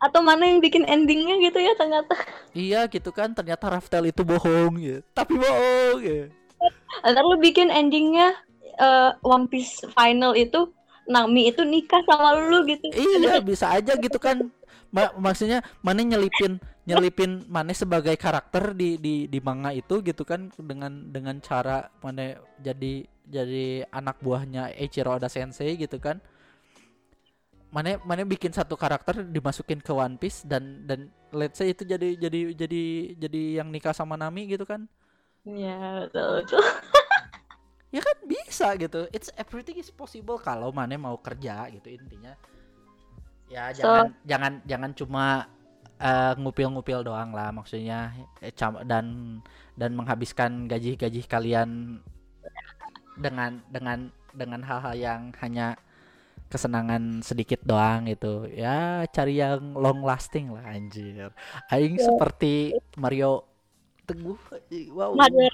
atau 0.01 0.19
mana 0.25 0.49
yang 0.49 0.57
bikin 0.57 0.81
endingnya 0.89 1.37
gitu 1.37 1.61
ya 1.61 1.77
ternyata? 1.77 2.17
Iya 2.57 2.89
gitu 2.89 3.13
kan 3.13 3.37
ternyata 3.37 3.69
Raftel 3.69 4.09
itu 4.09 4.25
bohong 4.25 4.81
ya. 4.81 4.97
Tapi 5.13 5.37
bohong 5.37 5.99
ya. 6.01 6.23
Ntar 7.05 7.23
lu 7.23 7.37
bikin 7.37 7.69
endingnya 7.69 8.33
eh, 8.81 9.11
One 9.21 9.45
Piece 9.45 9.85
final 9.93 10.33
itu 10.33 10.73
Nami 11.05 11.53
itu 11.53 11.61
nikah 11.61 12.01
sama 12.09 12.33
lu 12.33 12.65
gitu. 12.65 12.89
Iya 12.93 13.37
bisa 13.49 13.69
aja 13.69 13.93
gitu 13.93 14.17
kan. 14.17 14.49
Ma- 14.91 15.13
maksudnya 15.15 15.63
mana 15.85 16.03
nyelipin 16.03 16.59
nyelipin 16.83 17.45
mana 17.47 17.71
sebagai 17.71 18.17
karakter 18.17 18.73
di 18.75 18.97
di 18.99 19.29
di 19.29 19.39
manga 19.39 19.71
itu 19.71 20.01
gitu 20.03 20.25
kan 20.27 20.51
dengan 20.57 21.13
dengan 21.13 21.39
cara 21.39 21.87
mana 22.03 22.35
jadi 22.59 23.07
jadi 23.23 23.87
anak 23.93 24.19
buahnya 24.19 24.75
Eiichiro 24.75 25.15
Oda 25.15 25.31
Sensei 25.31 25.79
gitu 25.79 25.95
kan 26.01 26.19
mana 27.71 27.95
mana 28.03 28.27
bikin 28.27 28.51
satu 28.51 28.75
karakter 28.75 29.23
dimasukin 29.23 29.79
ke 29.79 29.95
One 29.95 30.19
Piece 30.19 30.43
dan 30.43 30.83
dan 30.83 31.07
let's 31.31 31.55
say 31.55 31.71
itu 31.71 31.87
jadi 31.87 32.19
jadi 32.19 32.51
jadi 32.51 32.83
jadi 33.15 33.41
yang 33.63 33.71
nikah 33.71 33.95
sama 33.95 34.19
Nami 34.19 34.51
gitu 34.51 34.67
kan? 34.67 34.91
Iya 35.47 36.05
betul, 36.05 36.43
betul. 36.43 36.61
ya 37.95 38.01
kan 38.03 38.17
bisa 38.27 38.67
gitu. 38.75 39.07
It's 39.15 39.31
everything 39.39 39.79
is 39.79 39.87
possible 39.87 40.35
kalau 40.35 40.75
mana 40.75 40.99
mau 40.99 41.15
kerja 41.15 41.71
gitu 41.71 41.95
intinya. 41.95 42.35
Ya 43.47 43.71
So- 43.71 43.87
jangan 43.87 44.07
jangan 44.27 44.53
jangan 44.67 44.91
cuma 44.91 45.25
eh, 45.95 46.33
ngupil-ngupil 46.35 47.07
doang 47.07 47.31
lah 47.31 47.55
maksudnya. 47.55 48.11
Eh, 48.43 48.51
dan 48.83 49.39
dan 49.79 49.91
menghabiskan 49.95 50.67
gaji-gaji 50.67 51.23
kalian 51.23 52.03
dengan 53.15 53.63
dengan 53.71 54.11
dengan 54.35 54.59
hal-hal 54.59 54.95
yang 54.99 55.21
hanya 55.39 55.79
kesenangan 56.51 57.23
sedikit 57.23 57.63
doang 57.63 58.05
gitu 58.05 58.43
ya 58.45 59.07
cari 59.07 59.39
yang 59.39 59.71
long 59.73 60.03
lasting 60.03 60.51
lah 60.51 60.67
anjir 60.67 61.31
aing 61.69 61.95
Ya. 61.95 62.05
seperti 62.05 62.75
Mario 62.95 63.47
Teguh 64.03 64.35
wow 64.91 65.15
Mario. 65.15 65.47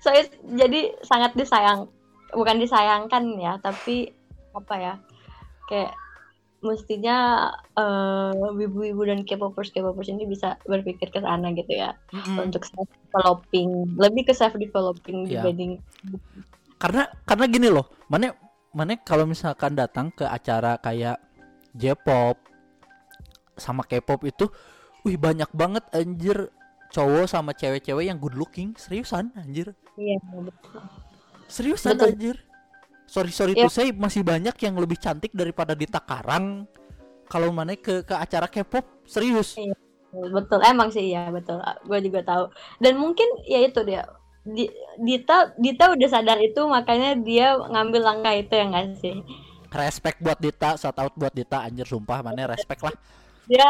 so 0.00 0.08
it- 0.10 0.32
jadi 0.56 0.96
sangat 1.00 1.32
disayang 1.34 1.88
bukan 2.32 2.56
disayangkan 2.56 3.22
ya 3.36 3.60
tapi 3.60 4.10
apa 4.52 4.74
ya 4.74 4.94
kayak 5.66 5.92
mestinya 6.60 7.48
eh, 7.76 8.32
wibu-wibu 8.56 9.04
dan 9.04 9.20
K-popers 9.22 9.68
K-popers 9.68 10.08
ini 10.08 10.24
bisa 10.24 10.56
berpikir 10.64 11.12
ke 11.12 11.20
sana 11.20 11.52
gitu 11.52 11.68
ya 11.70 11.92
Mm-mm. 12.10 12.48
untuk 12.48 12.64
self 12.64 12.88
developing 13.04 13.68
lebih 13.94 14.24
ke 14.24 14.32
self 14.32 14.56
developing 14.56 15.28
Iya. 15.28 15.44
dibanding 15.44 15.76
karena 16.84 17.08
karena 17.24 17.44
gini 17.48 17.68
loh 17.72 17.88
mana 18.12 18.36
mana 18.76 18.92
kalau 19.00 19.24
misalkan 19.24 19.72
datang 19.72 20.12
ke 20.12 20.28
acara 20.28 20.76
kayak 20.76 21.16
J-pop 21.72 22.36
sama 23.56 23.80
K-pop 23.88 24.20
itu 24.28 24.52
wih 25.00 25.16
banyak 25.16 25.48
banget 25.56 25.80
anjir 25.96 26.52
cowok 26.92 27.24
sama 27.24 27.56
cewek-cewek 27.56 28.04
yang 28.04 28.20
good 28.20 28.36
looking 28.36 28.76
seriusan 28.76 29.32
anjir 29.32 29.72
iya 29.96 30.20
betul. 30.20 30.84
seriusan 31.48 31.96
Betul. 31.96 32.08
anjir 32.12 32.36
sorry 33.08 33.32
sorry 33.32 33.52
Iya. 33.56 33.64
tuh 33.64 33.72
saya 33.72 33.88
masih 33.96 34.20
banyak 34.20 34.52
yang 34.60 34.76
lebih 34.76 35.00
cantik 35.00 35.32
daripada 35.32 35.72
Dita 35.72 36.04
Karang 36.04 36.68
kalau 37.32 37.48
mana 37.48 37.72
ke 37.80 38.04
ke 38.04 38.12
acara 38.12 38.44
K-pop 38.44 38.84
serius 39.08 39.56
Iya. 39.56 39.72
betul 40.12 40.60
emang 40.62 40.92
sih 40.92 41.16
ya 41.16 41.32
betul 41.32 41.58
gue 41.88 41.98
juga 42.04 42.20
tahu 42.22 42.44
dan 42.78 43.00
mungkin 43.00 43.26
ya 43.48 43.64
itu 43.64 43.80
dia 43.82 44.04
Di- 44.04 44.23
Dita 45.00 45.56
Dita 45.56 45.84
udah 45.96 46.08
sadar 46.12 46.36
itu 46.44 46.60
makanya 46.68 47.16
dia 47.16 47.56
ngambil 47.56 48.02
langkah 48.04 48.34
itu 48.36 48.52
ya 48.52 48.64
nggak 48.68 48.84
sih? 49.00 49.16
Respect 49.72 50.20
buat 50.20 50.36
Dita 50.36 50.76
shout 50.76 51.00
out 51.00 51.16
buat 51.16 51.32
Dita. 51.32 51.64
Anjir 51.64 51.88
sumpah 51.88 52.20
mana 52.20 52.52
respect 52.52 52.84
lah. 52.84 52.92
Dia 53.48 53.64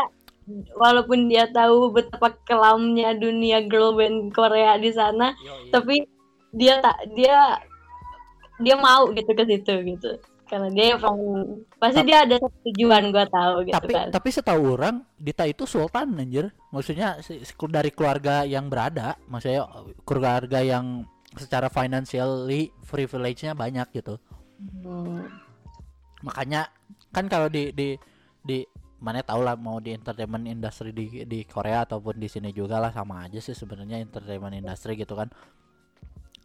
walaupun 0.77 1.31
dia 1.31 1.49
tahu 1.49 1.95
betapa 1.95 2.37
kelamnya 2.45 3.17
dunia 3.17 3.65
girl 3.65 3.97
band 3.97 4.35
Korea 4.37 4.77
di 4.77 4.93
sana 4.93 5.33
tapi 5.73 6.05
dia 6.53 6.85
tak 6.85 7.01
dia 7.17 7.57
dia 8.61 8.77
mau 8.77 9.09
gitu 9.17 9.33
ke 9.33 9.45
situ 9.49 9.75
gitu 9.89 10.11
karena 10.55 10.71
dia 10.71 10.95
emang 10.95 11.19
pasti 11.83 12.01
dia 12.07 12.23
ada 12.23 12.39
tujuan 12.39 13.11
gue 13.11 13.27
tahu 13.27 13.55
gitu 13.67 13.75
tapi 13.75 13.91
kan. 13.91 14.09
tapi 14.15 14.29
setahu 14.31 14.79
orang 14.79 15.03
Dita 15.19 15.43
itu 15.51 15.67
sultan 15.67 16.15
anjir. 16.15 16.55
Maksudnya 16.71 17.19
dari 17.75 17.91
keluarga 17.91 18.47
yang 18.47 18.71
berada 18.71 19.19
maksudnya 19.27 19.67
keluarga 20.07 20.63
yang 20.63 21.03
secara 21.35 21.67
financially 21.67 22.71
privilege-nya 22.87 23.59
banyak 23.59 23.91
gitu. 23.99 24.15
Hmm, 24.63 25.27
makanya 26.23 26.71
kan 27.11 27.27
kalau 27.27 27.51
di 27.51 27.75
di 27.75 27.99
di 28.47 28.63
mana 29.03 29.27
tahu 29.27 29.43
lah 29.43 29.59
mau 29.59 29.83
di 29.83 29.91
entertainment 29.91 30.47
industry 30.47 30.95
di 30.95 31.27
di 31.27 31.43
Korea 31.43 31.83
ataupun 31.83 32.15
di 32.15 32.31
sini 32.31 32.55
juga 32.55 32.79
lah 32.79 32.95
sama 32.95 33.27
aja 33.27 33.43
sih 33.43 33.59
sebenarnya 33.59 33.99
entertainment 33.99 34.55
industry 34.55 34.95
gitu 34.95 35.19
kan. 35.19 35.27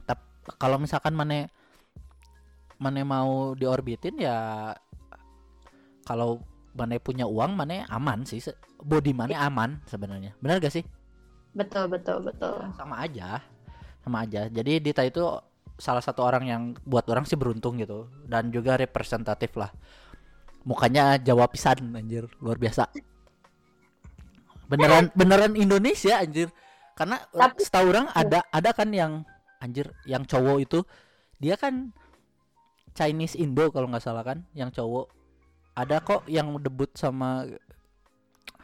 Tapi 0.10 0.58
kalau 0.58 0.82
misalkan 0.82 1.14
mana 1.14 1.46
mana 2.80 3.04
mau 3.04 3.54
diorbitin 3.54 4.16
ya 4.24 4.72
kalau 6.08 6.42
mana 6.72 6.96
punya 6.98 7.28
uang 7.28 7.60
mana 7.60 7.84
aman 7.92 8.24
sih 8.24 8.40
body 8.80 9.12
mana 9.12 9.36
aman 9.46 9.84
sebenarnya. 9.86 10.32
Benar 10.40 10.64
gak 10.64 10.74
sih? 10.74 10.84
Betul 11.52 11.92
betul 11.92 12.24
betul. 12.24 12.56
Sama 12.80 13.04
aja 13.04 13.44
sama 14.04 14.24
aja. 14.24 14.48
Jadi 14.48 14.80
Dita 14.80 15.04
itu 15.04 15.22
salah 15.80 16.04
satu 16.04 16.24
orang 16.24 16.44
yang 16.48 16.62
buat 16.88 17.08
orang 17.12 17.24
sih 17.28 17.36
beruntung 17.36 17.80
gitu 17.80 18.08
dan 18.26 18.50
juga 18.50 18.80
representatif 18.80 19.54
lah. 19.60 19.70
Mukanya 20.64 21.20
Jawa 21.20 21.52
pisan 21.52 21.94
anjir. 21.96 22.26
Luar 22.40 22.56
biasa. 22.56 22.88
Beneran 24.72 25.12
beneran 25.20 25.54
Indonesia 25.60 26.20
anjir. 26.20 26.48
Karena 26.96 27.20
eh, 27.20 27.40
Tapi- 27.40 27.64
setahu 27.64 27.92
orang 27.92 28.08
ada 28.12 28.44
ada 28.52 28.70
kan 28.72 28.90
yang 28.92 29.24
anjir 29.60 29.92
yang 30.08 30.24
cowok 30.24 30.58
itu 30.64 30.80
dia 31.40 31.60
kan 31.60 31.92
Chinese 33.00 33.40
Indo 33.40 33.72
kalau 33.72 33.88
nggak 33.88 34.04
salah 34.04 34.28
kan 34.28 34.44
yang 34.52 34.68
cowok. 34.68 35.08
Ada 35.80 36.04
kok 36.04 36.28
yang 36.28 36.60
debut 36.60 36.92
sama 37.00 37.48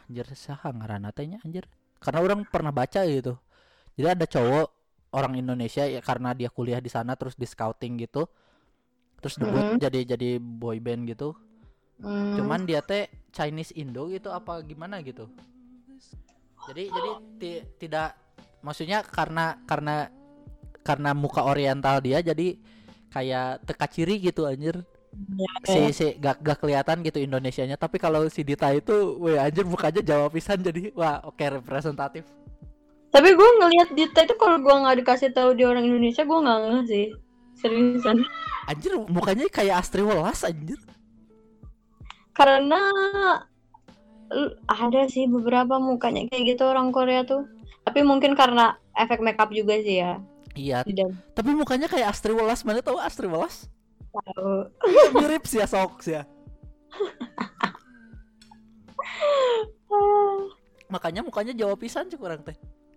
anjir 0.04 0.28
saha 0.36 0.68
ngaranna 0.76 1.08
teh 1.16 1.24
nya, 1.24 1.40
anjir? 1.40 1.64
Karena 1.96 2.20
orang 2.20 2.44
pernah 2.44 2.68
baca 2.68 3.00
gitu. 3.08 3.40
Jadi 3.96 4.08
ada 4.12 4.26
cowok 4.28 4.68
orang 5.16 5.40
Indonesia 5.40 5.88
ya 5.88 6.04
karena 6.04 6.36
dia 6.36 6.52
kuliah 6.52 6.76
di 6.84 6.92
sana 6.92 7.16
terus 7.16 7.32
di 7.32 7.48
scouting 7.48 8.04
gitu 8.04 8.28
terus 9.16 9.40
debut 9.40 9.64
Mhm. 9.64 9.80
jadi 9.80 10.00
jadi 10.12 10.28
boy 10.36 10.76
band 10.76 11.08
gitu. 11.08 11.32
Hmm, 11.96 12.36
cuman 12.36 12.68
dia 12.68 12.84
teh 12.84 13.08
Chinese 13.32 13.72
Indo 13.72 14.12
gitu 14.12 14.28
apa 14.28 14.60
gimana 14.60 15.00
gitu. 15.00 15.32
Jadi 16.68 16.92
jadi 16.92 17.10
ti- 17.40 17.64
tidak 17.80 18.12
maksudnya 18.60 19.00
karena 19.00 19.56
karena 19.64 20.12
karena 20.84 21.16
muka 21.16 21.48
oriental 21.48 22.04
dia 22.04 22.20
jadi 22.20 22.60
kayak 23.10 23.62
teka 23.66 23.86
ciri 23.90 24.18
gitu 24.20 24.46
anjir. 24.46 24.82
Ya, 25.16 25.48
si 25.64 25.78
ya. 25.80 25.88
si 25.96 26.06
gak, 26.20 26.44
gak 26.44 26.60
kelihatan 26.60 27.00
gitu 27.00 27.18
Indonesianya. 27.24 27.80
Tapi 27.80 27.96
kalau 27.96 28.28
si 28.28 28.44
Dita 28.44 28.68
itu 28.74 29.16
weh 29.16 29.40
anjir 29.40 29.64
mukanya 29.64 30.04
Jawa 30.04 30.28
pisan 30.28 30.60
jadi 30.60 30.92
wah 30.92 31.24
oke 31.24 31.40
representatif. 31.40 32.28
Tapi 33.08 33.32
gue 33.32 33.48
ngelihat 33.62 33.88
Dita 33.96 34.28
itu 34.28 34.34
kalau 34.36 34.60
gue 34.60 34.74
nggak 34.76 35.00
dikasih 35.00 35.32
tahu 35.32 35.56
dia 35.56 35.72
orang 35.72 35.88
Indonesia 35.88 36.20
gue 36.20 36.38
nggak 36.38 36.58
ngeh 36.60 36.84
sih. 36.84 37.06
Seriusan. 37.56 38.20
Anjir 38.68 38.92
mukanya 39.08 39.48
kayak 39.48 39.80
Astri 39.80 40.04
Welas 40.04 40.44
anjir. 40.44 40.76
Karena 42.36 42.80
ada 44.68 45.00
sih 45.08 45.24
beberapa 45.24 45.80
mukanya 45.80 46.28
kayak 46.28 46.56
gitu 46.56 46.68
orang 46.68 46.92
Korea 46.92 47.24
tuh. 47.24 47.48
Tapi 47.88 48.04
mungkin 48.04 48.36
karena 48.36 48.76
efek 48.92 49.24
makeup 49.24 49.48
juga 49.48 49.80
sih 49.80 50.04
ya 50.04 50.20
iya 50.56 50.80
tapi 51.36 51.52
mukanya 51.52 51.86
kayak 51.86 52.16
Astri 52.16 52.32
Welas. 52.32 52.64
Mana 52.64 52.80
tahu 52.80 52.98
Astri 52.98 53.28
Welas? 53.28 53.68
Tahu. 54.10 54.72
Mirip 55.20 55.44
sih 55.44 55.60
ya 55.60 55.68
sok 55.68 56.02
sih 56.02 56.16
ya. 56.16 56.24
Makanya 60.92 61.20
mukanya 61.22 61.52
Jawa 61.52 61.76
pisan 61.76 62.08
sih 62.08 62.18
kurang 62.18 62.42
teh. 62.42 62.56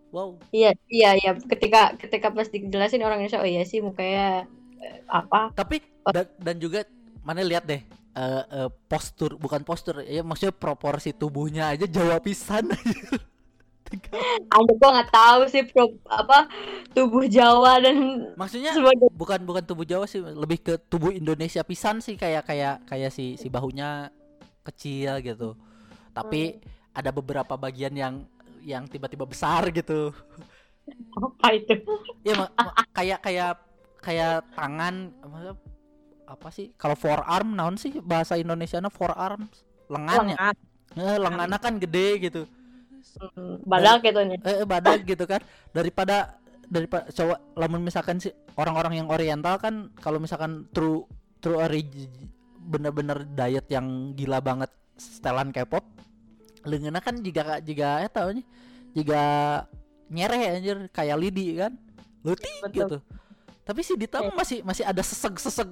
Wow. 0.10 0.42
Iya 0.50 0.74
iya 0.90 1.14
iya. 1.20 1.32
Ketika 1.38 1.94
ketika 2.00 2.34
pas 2.34 2.50
dijelasin 2.50 3.06
orang 3.06 3.22
Indonesia 3.22 3.44
oh 3.44 3.50
iya 3.50 3.64
sih 3.68 3.84
mukanya 3.84 4.48
eh, 4.82 5.00
apa? 5.12 5.54
Tapi 5.54 5.84
dan, 6.10 6.26
dan 6.40 6.56
juga 6.58 6.88
mana 7.22 7.46
lihat 7.46 7.68
deh 7.68 7.84
eh, 8.16 8.44
eh, 8.50 8.70
postur 8.90 9.38
bukan 9.38 9.62
postur 9.62 10.02
ya 10.02 10.26
maksudnya 10.26 10.56
proporsi 10.56 11.14
tubuhnya 11.14 11.76
aja 11.76 11.86
Jawa 11.86 12.18
pisan 12.24 12.72
ada 14.56 14.72
gua 14.78 14.90
nggak 15.00 15.12
tahu 15.12 15.40
sih 15.50 15.64
pro, 15.66 15.90
apa 16.06 16.46
tubuh 16.94 17.26
Jawa 17.26 17.82
dan 17.82 17.98
maksudnya 18.38 18.74
sebagai 18.74 19.10
bukan 19.14 19.40
bukan 19.46 19.64
tubuh 19.66 19.86
Jawa 19.86 20.06
sih 20.06 20.22
lebih 20.22 20.62
ke 20.62 20.74
tubuh 20.90 21.10
Indonesia 21.10 21.62
pisan 21.66 22.00
sih 22.00 22.14
kayak 22.18 22.46
kayak 22.46 22.86
kayak 22.86 23.12
si 23.14 23.36
si 23.36 23.48
bahunya 23.50 24.14
kecil 24.66 25.18
gitu. 25.26 25.58
Tapi 26.14 26.60
ada 26.94 27.10
beberapa 27.10 27.54
bagian 27.58 27.94
yang 27.96 28.16
yang 28.62 28.86
tiba-tiba 28.86 29.26
besar 29.26 29.66
gitu. 29.72 30.12
Apa 31.16 31.54
itu? 31.56 31.80
Ya 32.26 32.34
ma- 32.38 32.54
ma- 32.54 32.76
kayak 32.94 33.20
kayak 33.24 33.52
kayak 34.04 34.46
tangan 34.58 35.14
apa 36.30 36.48
sih? 36.54 36.70
Kalau 36.78 36.94
forearm 36.94 37.58
naon 37.58 37.76
sih 37.80 37.98
bahasa 38.04 38.38
Indonesianya? 38.38 38.94
Forearms? 38.94 39.66
Lengan 39.90 40.18
ya 40.30 40.38
Lengan. 40.38 40.56
eh, 40.98 41.18
lengannya 41.18 41.60
kan 41.62 41.74
gede 41.82 42.08
gitu. 42.30 42.42
Hmm, 42.46 42.59
badak 43.66 44.06
gitu 44.06 44.22
nih. 44.26 44.40
eh, 44.44 44.64
eh, 44.64 44.68
badak 44.68 45.00
gitu 45.08 45.24
kan. 45.26 45.42
Daripada 45.72 46.38
daripada 46.70 47.10
coba 47.10 47.42
lamun 47.58 47.82
misalkan 47.82 48.22
sih 48.22 48.30
orang-orang 48.54 49.02
yang 49.02 49.08
oriental 49.10 49.58
kan 49.58 49.90
kalau 49.98 50.22
misalkan 50.22 50.70
true 50.70 51.02
true 51.42 51.58
origi 51.58 52.06
bener-bener 52.62 53.26
diet 53.34 53.66
yang 53.74 54.14
gila 54.14 54.38
banget 54.38 54.70
setelan 54.94 55.50
K-pop 55.50 55.82
kan 57.02 57.16
jika 57.26 57.58
jika 57.66 58.06
ya 58.06 58.10
tahu 58.12 58.38
nih 58.38 58.46
jika 58.94 59.22
nyereh 60.10 60.58
anjir 60.58 60.78
kayak 60.90 61.18
lidi 61.18 61.58
kan. 61.58 61.74
Luti 62.26 62.50
gitu. 62.74 63.00
Tapi 63.64 63.82
si 63.86 63.94
Dita 63.96 64.20
mah 64.26 64.34
masih 64.34 64.66
masih 64.66 64.84
ada 64.84 65.00
seseg-seseg 65.06 65.70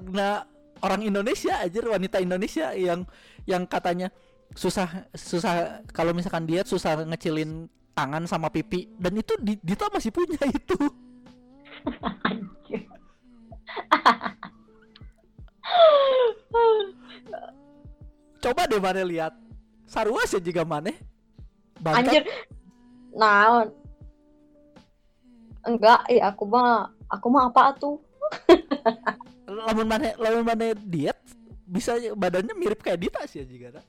orang 0.85 1.01
Indonesia 1.01 1.57
anjir 1.57 1.83
wanita 1.89 2.21
Indonesia 2.21 2.71
yang 2.77 3.03
yang 3.49 3.65
katanya 3.65 4.13
susah 4.56 5.10
susah 5.14 5.84
kalau 5.91 6.16
misalkan 6.16 6.48
diet 6.48 6.68
susah 6.68 7.04
ngecilin 7.04 7.68
tangan 7.98 8.24
sama 8.30 8.48
pipi 8.54 8.88
dan 9.02 9.18
itu 9.18 9.34
di, 9.41 9.58
Dita 9.60 9.89
masih 9.89 10.14
punya 10.14 10.38
itu. 10.58 10.78
Coba 18.38 18.70
deh 18.70 18.80
mana 18.80 19.02
lihat. 19.02 19.34
Sarua 19.88 20.28
sih 20.28 20.43
juga 20.43 20.68
mana 20.68 20.91
Anjir. 21.86 22.24
Nah, 23.18 23.66
enggak, 25.66 26.02
ya 26.12 26.30
aku 26.30 26.43
mah 26.45 26.91
aku 27.10 27.28
mah 27.30 27.50
apa 27.50 27.74
tuh? 27.78 27.98
lamun 29.48 29.88
mana 29.88 30.12
lamun 30.20 30.43
mana 30.43 30.76
diet 30.76 31.16
bisa 31.64 31.95
badannya 32.16 32.52
mirip 32.56 32.84
kayak 32.84 33.00
Dita 33.00 33.24
sih 33.28 33.48
juga 33.48 33.80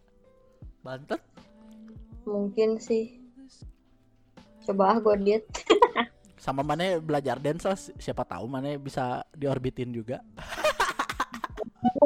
Bantet 0.88 1.20
Mungkin 2.24 2.80
sih. 2.80 3.20
Coba 4.64 4.96
ah 4.96 4.98
gue 5.00 5.14
diet. 5.20 5.44
sama 6.38 6.62
mana 6.62 7.02
belajar 7.02 7.36
dance 7.42 7.66
lah 7.66 7.74
si- 7.74 7.92
siapa 7.98 8.22
tahu 8.22 8.46
mana 8.46 8.78
bisa 8.78 9.26
diorbitin 9.34 9.90
juga 9.90 10.22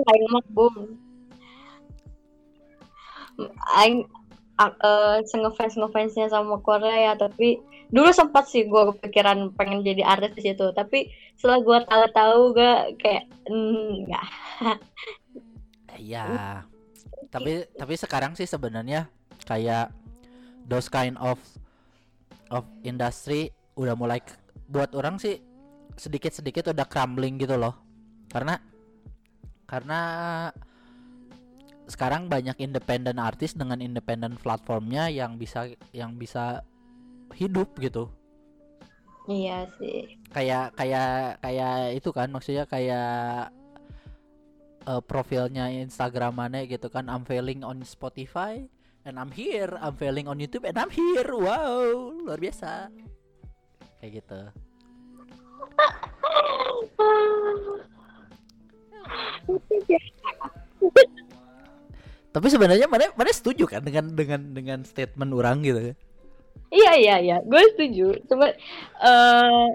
Aing 0.09 0.27
mah 0.33 0.45
boom. 0.57 0.97
Aing 3.77 4.09
a- 4.57 4.73
eh, 4.73 5.17
ngefans 5.21 5.77
ngefansnya 5.77 6.33
sama 6.33 6.59
Korea 6.65 7.13
ya 7.13 7.15
tapi 7.21 7.61
dulu 7.93 8.09
sempat 8.09 8.49
sih 8.49 8.65
gue 8.65 8.83
kepikiran 8.97 9.53
pengen 9.53 9.85
jadi 9.85 10.01
artis 10.01 10.33
di 10.33 10.43
situ 10.49 10.73
tapi 10.73 11.13
setelah 11.37 11.61
gue 11.61 11.79
tahu-tahu 11.85 12.41
gak 12.57 12.81
kayak 13.05 13.25
mm, 13.53 14.09
nggak 14.09 14.27
Iya. 16.03 16.65
Tapi 17.29 17.69
tapi 17.77 17.95
sekarang 17.95 18.35
sih 18.35 18.49
sebenarnya 18.49 19.07
kayak 19.47 19.93
those 20.67 20.89
kind 20.89 21.19
of 21.19 21.39
of 22.53 22.65
industry 22.83 23.51
udah 23.75 23.97
mulai 23.97 24.21
buat 24.69 24.93
orang 24.93 25.17
sih 25.21 25.41
sedikit-sedikit 25.97 26.73
udah 26.73 26.87
crumbling 26.89 27.37
gitu 27.41 27.57
loh. 27.57 27.77
Karena 28.33 28.57
karena 29.69 30.01
sekarang 31.89 32.31
banyak 32.31 32.57
independent 32.63 33.19
artis 33.19 33.53
dengan 33.53 33.83
independent 33.83 34.39
platformnya 34.41 35.11
yang 35.11 35.37
bisa 35.37 35.69
yang 35.91 36.15
bisa 36.17 36.63
hidup 37.35 37.73
gitu. 37.81 38.09
iya 39.31 39.71
sih 39.79 40.19
kayak 40.35 40.75
kayak 40.75 41.39
kayak 41.39 41.95
itu 41.95 42.11
kan 42.11 42.27
maksudnya 42.35 42.67
kayak 42.67 43.55
eh, 44.87 45.03
profilnya 45.03 45.71
Instagram 45.71 46.39
mana 46.39 46.67
gitu 46.67 46.89
kan 46.91 47.07
I'm 47.07 47.23
failing 47.27 47.63
on 47.63 47.83
Spotify 47.87 48.67
and 49.07 49.19
I'm 49.19 49.31
here. 49.35 49.75
I'm 49.79 49.95
failing 49.99 50.27
on 50.31 50.39
YouTube 50.39 50.67
and 50.67 50.79
I'm 50.79 50.91
here. 50.91 51.27
Wow 51.27 52.15
luar 52.23 52.39
biasa. 52.39 52.91
Kayak 53.99 54.23
gitu. 54.23 54.41
Tapi 62.33 62.47
sebenarnya 62.49 62.89
mana 62.89 63.13
mana 63.13 63.29
setuju 63.29 63.69
kan 63.69 63.85
dengan 63.85 64.09
dengan 64.17 64.41
dengan 64.57 64.79
statement 64.89 65.37
orang 65.37 65.61
gitu? 65.61 65.93
Iya 66.73 66.93
iya 66.97 67.17
iya, 67.21 67.37
gue 67.45 67.63
setuju. 67.77 68.17
Coba 68.25 68.57
eh 69.05 69.67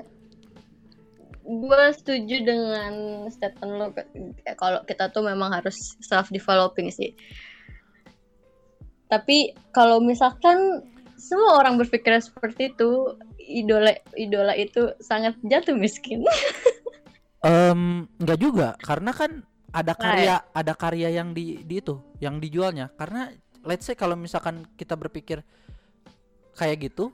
gue 1.47 1.83
setuju 1.95 2.43
dengan 2.43 3.23
statement 3.31 3.73
lo 3.79 3.87
ke- 3.95 4.11
kalau 4.59 4.83
kita 4.83 5.07
tuh 5.15 5.23
memang 5.23 5.55
harus 5.55 5.95
self 6.03 6.27
developing 6.27 6.91
sih. 6.91 7.15
Tapi 9.07 9.55
kalau 9.71 10.03
misalkan 10.03 10.83
semua 11.15 11.63
orang 11.63 11.79
berpikir 11.79 12.19
seperti 12.19 12.75
itu, 12.75 13.15
idola 13.39 13.95
idola 14.19 14.51
itu 14.59 14.91
sangat 14.99 15.39
jatuh 15.47 15.73
miskin. 15.79 16.21
Em, 17.47 18.09
nggak 18.19 18.39
juga 18.41 18.73
karena 18.81 19.13
kan 19.15 19.45
ada 19.71 19.93
Nah, 19.93 20.01
karya 20.01 20.35
ada 20.51 20.73
karya 20.73 21.09
yang 21.15 21.31
di, 21.31 21.61
di 21.63 21.79
itu 21.79 22.01
yang 22.17 22.41
dijualnya 22.41 22.89
karena 22.97 23.29
let's 23.61 23.85
say 23.85 23.93
kalau 23.93 24.17
misalkan 24.17 24.65
kita 24.73 24.97
berpikir 24.97 25.45
kayak 26.57 26.89
gitu 26.91 27.13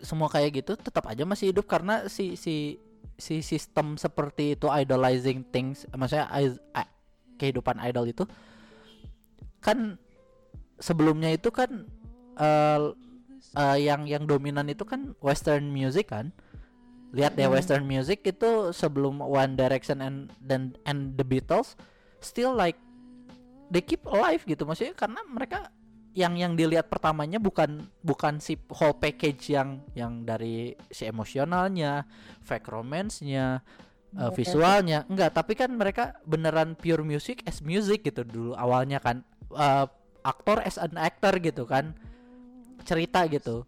semua 0.00 0.30
kayak 0.30 0.62
gitu 0.62 0.78
tetap 0.78 1.10
aja 1.10 1.26
masih 1.26 1.50
hidup 1.50 1.66
karena 1.66 2.06
si 2.06 2.38
si 2.38 2.78
si 3.20 3.44
sistem 3.44 3.94
seperti 3.94 4.56
itu 4.58 4.66
idolizing 4.66 5.44
things 5.52 5.84
maksudnya 5.92 6.26
i- 6.34 6.56
i- 6.74 6.92
kehidupan 7.36 7.76
idol 7.84 8.08
itu 8.08 8.24
kan 9.60 10.00
sebelumnya 10.80 11.30
itu 11.36 11.52
kan 11.52 11.84
eh 12.40 12.80
eh, 13.56 13.78
yang 13.84 14.08
yang 14.08 14.24
dominan 14.24 14.68
itu 14.68 14.84
kan 14.88 15.12
western 15.20 15.68
music 15.68 16.08
kan 16.12 16.32
lihat 17.10 17.34
deh 17.34 17.44
Hmm. 17.44 17.56
western 17.58 17.84
music 17.84 18.22
itu 18.22 18.70
sebelum 18.70 19.18
One 19.18 19.58
Direction 19.58 19.98
and 19.98 20.30
dan 20.40 20.78
and 20.86 21.18
the 21.18 21.26
Beatles 21.26 21.74
still 22.22 22.54
like 22.54 22.78
they 23.68 23.82
keep 23.82 24.06
alive 24.06 24.46
gitu 24.46 24.62
maksudnya 24.62 24.94
karena 24.94 25.18
mereka 25.26 25.74
yang 26.10 26.34
yang 26.34 26.58
dilihat 26.58 26.90
pertamanya 26.90 27.38
bukan 27.38 27.86
bukan 28.02 28.42
si 28.42 28.58
whole 28.74 28.98
package 28.98 29.54
yang 29.54 29.78
yang 29.94 30.26
dari 30.26 30.74
si 30.90 31.06
emosionalnya, 31.06 32.02
fake 32.42 32.66
romance-nya, 32.66 33.62
uh, 34.18 34.30
visualnya. 34.34 35.06
Enggak 35.06 35.38
tapi 35.38 35.54
kan 35.54 35.70
mereka 35.70 36.18
beneran 36.26 36.74
pure 36.74 37.06
music 37.06 37.46
as 37.46 37.62
music 37.62 38.02
gitu 38.02 38.26
dulu 38.26 38.52
awalnya 38.58 38.98
kan. 38.98 39.22
Uh, 39.54 39.86
aktor 40.26 40.58
as 40.66 40.76
an 40.82 40.98
actor 40.98 41.38
gitu 41.38 41.62
kan. 41.62 41.94
Cerita 42.82 43.22
gitu. 43.30 43.62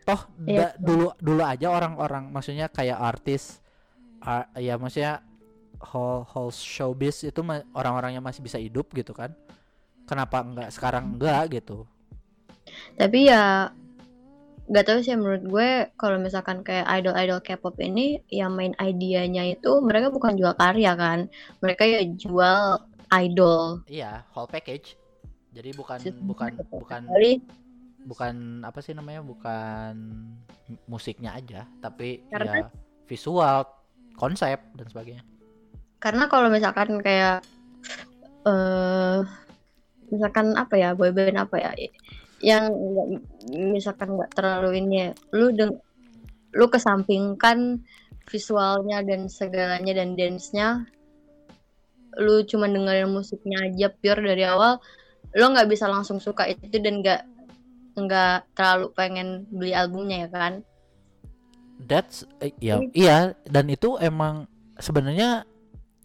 Toh 0.00 0.20
Iya, 0.48 0.72
da- 0.72 0.76
dulu 0.80 1.12
dulu 1.20 1.42
aja 1.44 1.68
orang-orang 1.68 2.32
maksudnya 2.32 2.72
kayak 2.72 2.96
artis 2.96 3.60
ar- 4.24 4.48
ya 4.56 4.80
maksudnya 4.80 5.20
whole 5.92 6.24
whole 6.24 6.48
showbiz 6.48 7.20
itu 7.20 7.40
ma- 7.44 7.64
orang-orangnya 7.76 8.24
masih 8.24 8.40
bisa 8.40 8.56
hidup 8.56 8.88
gitu 8.96 9.12
kan 9.12 9.36
kenapa 10.10 10.42
enggak 10.42 10.68
sekarang 10.74 11.14
enggak 11.14 11.54
gitu 11.54 11.86
Tapi 12.98 13.30
ya 13.30 13.70
gak 14.70 14.86
tahu 14.86 14.98
sih 15.02 15.14
menurut 15.14 15.42
gue 15.42 15.68
kalau 15.94 16.18
misalkan 16.18 16.62
kayak 16.62 16.86
idol-idol 16.86 17.42
K-pop 17.42 17.74
ini 17.82 18.22
yang 18.30 18.54
main 18.54 18.74
idenya 18.78 19.42
itu 19.42 19.82
mereka 19.82 20.10
bukan 20.14 20.38
jual 20.38 20.54
karya 20.54 20.94
kan. 20.94 21.26
Mereka 21.58 21.82
ya 21.82 22.02
jual 22.14 22.78
idol. 23.10 23.82
iya 23.90 24.22
whole 24.30 24.46
package 24.46 24.94
jadi 25.50 25.74
bukan 25.74 25.98
bukan 26.22 26.50
gitu. 26.54 26.62
bukan 26.70 27.00
bukan 28.06 28.34
apa 28.62 28.78
sih 28.80 28.94
namanya 28.94 29.20
bukan 29.20 29.92
musiknya 30.86 31.34
aja 31.36 31.66
tapi 31.82 32.22
Karena- 32.30 32.64
ya 32.64 32.66
visual 33.10 33.66
konsep 34.14 34.62
dan 34.78 34.86
sebagainya 34.86 35.24
karena 35.98 36.30
kalau 36.30 36.48
misalkan 36.48 37.02
kayak 37.02 37.42
eh 38.46 39.18
misalkan 40.10 40.52
apa 40.58 40.74
ya 40.76 40.92
boyband 40.98 41.38
apa 41.38 41.56
ya 41.58 41.72
yang 42.40 42.72
nggak- 42.72 43.10
misalkan 43.52 44.16
nggak 44.16 44.32
terlalu 44.32 44.80
ini 44.80 44.94
ya, 44.96 45.10
lu 45.36 45.52
deng 45.52 45.76
lu 46.56 46.66
kesampingkan 46.66 47.84
visualnya 48.26 49.04
dan 49.06 49.30
segalanya 49.30 49.92
dan 49.94 50.18
dance-nya 50.18 50.88
lu 52.18 52.42
cuma 52.42 52.66
dengerin 52.66 53.06
musiknya 53.06 53.70
aja 53.70 53.86
pure 53.94 54.18
dari 54.18 54.42
awal 54.42 54.82
lu 55.30 55.44
nggak 55.46 55.70
bisa 55.70 55.86
langsung 55.86 56.18
suka 56.18 56.50
itu 56.50 56.74
dan 56.82 57.04
nggak 57.04 57.22
nggak 57.94 58.50
terlalu 58.54 58.86
pengen 58.94 59.46
beli 59.50 59.74
albumnya 59.74 60.26
ya 60.26 60.28
kan? 60.30 60.52
That's 61.80 62.26
eh, 62.42 62.50
ya 62.58 62.82
iya 62.92 63.34
dan 63.46 63.70
itu 63.70 63.94
emang 64.02 64.50
sebenarnya 64.80 65.46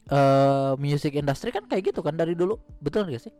eh 0.05 0.71
music 0.77 1.17
industry 1.17 1.49
kan 1.49 1.65
kayak 1.65 1.89
gitu 1.89 2.05
kan 2.05 2.13
dari 2.13 2.37
dulu 2.37 2.61
betul 2.77 3.09
gak 3.09 3.25
sih 3.25 3.33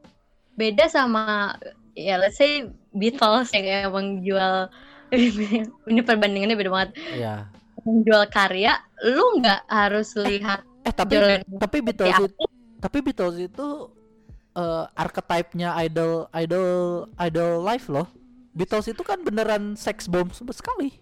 beda 0.56 0.88
sama 0.88 1.56
ya 1.95 2.20
let's 2.20 2.39
say 2.39 2.68
Beatles 2.95 3.51
yang 3.51 3.91
emang 3.91 4.24
jual 4.24 4.72
ini 5.91 6.01
perbandingannya 6.01 6.58
beda 6.58 6.72
banget 6.72 6.91
ya 7.16 7.47
menjual 7.86 8.26
karya 8.32 8.80
lu 9.03 9.39
nggak 9.39 9.62
harus 9.70 10.16
lihat 10.18 10.64
Eh 10.86 10.93
tapi 10.93 11.18
John 11.18 11.26
Lennon. 11.26 11.58
tapi 11.58 11.78
Beatles 11.82 12.20
itu 12.30 12.43
tapi 12.78 12.97
Beatles 13.01 13.38
itu 13.41 13.68
eh 14.56 14.86
archetype-nya 14.93 15.74
idol 15.84 16.30
idol 16.32 17.10
idol 17.18 17.51
life 17.66 17.89
loh. 17.89 18.08
Beatles 18.56 18.88
itu 18.88 19.03
kan 19.03 19.20
beneran 19.20 19.76
sex 19.76 20.08
bomb 20.08 20.32
sama 20.32 20.56
sekali. 20.56 20.95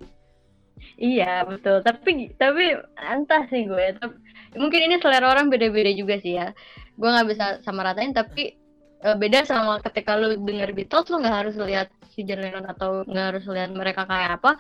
Iya 0.98 1.46
betul, 1.46 1.84
tapi 1.86 2.34
tapi 2.40 2.74
entah 2.98 3.46
sih 3.52 3.70
gue. 3.70 3.94
Tapi, 4.00 4.16
mungkin 4.58 4.90
ini 4.90 4.96
selera 4.98 5.30
orang 5.30 5.54
beda-beda 5.54 5.92
juga 5.94 6.18
sih 6.18 6.40
ya. 6.40 6.56
Gue 6.98 7.10
nggak 7.14 7.28
bisa 7.30 7.46
sama 7.62 7.86
ratain, 7.86 8.16
tapi 8.16 8.58
eh, 9.06 9.16
beda 9.20 9.40
sama 9.46 9.80
ketika 9.84 10.16
lu 10.16 10.36
denger 10.40 10.72
Beatles 10.78 11.08
lu 11.12 11.18
nggak 11.24 11.38
harus 11.46 11.56
lihat 11.60 11.88
si 12.14 12.24
John 12.28 12.42
Lennon 12.44 12.66
atau 12.68 13.04
nggak 13.06 13.26
harus 13.36 13.46
lihat 13.50 13.72
mereka 13.74 14.04
kayak 14.08 14.40
apa. 14.42 14.52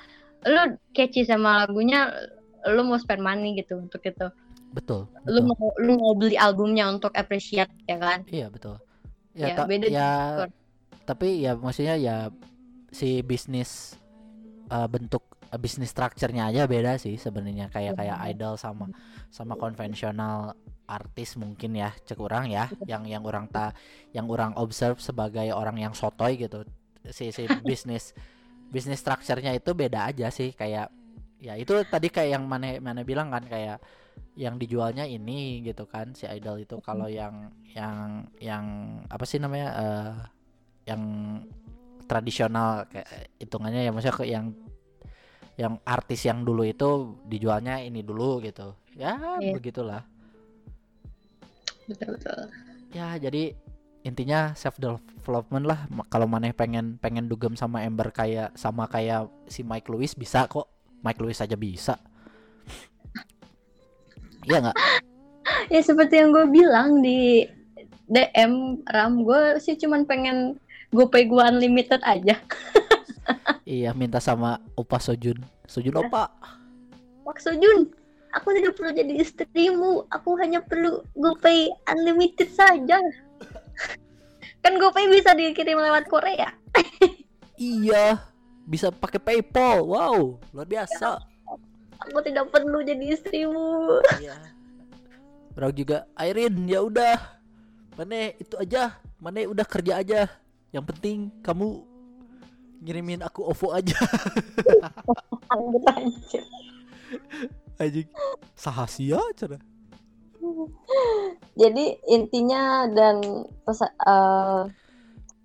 Lu 0.45 0.61
catchy 0.95 1.23
sama 1.23 1.63
lagunya, 1.63 2.11
lu 2.67 2.81
mau 2.83 2.99
spend 2.99 3.23
money 3.23 3.55
gitu 3.59 3.79
untuk 3.79 4.01
itu. 4.03 4.27
Betul. 4.73 5.07
Lu 5.25 5.39
betul. 5.39 5.47
mau 5.47 5.67
lu 5.79 5.93
mau 6.01 6.13
beli 6.17 6.35
albumnya 6.35 6.89
untuk 6.89 7.13
appreciate 7.15 7.71
ya 7.87 7.97
kan? 7.99 8.19
Iya 8.27 8.47
betul. 8.49 8.75
Ya, 9.33 9.47
Ya, 9.49 9.55
ta- 9.57 9.67
beda 9.69 9.87
ya 9.89 10.09
juga. 10.37 10.45
tapi 11.03 11.43
ya 11.43 11.51
maksudnya 11.57 11.95
ya 11.99 12.15
si 12.93 13.19
bisnis 13.25 13.97
eh, 14.69 14.87
bentuk 14.87 15.23
eh, 15.51 15.59
bisnis 15.59 15.91
structure-nya 15.91 16.49
aja 16.51 16.63
beda 16.69 16.95
sih 17.01 17.15
sebenarnya 17.17 17.67
kayak 17.73 17.93
kayak 17.99 18.17
idol 18.31 18.55
sama 18.55 18.89
sama 19.29 19.53
konvensional 19.57 20.53
artis 20.87 21.39
mungkin 21.39 21.79
ya 21.79 21.95
cek 21.95 22.19
orang 22.19 22.51
ya 22.51 22.67
yang 22.83 23.07
yang 23.07 23.23
orang 23.23 23.47
ta 23.47 23.71
yang 24.11 24.27
orang 24.27 24.51
observe 24.59 24.99
sebagai 24.99 25.49
orang 25.55 25.79
yang 25.79 25.93
sotoy 25.95 26.35
gitu. 26.35 26.67
Si 27.11 27.31
si 27.31 27.43
bisnis 27.67 28.11
bisnis 28.73 28.99
structure-nya 28.99 29.53
itu 29.55 29.71
beda 29.71 30.09
aja 30.11 30.27
sih 30.33 30.51
kayak 30.51 30.89
ya 31.43 31.53
itu 31.59 31.75
tadi 31.87 32.07
kayak 32.07 32.39
yang 32.39 32.43
mana 32.47 32.79
mana 32.79 33.01
bilang 33.03 33.29
kan 33.31 33.43
kayak 33.45 33.79
yang 34.33 34.57
dijualnya 34.57 35.05
ini 35.05 35.61
gitu 35.61 35.85
kan 35.85 36.13
si 36.17 36.25
idol 36.27 36.61
itu. 36.61 36.77
Kalau 36.81 37.05
yang 37.07 37.53
yang 37.73 38.27
yang 38.41 38.65
apa 39.09 39.23
sih 39.25 39.37
namanya 39.37 39.67
eh 39.77 40.13
yang 40.89 41.01
tradisional 42.09 42.85
kayak 42.91 43.31
hitungannya 43.39 43.87
ya 43.87 43.91
maksudnya 43.95 44.17
ke 44.19 44.25
yang 44.27 44.45
yang 45.53 45.77
artis 45.85 46.25
yang 46.25 46.41
dulu 46.41 46.65
itu 46.65 47.15
dijualnya 47.29 47.79
ini 47.79 48.01
dulu 48.01 48.41
gitu. 48.41 48.73
Ya 48.97 49.17
Iya. 49.41 49.57
begitulah 49.57 50.01
Betul 51.89 52.15
betul. 52.15 52.39
ya 52.93 53.17
jadi 53.17 53.57
intinya 54.05 54.53
self 54.53 54.77
development 54.77 55.65
lah 55.65 55.87
kalau 56.11 56.27
maneh 56.29 56.53
pengen 56.53 56.99
pengen 57.01 57.25
dugem 57.25 57.57
sama 57.57 57.81
Ember 57.81 58.11
kayak 58.13 58.53
sama 58.53 58.85
kayak 58.85 59.31
si 59.47 59.63
Mike 59.63 59.89
Lewis 59.89 60.13
bisa 60.13 60.45
kok. 60.45 60.69
Mike 61.03 61.19
Lewis 61.19 61.43
aja 61.43 61.55
bisa. 61.59 61.99
Iya 64.43 64.59
nggak? 64.59 64.77
Ya 65.71 65.81
seperti 65.83 66.19
yang 66.19 66.35
gue 66.35 66.45
bilang 66.51 66.99
di 66.99 67.47
DM 68.11 68.83
Ram 68.87 69.23
gue 69.23 69.59
sih 69.63 69.79
cuman 69.79 70.03
pengen 70.03 70.59
GoPay 70.91 71.27
gue 71.27 71.43
unlimited 71.43 71.99
aja. 72.03 72.37
iya 73.67 73.95
minta 73.95 74.19
sama 74.19 74.59
Opa 74.75 74.99
Sojun. 74.99 75.39
Sojun 75.67 75.95
Opa. 75.95 76.27
Maksud 77.23 77.55
Jun, 77.55 77.87
aku 78.33 78.47
tidak 78.57 78.73
perlu 78.75 78.91
jadi 78.91 79.13
istrimu. 79.21 80.09
Aku 80.09 80.35
hanya 80.41 80.65
perlu 80.65 81.05
GoPay 81.13 81.69
unlimited 81.93 82.49
saja. 82.49 82.97
kan 84.63 84.73
GoPay 84.79 85.11
bisa 85.11 85.35
dikirim 85.37 85.77
lewat 85.77 86.07
Korea. 86.07 86.55
iya 87.59 88.17
bisa 88.63 88.89
pakai 88.89 89.19
PayPal 89.19 89.83
wow 89.83 90.39
luar 90.55 90.67
biasa 90.67 91.19
Aku 92.03 92.19
tidak 92.19 92.51
perlu 92.51 92.83
jadi 92.83 93.15
istrimu. 93.15 94.03
Iya. 94.19 94.35
Bro 95.55 95.71
juga 95.71 96.03
Airin 96.19 96.67
ya 96.67 96.83
udah. 96.83 97.15
Mana 97.95 98.35
itu 98.35 98.59
aja. 98.59 98.99
Mana 99.23 99.47
udah 99.47 99.63
kerja 99.63 100.03
aja. 100.03 100.27
Yang 100.75 100.85
penting 100.91 101.31
kamu 101.39 101.79
ngirimin 102.83 103.23
aku 103.23 103.47
OVO 103.47 103.71
aja. 103.71 103.95
Anjing. 107.81 108.09
Sahasia 108.53 109.19
cara. 109.37 109.57
Jadi 111.53 111.85
intinya 112.09 112.89
dan 112.89 113.21
eh, 113.69 114.61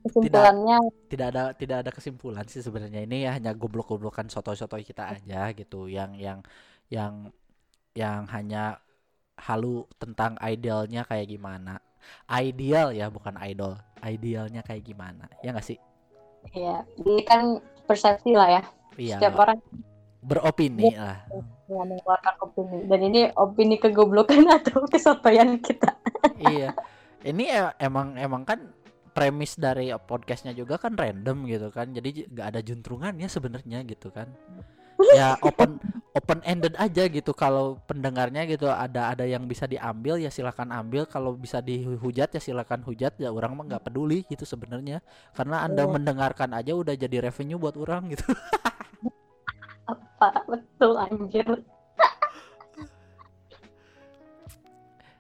kesimpulannya 0.03 0.79
Tidak 1.13 1.29
ada 1.29 1.45
tidak 1.53 1.77
ada 1.85 1.91
kesimpulan 1.93 2.47
sih 2.49 2.65
sebenarnya 2.65 3.05
ini 3.05 3.29
ya 3.29 3.37
hanya 3.37 3.53
goblok-goblokan 3.53 4.33
soto-soto 4.33 4.81
kita 4.81 5.13
aja 5.15 5.53
gitu 5.53 5.87
yang 5.87 6.17
yang 6.17 6.41
yang 6.89 7.29
yang 7.93 8.25
hanya 8.33 8.81
halu 9.39 9.87
tentang 10.01 10.35
idealnya 10.43 11.07
kayak 11.07 11.31
gimana. 11.31 11.79
Ideal 12.31 12.97
ya 12.97 13.13
bukan 13.13 13.37
idol. 13.45 13.77
Idealnya 14.01 14.65
kayak 14.65 14.87
gimana? 14.87 15.29
Ya 15.45 15.53
nggak 15.53 15.67
sih? 15.67 15.79
ya 16.55 16.87
ini 17.03 17.23
kan 17.27 17.61
persepsi 17.85 18.33
lah 18.33 18.49
ya. 18.61 18.63
Iya. 18.97 19.17
Setiap 19.21 19.37
orang 19.43 19.59
beropini 20.19 20.95
lah. 20.95 21.23
yang 21.69 21.85
mengeluarkan 21.85 22.35
opini 22.43 22.79
dan 22.89 23.01
ini 23.05 23.21
opini 23.37 23.77
kegoblokan 23.77 24.45
atau 24.59 24.89
kesotoyan 24.89 25.61
kita. 25.61 25.95
iya. 26.41 26.73
Ini 27.21 27.45
e- 27.45 27.77
emang 27.83 28.15
emang 28.17 28.43
kan 28.47 28.73
premis 29.11 29.59
dari 29.59 29.91
podcastnya 29.95 30.55
juga 30.55 30.79
kan 30.79 30.95
random 30.95 31.45
gitu 31.45 31.69
kan. 31.69 31.91
Jadi 31.91 32.31
nggak 32.31 32.47
ada 32.55 32.61
juntrungannya 32.63 33.29
sebenarnya 33.29 33.85
gitu 33.85 34.09
kan. 34.09 34.31
Ya 35.15 35.39
open 35.39 35.79
open 36.11 36.43
ended 36.43 36.75
aja 36.75 37.07
gitu 37.07 37.31
kalau 37.31 37.79
pendengarnya 37.87 38.43
gitu 38.51 38.67
ada 38.67 39.15
ada 39.15 39.23
yang 39.23 39.47
bisa 39.47 39.71
diambil 39.71 40.19
ya 40.19 40.27
silakan 40.27 40.75
ambil 40.75 41.07
kalau 41.07 41.39
bisa 41.39 41.63
dihujat 41.63 42.35
ya 42.35 42.41
silakan 42.43 42.83
hujat 42.83 43.15
ya 43.15 43.31
orang 43.31 43.55
mah 43.55 43.65
nggak 43.71 43.87
peduli 43.87 44.27
gitu 44.27 44.43
sebenarnya 44.43 44.99
karena 45.39 45.63
anda 45.63 45.87
Iya. 45.87 45.95
mendengarkan 45.95 46.51
aja 46.51 46.75
udah 46.75 46.99
jadi 46.99 47.31
revenue 47.31 47.63
buat 47.63 47.79
orang 47.79 48.11
gitu 48.11 48.27
Apa 50.19 50.43
betul 50.45 50.99
anjir. 50.99 51.47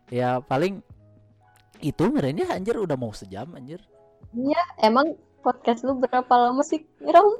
ya 0.08 0.40
paling 0.40 0.80
itu 1.78 2.00
ngerennya 2.00 2.48
anjir 2.50 2.74
udah 2.80 2.96
mau 2.98 3.12
sejam 3.12 3.46
anjir. 3.54 3.78
Emang 4.80 5.14
podcast 5.38 5.86
lu 5.86 5.94
berapa 5.96 6.28
lama 6.28 6.60
sih, 6.66 6.82
Ram? 7.00 7.38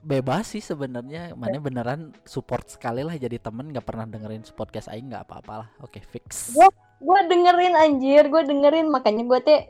bebas 0.00 0.54
sih 0.54 0.62
sebenarnya 0.62 1.34
mana 1.34 1.58
beneran 1.58 2.14
support 2.22 2.70
sekali 2.70 3.02
lah 3.02 3.18
jadi 3.18 3.36
temen 3.36 3.74
nggak 3.74 3.84
pernah 3.84 4.06
dengerin 4.06 4.46
podcast 4.54 4.88
aing 4.88 5.10
nggak 5.10 5.26
apa-apa 5.26 5.66
lah. 5.66 5.68
Oke 5.82 6.00
fix. 6.00 6.54
Gua- 6.54 6.72
Gue 7.00 7.16
dengerin 7.32 7.72
anjir, 7.80 8.28
gue 8.28 8.42
dengerin. 8.44 8.92
Makanya 8.92 9.24
gue 9.24 9.38
teh 9.40 9.60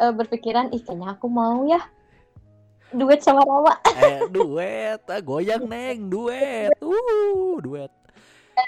eh, 0.00 0.12
berpikiran 0.16 0.72
ih 0.72 0.80
kayaknya 0.80 1.12
aku 1.20 1.28
mau 1.28 1.68
ya 1.68 1.76
duet 2.92 3.20
sama 3.20 3.42
Rama. 3.44 3.74
eh 4.02 4.24
duet. 4.28 5.00
Ah, 5.08 5.20
goyang 5.20 5.64
neng. 5.68 6.08
Duet. 6.08 6.72
Uh 6.80 7.58
duet. 7.60 7.92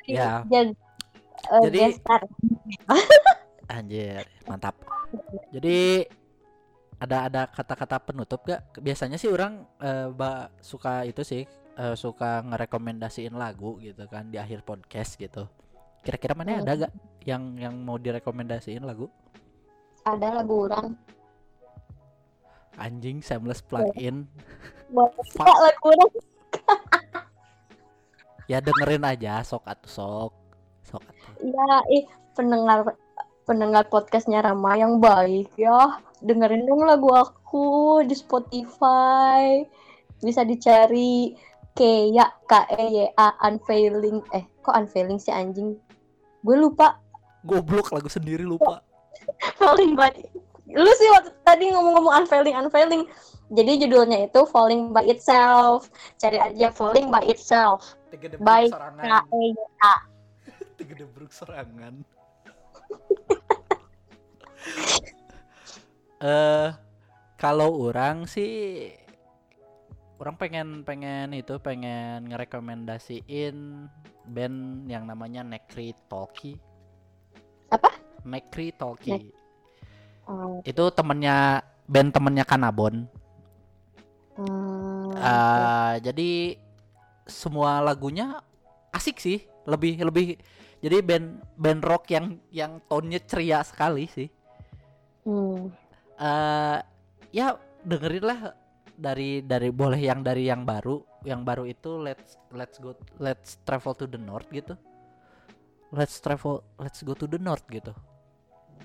Ya. 0.06 0.44
Jadi, 0.46 0.76
eh, 1.50 1.60
Jadi- 1.66 1.78
guest 1.78 1.98
star. 2.04 2.22
anjir 3.70 4.26
mantap. 4.50 4.74
Jadi 5.54 6.04
ada 7.00 7.30
ada 7.30 7.42
kata-kata 7.48 7.96
penutup 8.02 8.42
gak 8.44 8.66
biasanya 8.82 9.16
sih 9.16 9.30
orang 9.30 9.64
eh, 9.78 10.10
ba- 10.10 10.50
suka 10.60 11.06
itu 11.06 11.22
sih 11.22 11.46
eh, 11.78 11.94
suka 11.94 12.42
ngerekomendasiin 12.44 13.32
lagu 13.32 13.78
gitu 13.78 14.04
kan 14.10 14.28
di 14.28 14.36
akhir 14.42 14.66
podcast 14.66 15.14
gitu. 15.16 15.46
Kira-kira 16.02 16.34
mana 16.34 16.60
ada 16.60 16.86
gak 16.88 16.92
yang 17.24 17.54
yang 17.56 17.74
mau 17.78 17.96
direkomendasiin 17.96 18.82
lagu? 18.82 19.06
Ada 20.02 20.42
lagu 20.42 20.66
orang. 20.66 20.96
Anjing 22.80 23.20
seamless 23.20 23.60
plug-in. 23.60 24.24
Buat 24.90 25.12
Fuck. 25.36 25.54
ya 28.50 28.58
dengerin 28.58 29.06
aja 29.06 29.44
sok 29.46 29.62
atuh 29.68 29.92
sok. 29.92 30.32
Sok 30.82 31.02
atuh. 31.04 31.32
Ya, 31.44 31.72
ih 31.92 32.04
pendengar 32.34 32.96
pendengar 33.46 33.86
podcastnya 33.86 34.42
Rama 34.42 34.74
yang 34.74 34.98
baik 34.98 35.52
ya. 35.54 36.00
Dengerin 36.24 36.66
dong 36.66 36.82
lagu 36.88 37.12
aku 37.12 38.00
di 38.02 38.16
Spotify. 38.16 39.62
Bisa 40.20 40.42
dicari 40.42 41.36
Keya 41.76 42.26
K 42.50 42.52
E 42.74 42.84
Y 42.90 42.98
A 43.14 43.38
unfailing. 43.46 44.20
Eh 44.34 44.44
kok 44.60 44.74
unfailing 44.74 45.22
sih 45.22 45.30
anjing. 45.30 45.78
Gue 46.42 46.56
lupa. 46.58 46.98
Goblok 47.46 47.94
lagu 47.94 48.10
sendiri 48.10 48.42
lupa. 48.42 48.82
Falling 49.60 49.94
by 49.96 50.12
Lu 50.74 50.90
sih 50.94 51.08
waktu 51.10 51.30
tadi 51.42 51.70
ngomong-ngomong 51.74 52.24
unfailing 52.24 52.56
unfailing. 52.56 53.02
Jadi 53.50 53.82
judulnya 53.86 54.30
itu 54.30 54.46
Falling 54.46 54.94
by 54.94 55.02
Itself. 55.10 55.90
Cari 56.22 56.38
aja 56.38 56.70
Falling 56.70 57.10
by 57.10 57.26
Itself. 57.26 57.98
Baik, 58.42 58.70
K 58.74 59.06
E 59.10 59.42
Y 59.50 59.66
A. 59.82 59.94
Tegedebruk 60.78 61.30
serangan. 61.34 62.02
Eh 66.20 66.68
kalau 67.40 67.88
orang 67.88 68.28
sih 68.28 68.92
orang 70.20 70.36
pengen 70.36 70.84
pengen 70.84 71.32
itu 71.32 71.56
pengen 71.64 72.28
ngerekomendasiin 72.28 73.88
band 74.28 74.84
yang 74.84 75.08
namanya 75.08 75.40
Necri 75.40 75.96
Talkie. 76.12 76.60
Mekri 78.20 78.76
Talkie. 78.76 79.32
Oh, 80.30 80.62
Itu 80.62 80.84
temennya 80.94 81.60
band 81.90 82.10
temennya 82.14 82.44
Kanabon. 82.46 82.94
hmm, 84.36 85.10
Eh, 85.20 85.94
jadi 86.06 86.30
semua 87.28 87.82
lagunya 87.84 88.40
asik 88.94 89.20
sih, 89.20 89.38
lebih 89.68 90.00
lebih 90.06 90.26
jadi 90.80 91.02
band 91.04 91.26
band 91.60 91.82
rock 91.84 92.04
yang 92.14 92.40
yang 92.50 92.80
tone-nya 92.88 93.20
ceria 93.28 93.60
sekali 93.66 94.06
sih. 94.08 94.28
hmm. 95.24 95.70
eh 96.20 96.78
ya 97.32 97.46
dengerin 97.84 98.24
lah 98.24 98.40
dari 98.96 99.40
dari 99.40 99.68
boleh 99.72 100.00
yang 100.00 100.20
dari 100.20 100.44
yang 100.50 100.62
baru 100.68 101.00
yang 101.24 101.40
baru 101.44 101.64
itu 101.64 101.96
let's 102.00 102.36
let's 102.52 102.76
go 102.76 102.92
let's 103.16 103.56
travel 103.64 103.96
to 103.96 104.04
the 104.04 104.20
north 104.20 104.48
gitu 104.52 104.76
let's 105.92 106.20
travel 106.20 106.60
let's 106.76 107.00
go 107.02 107.12
to 107.16 107.24
the 107.28 107.40
north 107.40 107.64
gitu 107.72 107.92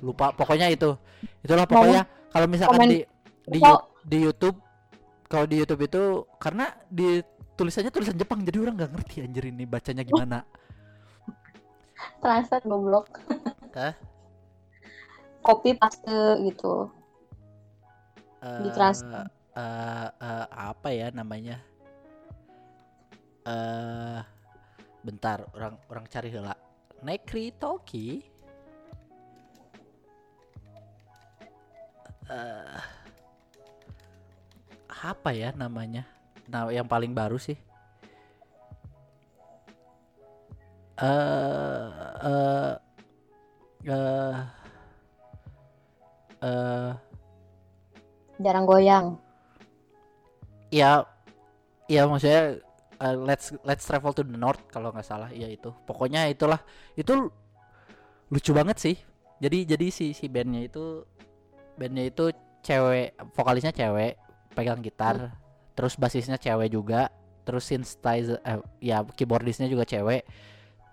lupa 0.03 0.31
pokoknya 0.35 0.67
itu 0.71 0.95
itulah 1.43 1.63
pokoknya 1.67 2.03
kalau 2.31 2.47
misalkan 2.51 2.79
komen- 2.79 2.91
di 2.91 2.99
di, 3.47 3.59
di 4.03 4.17
YouTube 4.25 4.57
kalau 5.29 5.45
di 5.47 5.55
YouTube 5.61 5.81
itu 5.87 6.01
karena 6.41 6.71
di 6.91 7.21
tulisannya 7.55 7.91
tulisan 7.93 8.17
Jepang 8.19 8.43
jadi 8.43 8.59
orang 8.59 8.75
nggak 8.75 8.91
ngerti 8.91 9.15
anjir 9.23 9.43
ini 9.47 9.63
bacanya 9.63 10.03
gimana 10.03 10.43
Translate 12.21 12.65
goblok. 12.67 13.07
Hah? 13.77 13.93
Copy 15.45 15.77
paste 15.77 16.41
gitu. 16.41 16.89
Di 18.41 18.69
eh 18.69 18.73
translate. 18.73 19.29
eh, 19.55 20.09
eh, 20.09 20.45
apa 20.49 20.89
ya 20.89 21.07
namanya? 21.13 21.61
Eh 23.45 24.19
bentar, 25.05 25.45
orang 25.53 25.77
orang 25.85 26.05
cari 26.09 26.33
heula. 26.33 26.57
Nekri 27.05 27.53
Toki. 27.55 28.25
Eh 32.29 32.81
apa 35.05 35.29
ya 35.35 35.53
namanya? 35.53 36.03
Nah, 36.49 36.69
yang 36.73 36.87
paling 36.89 37.13
baru 37.13 37.37
sih. 37.37 37.57
Eh 40.97 41.89
eh 42.23 42.71
eh 43.85 44.35
eh 46.41 46.91
Jarang 48.43 48.65
goyang. 48.67 49.07
ya 50.73 51.07
ya 51.87 52.03
maksudnya 52.09 52.59
uh, 52.99 53.15
let's 53.15 53.53
let's 53.63 53.85
travel 53.87 54.11
to 54.11 54.25
the 54.25 54.35
north 54.35 54.59
kalau 54.73 54.91
nggak 54.91 55.05
salah 55.07 55.29
ya 55.31 55.47
itu 55.47 55.71
pokoknya 55.87 56.27
itulah 56.27 56.59
itu 56.99 57.31
lucu 58.33 58.51
banget 58.51 58.77
sih 58.81 58.95
jadi 59.39 59.75
jadi 59.77 59.87
si 59.93 60.11
si 60.11 60.25
bandnya 60.27 60.67
itu 60.67 61.05
bandnya 61.75 62.09
itu 62.09 62.31
cewek 62.65 63.13
vokalisnya 63.37 63.71
cewek 63.71 64.17
pegang 64.55 64.81
gitar 64.81 65.35
terus 65.75 65.99
basisnya 65.99 66.39
cewek 66.39 66.71
juga 66.71 67.11
terus 67.45 67.67
synthesizer 67.67 68.41
eh, 68.41 68.59
ya 68.81 69.05
keyboardisnya 69.05 69.69
juga 69.69 69.85
cewek 69.85 70.25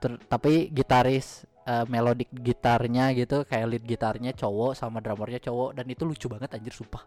Ter- 0.03 0.21
tapi 0.27 0.69
gitaris 0.69 1.47
eh, 1.65 1.87
melodic 1.89 2.29
gitarnya 2.35 3.15
gitu 3.17 3.47
kayak 3.47 3.67
lead 3.71 3.85
gitarnya 3.87 4.35
cowok 4.35 4.77
sama 4.77 4.99
drummernya 5.01 5.41
cowok 5.41 5.79
dan 5.79 5.87
itu 5.89 6.03
lucu 6.05 6.27
banget 6.29 6.59
anjir 6.59 6.75
sumpah 6.75 7.07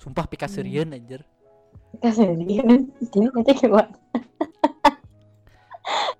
sumpah 0.00 0.24
pika 0.30 0.46
serian 0.48 0.94
anjir 0.94 1.26
Kasih 1.96 2.36
dia. 2.44 2.64
Dia 3.12 3.28
nanti 3.32 3.52
gimana? 3.56 3.92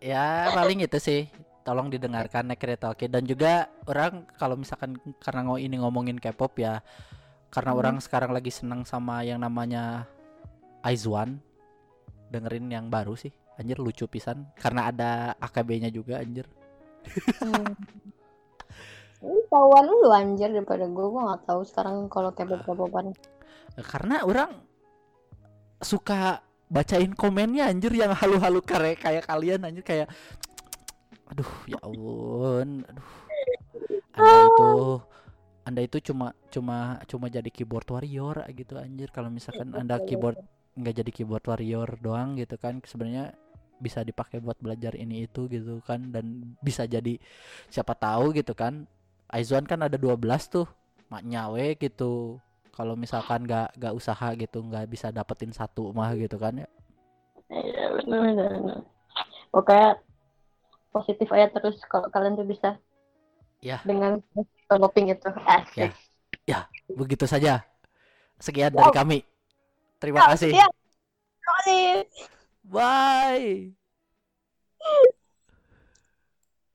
ya 0.00 0.54
paling 0.54 0.86
itu 0.86 0.98
sih 1.02 1.20
tolong 1.66 1.90
didengarkan 1.90 2.46
Nekre 2.46 2.78
Talkie 2.78 3.10
dan 3.10 3.26
juga 3.26 3.66
orang 3.90 4.22
kalau 4.38 4.54
misalkan 4.54 4.94
karena 5.18 5.42
ngo 5.42 5.58
ini 5.58 5.74
ngomongin 5.82 6.22
K-pop 6.22 6.54
ya 6.62 6.78
karena 7.50 7.74
Hmm. 7.74 7.80
orang 7.82 7.96
sekarang 7.98 8.30
lagi 8.30 8.54
senang 8.54 8.86
sama 8.86 9.26
yang 9.26 9.42
namanya 9.42 10.06
Aizwan 10.86 11.42
dengerin 12.30 12.70
yang 12.70 12.86
baru 12.86 13.18
sih. 13.18 13.34
Anjir 13.56 13.80
lucu 13.80 14.04
pisan. 14.06 14.46
Karena 14.60 14.92
ada 14.92 15.32
AKB-nya 15.40 15.88
juga 15.90 16.20
anjir. 16.20 16.46
Hmm. 17.40 17.72
Ini 19.16 19.40
tahuan 19.48 19.86
lu 19.88 20.12
anjir 20.12 20.52
daripada 20.52 20.84
gue, 20.84 21.06
gue 21.08 21.22
gak 21.32 21.42
tahu 21.48 21.60
sekarang 21.64 22.06
kalau 22.06 22.30
K-pop 22.30 22.62
K-popan. 22.62 23.10
karena 23.76 24.24
orang 24.24 24.50
suka 25.80 26.40
bacain 26.68 27.12
komennya 27.12 27.68
anjir 27.68 27.92
yang 27.92 28.12
halu-halu 28.16 28.60
kare 28.64 28.96
kayak 28.96 29.24
kalian 29.24 29.64
anjir. 29.64 29.84
Kayak 29.84 30.08
aduh 31.30 31.52
ya 31.66 31.78
ampun. 31.82 32.86
Aduh. 32.86 33.06
Anda 34.16 34.36
itu 34.46 34.70
anda 35.66 35.80
itu 35.82 35.98
cuma 36.12 36.30
cuma 36.48 37.02
cuma 37.10 37.26
jadi 37.26 37.50
keyboard 37.50 37.88
warrior 37.90 38.38
gitu 38.54 38.78
anjir. 38.78 39.10
Kalau 39.10 39.28
misalkan 39.28 39.74
anda 39.74 39.98
keyboard 39.98 40.38
nggak 40.76 40.94
jadi 41.02 41.10
keyboard 41.10 41.44
warrior 41.48 41.88
doang 41.98 42.38
gitu 42.38 42.54
kan 42.60 42.78
sebenarnya 42.86 43.34
bisa 43.76 44.00
dipakai 44.00 44.40
buat 44.40 44.56
belajar 44.56 44.96
ini 44.96 45.28
itu 45.28 45.50
gitu 45.52 45.84
kan 45.84 46.08
dan 46.08 46.56
bisa 46.64 46.88
jadi 46.88 47.18
siapa 47.68 47.92
tahu 47.98 48.32
gitu 48.32 48.54
kan. 48.54 48.86
Aizwan 49.26 49.66
kan 49.66 49.82
ada 49.82 49.98
12 49.98 50.22
tuh 50.46 50.66
maknya 51.10 51.50
we 51.50 51.74
gitu. 51.76 52.38
Kalau 52.70 52.92
misalkan 52.94 53.48
nggak 53.48 53.74
nggak 53.80 53.94
usaha 53.96 54.28
gitu 54.36 54.62
nggak 54.62 54.86
bisa 54.86 55.08
dapetin 55.10 55.50
satu 55.50 55.90
mah 55.90 56.14
gitu 56.14 56.38
kan 56.38 56.62
ya. 56.62 56.68
Iya 57.50 57.84
benar 58.00 58.20
benar. 58.22 58.80
Pokoknya 59.50 59.90
positif 60.96 61.28
aja 61.28 61.52
terus 61.52 61.76
kalau 61.92 62.08
kalian 62.08 62.40
tuh 62.40 62.48
bisa. 62.48 62.80
Ya. 63.60 63.84
Dengan 63.84 64.24
developing 64.32 65.12
itu. 65.12 65.28
Asik. 65.44 65.92
Ya. 66.48 66.70
begitu 66.86 67.26
saja 67.26 67.66
sekian 68.38 68.72
dari 68.72 68.92
kami 68.94 69.18
terima 69.98 70.24
kasih. 70.32 70.54
Terima 70.54 71.52
kasih. 71.60 71.90
bye 72.66 73.74